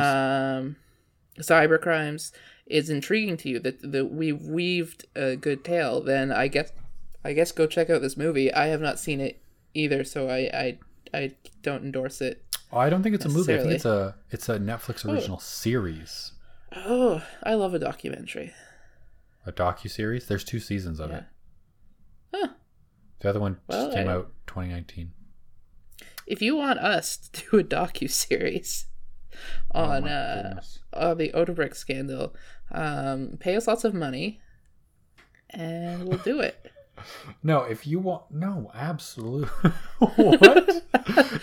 um, 0.59 0.77
cyber 1.39 1.81
crimes, 1.81 2.33
is 2.67 2.89
intriguing 2.91 3.37
to 3.39 3.49
you 3.49 3.59
that 3.59 3.81
that 3.93 4.07
we've 4.13 4.43
weaved 4.43 5.05
a 5.17 5.35
good 5.37 5.65
tale, 5.65 6.01
then 6.03 6.31
I 6.31 6.49
guess 6.49 6.73
I 7.25 7.33
guess 7.33 7.53
go 7.53 7.67
check 7.67 7.91
out 7.91 8.01
this 8.03 8.17
movie. 8.17 8.53
I 8.53 8.67
have 8.69 8.81
not 8.81 8.99
seen 8.99 9.21
it 9.21 9.43
either, 9.75 10.05
so 10.05 10.29
I 10.29 10.39
I, 10.55 10.79
I 11.13 11.33
don't 11.63 11.85
endorse 11.85 12.21
it. 12.21 12.43
Oh, 12.73 12.79
I 12.79 12.91
don't 12.91 13.03
think 13.03 13.15
it's 13.15 13.25
a 13.25 13.29
movie. 13.29 13.55
I 13.55 13.59
think 13.59 13.73
it's 13.73 13.85
a 13.85 14.15
it's 14.31 14.49
a 14.49 14.59
Netflix 14.59 15.05
original 15.11 15.39
series. 15.39 16.33
Oh, 16.75 17.23
I 17.43 17.55
love 17.55 17.75
a 17.75 17.79
documentary. 17.79 18.53
A 19.47 19.53
docu-series. 19.53 20.27
There's 20.27 20.45
two 20.45 20.61
seasons 20.61 21.01
of 21.01 21.11
Yeah. 21.11 21.17
it. 21.19 21.25
Huh. 22.35 22.49
The 23.21 23.29
other 23.31 23.41
one 23.41 23.59
just 23.71 23.93
came 23.93 24.09
I- 24.09 24.13
out 24.13 24.33
2019. 24.47 25.13
if 26.27 26.41
you 26.43 26.55
want 26.57 26.79
us 26.79 27.17
to 27.17 27.43
do 27.51 27.59
a 27.59 27.65
docu 27.65 28.09
series 28.11 28.87
on 29.73 30.07
Oh 30.07 30.11
uh, 30.13 30.61
uh 30.93 31.15
the 31.15 31.31
Odebrecht 31.33 31.75
scandal, 31.77 32.35
um, 32.71 33.37
pay 33.41 33.57
us 33.57 33.67
lots 33.67 33.85
of 33.85 33.95
money, 33.95 34.41
and 35.51 36.07
we'll 36.09 36.19
do 36.19 36.41
it. 36.41 36.71
No, 37.43 37.63
if 37.63 37.87
you 37.87 37.99
want, 37.99 38.31
no, 38.31 38.71
absolutely. 38.75 39.49
what? 39.99 40.83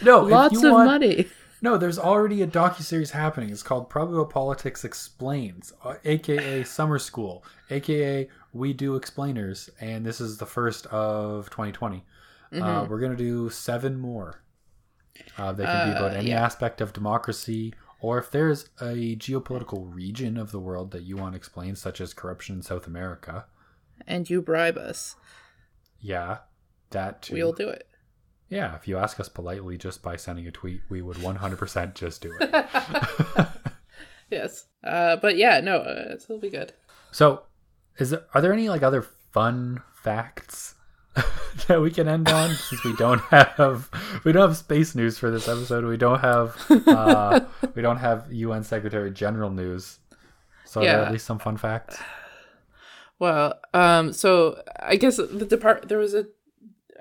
No, 0.03 0.25
if 0.25 0.31
lots 0.31 0.63
of 0.63 0.71
want- 0.71 0.85
money. 0.85 1.27
No, 1.59 1.75
there's 1.75 1.97
already 1.97 2.43
a 2.43 2.47
docu 2.47 2.83
series 2.83 3.09
happening. 3.11 3.49
It's 3.49 3.63
called 3.63 3.89
Probable 3.89 4.27
Politics 4.27 4.85
Explains, 4.85 5.73
uh, 5.83 5.95
aka 6.05 6.63
Summer 6.63 6.99
School, 6.99 7.43
aka 7.71 8.29
We 8.53 8.73
Do 8.73 8.95
Explainers, 8.95 9.67
and 9.81 10.05
this 10.05 10.21
is 10.21 10.37
the 10.37 10.45
first 10.45 10.85
of 10.87 11.49
2020. 11.49 11.97
Uh, 11.97 12.55
Mm-hmm. 12.55 12.89
we're 12.91 12.99
gonna 12.99 13.15
do 13.15 13.49
seven 13.49 13.97
more. 13.99 14.43
Uh, 15.37 15.51
they 15.51 15.65
can 15.65 15.91
be 15.91 15.97
about 15.97 16.11
Uh, 16.11 16.19
any 16.19 16.29
yeah. 16.29 16.45
aspect 16.45 16.79
of 16.79 16.93
democracy, 16.93 17.73
or 17.99 18.19
if 18.19 18.29
there's 18.29 18.69
a 18.79 19.15
geopolitical 19.17 19.91
region 19.91 20.37
of 20.37 20.51
the 20.51 20.59
world 20.59 20.91
that 20.91 21.03
you 21.03 21.17
want 21.17 21.35
explained, 21.35 21.79
such 21.79 21.99
as 21.99 22.13
corruption 22.13 22.57
in 22.57 22.61
South 22.61 22.85
America. 22.85 23.47
And 24.05 24.29
you 24.29 24.43
bribe 24.43 24.77
us, 24.77 25.15
Yeah, 25.99 26.37
that 26.91 27.21
too. 27.23 27.33
we'll 27.35 27.53
do 27.53 27.69
it. 27.69 27.87
Yeah, 28.49 28.75
if 28.75 28.87
you 28.87 28.97
ask 28.97 29.19
us 29.19 29.27
politely 29.27 29.77
just 29.77 30.01
by 30.01 30.15
sending 30.15 30.47
a 30.47 30.51
tweet, 30.51 30.81
we 30.89 31.01
would 31.01 31.17
100% 31.17 31.93
just 31.95 32.21
do 32.21 32.33
it. 32.39 33.47
Yes. 34.29 34.65
Uh, 34.83 35.15
but 35.15 35.37
yeah, 35.37 35.61
no, 35.61 35.77
uh, 35.77 36.13
it'll 36.15 36.37
be 36.37 36.49
good. 36.49 36.73
So, 37.11 37.43
is 37.97 38.09
there 38.09 38.23
are 38.33 38.41
there 38.41 38.51
any 38.51 38.67
like 38.67 38.83
other 38.83 39.01
fun 39.01 39.81
facts 40.03 40.75
that 41.67 41.81
we 41.81 41.89
can 41.91 42.07
end 42.09 42.27
on 42.27 42.53
since 42.53 42.83
we 42.83 42.93
don't 42.97 43.21
have 43.31 43.89
we 44.25 44.33
don't 44.33 44.49
have 44.49 44.57
space 44.57 44.95
news 44.95 45.17
for 45.17 45.31
this 45.31 45.47
episode. 45.47 45.85
We 45.85 45.95
don't 45.95 46.19
have 46.19 46.57
uh, 46.69 47.39
we 47.73 47.81
don't 47.81 47.97
have 47.99 48.27
UN 48.31 48.63
Secretary 48.65 49.11
General 49.11 49.49
news. 49.49 49.99
So 50.65 50.81
are 50.81 50.83
there 50.83 50.99
Yeah. 50.99 51.05
at 51.05 51.11
least 51.13 51.25
some 51.25 51.39
fun 51.39 51.55
facts. 51.55 51.97
Well, 53.19 53.59
um, 53.73 54.13
so 54.13 54.61
I 54.79 54.95
guess 54.95 55.17
the 55.17 55.45
depart 55.49 55.89
there 55.89 55.97
was 55.97 56.13
a 56.13 56.27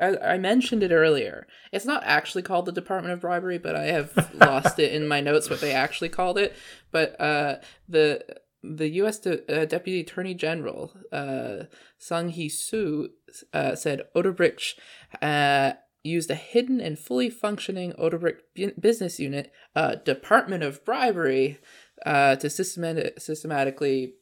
I, 0.01 0.35
I 0.35 0.39
mentioned 0.39 0.83
it 0.83 0.93
earlier. 0.93 1.47
It's 1.73 1.85
not 1.87 2.03
actually 2.05 2.43
called 2.43 2.67
the 2.67 2.73
Department 2.73 3.13
of 3.15 3.21
Bribery, 3.21 3.59
but 3.59 3.75
I 3.75 3.85
have 3.85 4.31
lost 4.35 4.79
it 4.79 4.93
in 4.93 5.09
my 5.09 5.21
notes 5.21 5.49
what 5.51 5.61
they 5.61 5.73
actually 5.73 6.09
called 6.09 6.39
it. 6.39 6.55
But 6.91 7.21
uh, 7.21 7.57
the 7.89 8.25
the 8.63 8.89
U.S. 8.89 9.19
De- 9.19 9.63
uh, 9.63 9.65
Deputy 9.65 10.01
Attorney 10.01 10.35
General 10.35 10.93
uh, 11.13 11.65
Sung 11.99 12.31
Hee 12.31 12.49
Suh 12.49 13.09
uh, 13.53 13.75
said 13.77 14.03
Odebrecht 14.15 14.75
uh, 15.23 15.75
used 16.03 16.31
a 16.31 16.35
hidden 16.35 16.81
and 16.81 16.99
fully 16.99 17.31
functioning 17.31 17.93
Odebrecht 17.93 18.41
bu- 18.55 18.73
business 18.81 19.21
unit, 19.21 19.53
uh, 19.77 19.97
Department 19.97 20.63
of 20.65 20.85
Bribery, 20.85 21.59
uh, 22.05 22.37
to 22.37 22.51
systematic- 22.51 23.21
systematically 23.21 24.15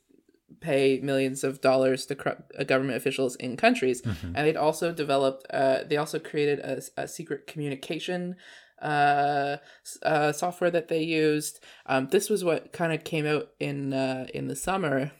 pay 0.61 1.01
millions 1.03 1.45
of 1.45 1.61
dollars 1.61 2.07
to 2.07 2.15
cor- 2.15 2.45
uh, 2.59 2.65
government 2.65 2.97
officials 2.97 3.37
in 3.37 3.57
countries. 3.57 4.03
And 4.37 4.47
they'd 4.47 4.57
also 4.57 4.93
developed 4.93 5.47
uh, 5.51 5.85
they 5.85 5.97
also 5.97 6.19
created 6.19 6.59
a, 6.61 6.83
a 7.03 7.09
secret 7.09 7.47
communication 7.47 8.37
uh, 8.83 9.57
uh, 10.03 10.33
software 10.33 10.71
that 10.71 10.89
they 10.89 11.03
used. 11.03 11.61
Um, 11.87 12.09
this 12.11 12.29
was 12.29 12.45
what 12.45 12.73
kind 12.73 12.93
of 12.93 13.05
came 13.05 13.27
out 13.27 13.49
in 13.59 13.93
uh, 13.93 14.27
in 14.35 14.49
the 14.49 14.57
summer 14.57 15.13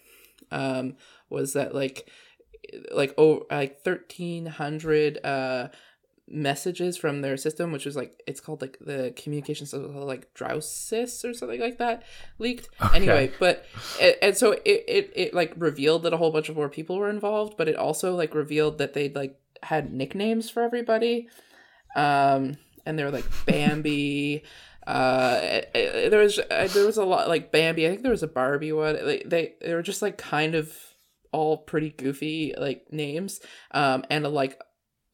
um, 0.51 0.97
was 1.31 1.53
that 1.55 1.75
like 1.75 2.09
like 2.93 3.15
oh 3.19 3.45
like 3.51 3.79
1300 3.85 5.19
uh 5.25 5.69
messages 6.27 6.97
from 6.97 7.21
their 7.21 7.37
system 7.37 7.71
which 7.71 7.85
was 7.85 7.97
like 7.97 8.23
it's 8.27 8.41
called 8.41 8.63
like 8.63 8.79
the 8.81 9.13
communication 9.15 9.67
system 9.67 9.95
like 9.95 10.33
Drousys 10.35 11.23
or 11.29 11.35
something 11.35 11.61
like 11.61 11.79
that 11.79 12.03
leaked. 12.39 12.69
Okay. 12.83 12.97
anyway 12.97 13.31
but 13.39 13.67
and, 14.01 14.17
and 14.23 14.37
so 14.37 14.53
it, 14.53 14.63
it 14.65 15.13
it 15.15 15.35
like 15.35 15.53
revealed 15.57 16.03
that 16.05 16.15
a 16.15 16.17
whole 16.17 16.33
bunch 16.33 16.49
of 16.49 16.57
more 16.57 16.71
people 16.71 16.97
were 16.97 17.11
involved 17.11 17.57
but 17.59 17.69
it 17.69 17.77
also 17.77 18.15
like 18.15 18.35
revealed 18.35 18.79
that 18.79 18.95
they'd 18.95 19.15
like 19.15 19.39
had 19.63 19.93
nicknames 19.93 20.51
for 20.51 20.63
everybody. 20.63 21.29
Um 21.95 22.57
and 22.87 22.99
they 22.99 23.05
were 23.05 23.11
like 23.11 23.27
bambi 23.47 24.43
uh 24.87 25.39
eh, 25.43 25.63
eh, 25.75 26.09
there 26.09 26.21
was 26.21 26.39
uh, 26.39 26.69
there 26.73 26.85
was 26.87 26.99
a 26.99 27.05
lot 27.05 27.27
like 27.27 27.51
bambi 27.51 27.87
i 27.87 27.89
think 27.89 28.03
there 28.03 28.11
was 28.11 28.23
a 28.23 28.29
barbie 28.29 28.73
one 28.73 28.99
like 29.07 29.23
they 29.27 29.55
they 29.63 29.73
were 29.73 29.83
just 29.83 30.03
like 30.03 30.19
kind 30.19 30.55
of 30.55 30.77
all 31.35 31.59
pretty 31.59 31.91
goofy 31.91 32.55
like 32.57 32.87
names. 32.93 33.41
Um 33.73 34.05
and 34.09 34.25
like 34.29 34.61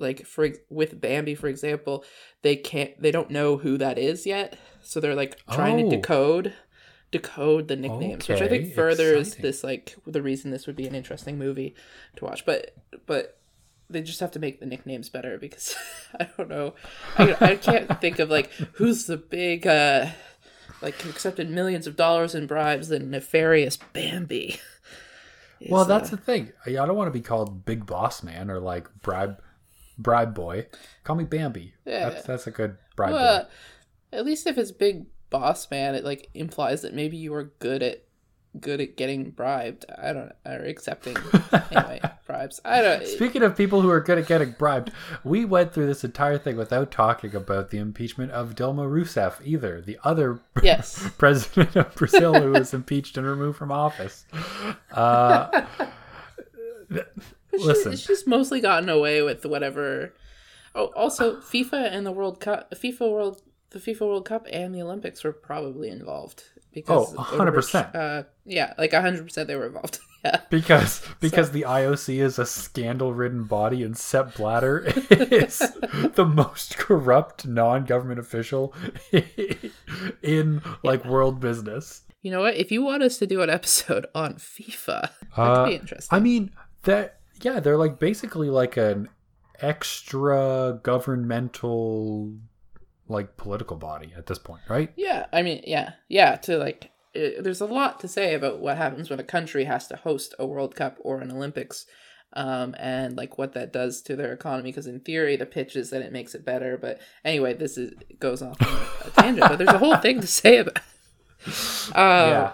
like 0.00 0.26
for 0.26 0.48
with 0.68 1.00
bambi 1.00 1.34
for 1.34 1.46
example 1.48 2.04
they 2.42 2.56
can't 2.56 3.00
they 3.00 3.10
don't 3.10 3.30
know 3.30 3.56
who 3.58 3.76
that 3.78 3.98
is 3.98 4.26
yet 4.26 4.58
so 4.82 4.98
they're 5.00 5.14
like 5.14 5.38
trying 5.52 5.86
Oh. 5.86 5.90
to 5.90 5.96
decode 5.96 6.54
decode 7.10 7.68
the 7.68 7.76
nicknames 7.76 8.28
which 8.28 8.40
i 8.40 8.48
think 8.48 8.72
furthers 8.74 9.28
exciting. 9.28 9.42
this 9.42 9.64
like 9.64 9.96
the 10.06 10.22
reason 10.22 10.50
this 10.50 10.66
would 10.66 10.76
be 10.76 10.86
an 10.86 10.94
interesting 10.94 11.38
movie 11.38 11.74
to 12.16 12.24
watch 12.24 12.46
but 12.46 12.74
but 13.06 13.36
they 13.88 14.00
just 14.00 14.20
have 14.20 14.30
to 14.30 14.38
make 14.38 14.60
the 14.60 14.66
nicknames 14.66 15.08
better 15.08 15.36
because 15.36 15.74
i 16.20 16.28
don't 16.36 16.48
know 16.48 16.74
I, 17.18 17.36
I 17.40 17.56
can't 17.56 18.00
think 18.00 18.18
of 18.20 18.30
like 18.30 18.50
who's 18.74 19.06
the 19.06 19.16
big 19.16 19.66
uh 19.66 20.06
like 20.82 21.04
accepted 21.04 21.50
millions 21.50 21.86
of 21.86 21.96
dollars 21.96 22.34
in 22.34 22.46
bribes 22.46 22.88
the 22.88 22.98
nefarious 23.00 23.76
bambi 23.76 24.58
Well, 25.68 25.84
that's 25.84 26.10
uh, 26.10 26.16
the 26.16 26.22
thing. 26.22 26.52
I 26.66 26.70
don't 26.70 26.96
want 26.96 27.08
to 27.08 27.12
be 27.12 27.20
called 27.20 27.66
Big 27.66 27.84
Boss 27.84 28.22
Man 28.22 28.50
or 28.50 28.60
like 28.60 28.88
bribe 29.02 29.42
bribe 30.02 30.34
boy. 30.34 30.66
Call 31.04 31.16
me 31.16 31.24
Bambi. 31.24 31.74
Yeah. 31.84 32.10
That's 32.10 32.26
that's 32.26 32.46
a 32.46 32.50
good 32.50 32.76
bribe 32.96 33.10
boy. 33.10 33.16
well, 33.16 33.48
at 34.12 34.24
least 34.24 34.46
if 34.46 34.58
it's 34.58 34.72
big 34.72 35.06
boss 35.30 35.70
man 35.70 35.94
it 35.94 36.04
like 36.04 36.28
implies 36.34 36.82
that 36.82 36.92
maybe 36.92 37.16
you 37.16 37.32
are 37.32 37.52
good 37.60 37.82
at 37.82 38.02
good 38.60 38.80
at 38.80 38.96
getting 38.96 39.30
bribed 39.30 39.84
i 39.96 40.12
don't 40.12 40.32
or 40.44 40.64
accepting 40.64 41.16
anyway 41.70 42.00
bribes 42.26 42.60
i 42.64 42.82
don't 42.82 43.06
Speaking 43.06 43.44
of 43.44 43.56
people 43.56 43.80
who 43.80 43.88
are 43.90 44.00
good 44.00 44.18
at 44.18 44.26
getting 44.26 44.50
bribed, 44.58 44.90
we 45.22 45.44
went 45.44 45.72
through 45.72 45.86
this 45.86 46.02
entire 46.02 46.36
thing 46.36 46.56
without 46.56 46.90
talking 46.90 47.34
about 47.36 47.70
the 47.70 47.78
impeachment 47.78 48.32
of 48.32 48.56
Dilma 48.56 48.90
Rousseff 48.90 49.34
either, 49.44 49.80
the 49.80 49.98
other 50.02 50.40
yes 50.62 51.08
president 51.16 51.76
of 51.76 51.94
Brazil 51.94 52.34
who 52.34 52.50
was 52.50 52.74
impeached 52.74 53.16
and 53.16 53.24
removed 53.26 53.56
from 53.56 53.70
office. 53.70 54.24
Uh, 54.90 55.64
listen, 57.52 57.92
She's, 57.92 58.02
she's 58.02 58.26
mostly 58.26 58.60
gotten 58.60 58.88
away 58.88 59.22
with 59.22 59.44
whatever. 59.46 60.14
Oh, 60.74 60.86
also 60.96 61.36
FIFA 61.40 61.92
and 61.92 62.06
the 62.06 62.12
World 62.12 62.40
Cup, 62.40 62.70
FIFA 62.72 63.10
World, 63.10 63.42
the 63.70 63.78
FIFA 63.78 64.00
World 64.02 64.24
Cup 64.24 64.46
and 64.52 64.74
the 64.74 64.82
Olympics 64.82 65.24
were 65.24 65.32
probably 65.32 65.88
involved 65.90 66.44
because 66.72 67.12
Oh, 67.16 67.22
100%. 67.22 67.94
Uh, 67.94 68.22
yeah, 68.44 68.74
like 68.78 68.92
hundred 68.92 69.24
percent 69.24 69.48
they 69.48 69.56
were 69.56 69.66
involved. 69.66 69.98
yeah, 70.24 70.40
because 70.50 71.02
because 71.20 71.50
the 71.52 71.62
IOC 71.62 72.20
is 72.22 72.38
a 72.38 72.46
scandal-ridden 72.46 73.44
body 73.44 73.82
and 73.82 73.96
Sepp 73.96 74.34
Blatter 74.36 74.80
is 75.10 75.58
the 76.14 76.24
most 76.24 76.76
corrupt 76.78 77.46
non-government 77.46 78.20
official 78.20 78.74
in 80.22 80.62
like 80.82 81.04
world 81.04 81.40
business. 81.40 82.02
you 82.22 82.30
know 82.30 82.40
what? 82.40 82.54
If 82.56 82.70
you 82.72 82.82
want 82.82 83.02
us 83.02 83.18
to 83.18 83.26
do 83.26 83.40
an 83.42 83.50
episode 83.50 84.06
on 84.14 84.34
FIFA, 84.34 84.86
that 85.02 85.12
could 85.34 85.42
Uh, 85.42 85.66
be 85.66 85.74
interesting. 85.74 86.16
I 86.16 86.20
mean 86.20 86.50
that 86.82 87.19
yeah, 87.40 87.60
they're 87.60 87.76
like 87.76 87.98
basically 87.98 88.50
like 88.50 88.76
an 88.76 89.08
extra 89.60 90.80
governmental 90.82 92.34
like 93.08 93.36
political 93.36 93.76
body 93.76 94.12
at 94.16 94.26
this 94.26 94.38
point, 94.38 94.62
right? 94.68 94.92
Yeah, 94.96 95.26
I 95.32 95.42
mean, 95.42 95.62
yeah, 95.66 95.94
yeah. 96.08 96.36
To 96.36 96.56
like, 96.56 96.90
uh 97.14 97.40
there's 97.40 97.60
a 97.60 97.66
lot 97.66 98.00
to 98.00 98.08
say 98.08 98.34
about 98.34 98.60
what 98.60 98.76
happens 98.76 99.10
when 99.10 99.20
a 99.20 99.24
country 99.24 99.64
has 99.64 99.88
to 99.88 99.96
host 99.96 100.34
a 100.38 100.46
World 100.46 100.74
Cup 100.74 100.96
or 101.00 101.20
an 101.20 101.32
Olympics, 101.32 101.86
um, 102.32 102.74
and 102.78 103.16
like 103.16 103.36
what 103.36 103.52
that 103.54 103.72
does 103.72 104.00
to 104.02 104.16
their 104.16 104.32
economy. 104.32 104.70
Because 104.70 104.86
in 104.86 105.00
theory, 105.00 105.36
the 105.36 105.46
pitch 105.46 105.76
is 105.76 105.90
that 105.90 106.02
it 106.02 106.12
makes 106.12 106.34
it 106.34 106.44
better. 106.44 106.78
But 106.78 107.00
anyway, 107.24 107.54
this 107.54 107.76
is 107.76 107.92
goes 108.20 108.42
off 108.42 108.62
on 108.62 109.08
a 109.08 109.10
tangent. 109.20 109.48
But 109.48 109.58
there's 109.58 109.70
a 109.70 109.78
whole 109.78 109.96
thing 109.96 110.20
to 110.20 110.26
say 110.26 110.58
about. 110.58 110.76
It. 110.76 110.82
Uh, 111.92 112.28
yeah. 112.30 112.52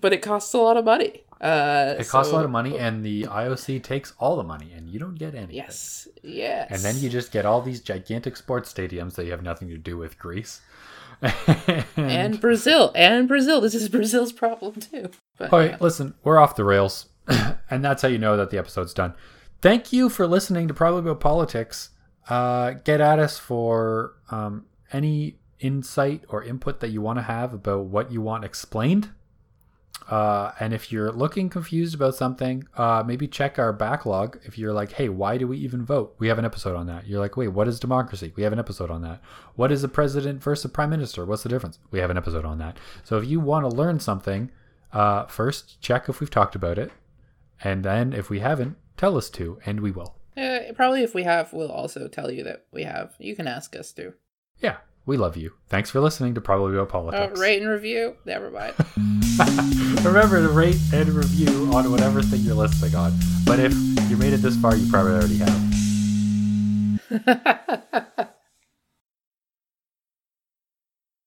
But 0.00 0.12
it 0.12 0.22
costs 0.22 0.52
a 0.54 0.58
lot 0.58 0.76
of 0.76 0.84
money. 0.84 1.25
Uh, 1.40 1.94
It 1.98 2.08
costs 2.08 2.32
a 2.32 2.36
lot 2.36 2.44
of 2.44 2.50
money 2.50 2.78
and 2.78 3.04
the 3.04 3.24
IOC 3.24 3.82
takes 3.82 4.14
all 4.18 4.36
the 4.36 4.42
money 4.44 4.72
and 4.74 4.88
you 4.88 4.98
don't 4.98 5.16
get 5.16 5.34
any. 5.34 5.54
Yes. 5.54 6.08
Yes. 6.22 6.68
And 6.70 6.80
then 6.82 6.98
you 7.02 7.10
just 7.10 7.30
get 7.32 7.44
all 7.44 7.60
these 7.60 7.80
gigantic 7.80 8.36
sports 8.36 8.72
stadiums 8.72 9.14
that 9.14 9.24
you 9.26 9.32
have 9.32 9.42
nothing 9.42 9.68
to 9.68 9.78
do 9.78 9.96
with 9.98 10.18
Greece. 10.18 10.60
and 11.96 12.40
Brazil 12.40 12.92
and 12.94 13.28
Brazil. 13.28 13.60
This 13.60 13.74
is 13.74 13.88
Brazil's 13.88 14.32
problem 14.32 14.74
too. 14.74 15.10
But, 15.38 15.52
All 15.52 15.58
right, 15.58 15.80
listen, 15.80 16.14
we're 16.24 16.38
off 16.38 16.56
the 16.56 16.64
rails, 16.64 17.06
and 17.70 17.84
that's 17.84 18.02
how 18.02 18.08
you 18.08 18.18
know 18.18 18.36
that 18.36 18.50
the 18.50 18.58
episode's 18.58 18.94
done. 18.94 19.14
Thank 19.62 19.92
you 19.92 20.08
for 20.08 20.26
listening 20.26 20.68
to 20.68 20.74
Probably 20.74 21.00
About 21.00 21.20
Politics. 21.20 21.90
Uh, 22.28 22.72
get 22.84 23.00
at 23.00 23.18
us 23.18 23.38
for 23.38 24.14
um, 24.30 24.66
any 24.92 25.38
insight 25.60 26.24
or 26.28 26.42
input 26.42 26.80
that 26.80 26.88
you 26.90 27.00
want 27.00 27.18
to 27.18 27.22
have 27.22 27.54
about 27.54 27.86
what 27.86 28.12
you 28.12 28.20
want 28.20 28.44
explained. 28.44 29.10
Uh, 30.08 30.52
and 30.60 30.72
if 30.72 30.92
you're 30.92 31.10
looking 31.10 31.48
confused 31.48 31.94
about 31.94 32.14
something, 32.14 32.66
uh, 32.76 33.02
maybe 33.04 33.26
check 33.26 33.58
our 33.58 33.72
backlog. 33.72 34.38
If 34.44 34.56
you're 34.56 34.72
like, 34.72 34.92
hey, 34.92 35.08
why 35.08 35.36
do 35.36 35.48
we 35.48 35.58
even 35.58 35.84
vote? 35.84 36.14
We 36.18 36.28
have 36.28 36.38
an 36.38 36.44
episode 36.44 36.76
on 36.76 36.86
that. 36.86 37.06
You're 37.06 37.18
like, 37.18 37.36
wait, 37.36 37.48
what 37.48 37.66
is 37.66 37.80
democracy? 37.80 38.32
We 38.36 38.44
have 38.44 38.52
an 38.52 38.58
episode 38.58 38.90
on 38.90 39.02
that. 39.02 39.20
What 39.56 39.72
is 39.72 39.82
a 39.82 39.88
president 39.88 40.42
versus 40.42 40.66
a 40.66 40.68
prime 40.68 40.90
minister? 40.90 41.24
What's 41.24 41.42
the 41.42 41.48
difference? 41.48 41.80
We 41.90 41.98
have 41.98 42.10
an 42.10 42.16
episode 42.16 42.44
on 42.44 42.58
that. 42.58 42.78
So 43.02 43.18
if 43.18 43.26
you 43.26 43.40
want 43.40 43.68
to 43.68 43.76
learn 43.76 43.98
something, 43.98 44.50
uh, 44.92 45.26
first 45.26 45.80
check 45.80 46.08
if 46.08 46.20
we've 46.20 46.30
talked 46.30 46.54
about 46.54 46.78
it. 46.78 46.92
And 47.64 47.84
then 47.84 48.12
if 48.12 48.30
we 48.30 48.40
haven't, 48.40 48.76
tell 48.96 49.16
us 49.16 49.28
to, 49.30 49.58
and 49.66 49.80
we 49.80 49.90
will. 49.90 50.16
Uh, 50.36 50.58
probably 50.74 51.02
if 51.02 51.14
we 51.14 51.24
have, 51.24 51.52
we'll 51.52 51.72
also 51.72 52.06
tell 52.08 52.30
you 52.30 52.44
that 52.44 52.66
we 52.70 52.84
have. 52.84 53.14
You 53.18 53.34
can 53.34 53.48
ask 53.48 53.74
us 53.74 53.92
to. 53.92 54.12
Yeah, 54.58 54.76
we 55.06 55.16
love 55.16 55.36
you. 55.36 55.52
Thanks 55.68 55.88
for 55.90 56.00
listening 56.00 56.34
to 56.34 56.40
Probably 56.40 56.74
About 56.76 56.88
Uh, 56.88 56.90
Politics. 56.90 57.40
rate 57.40 57.62
and 57.62 57.70
review. 57.70 58.16
Never 58.24 58.50
mind. 58.50 58.74
Remember 60.04 60.40
to 60.42 60.48
rate 60.48 60.76
and 60.92 61.08
review 61.10 61.70
on 61.72 61.90
whatever 61.90 62.22
thing 62.22 62.40
you're 62.40 62.54
listening 62.56 62.94
on. 62.94 63.12
But 63.44 63.60
if 63.60 63.72
you 64.10 64.16
made 64.16 64.32
it 64.32 64.38
this 64.42 64.56
far, 64.56 64.74
you 64.76 64.90
probably 64.90 65.12
already 65.12 65.38
have. 65.38 65.62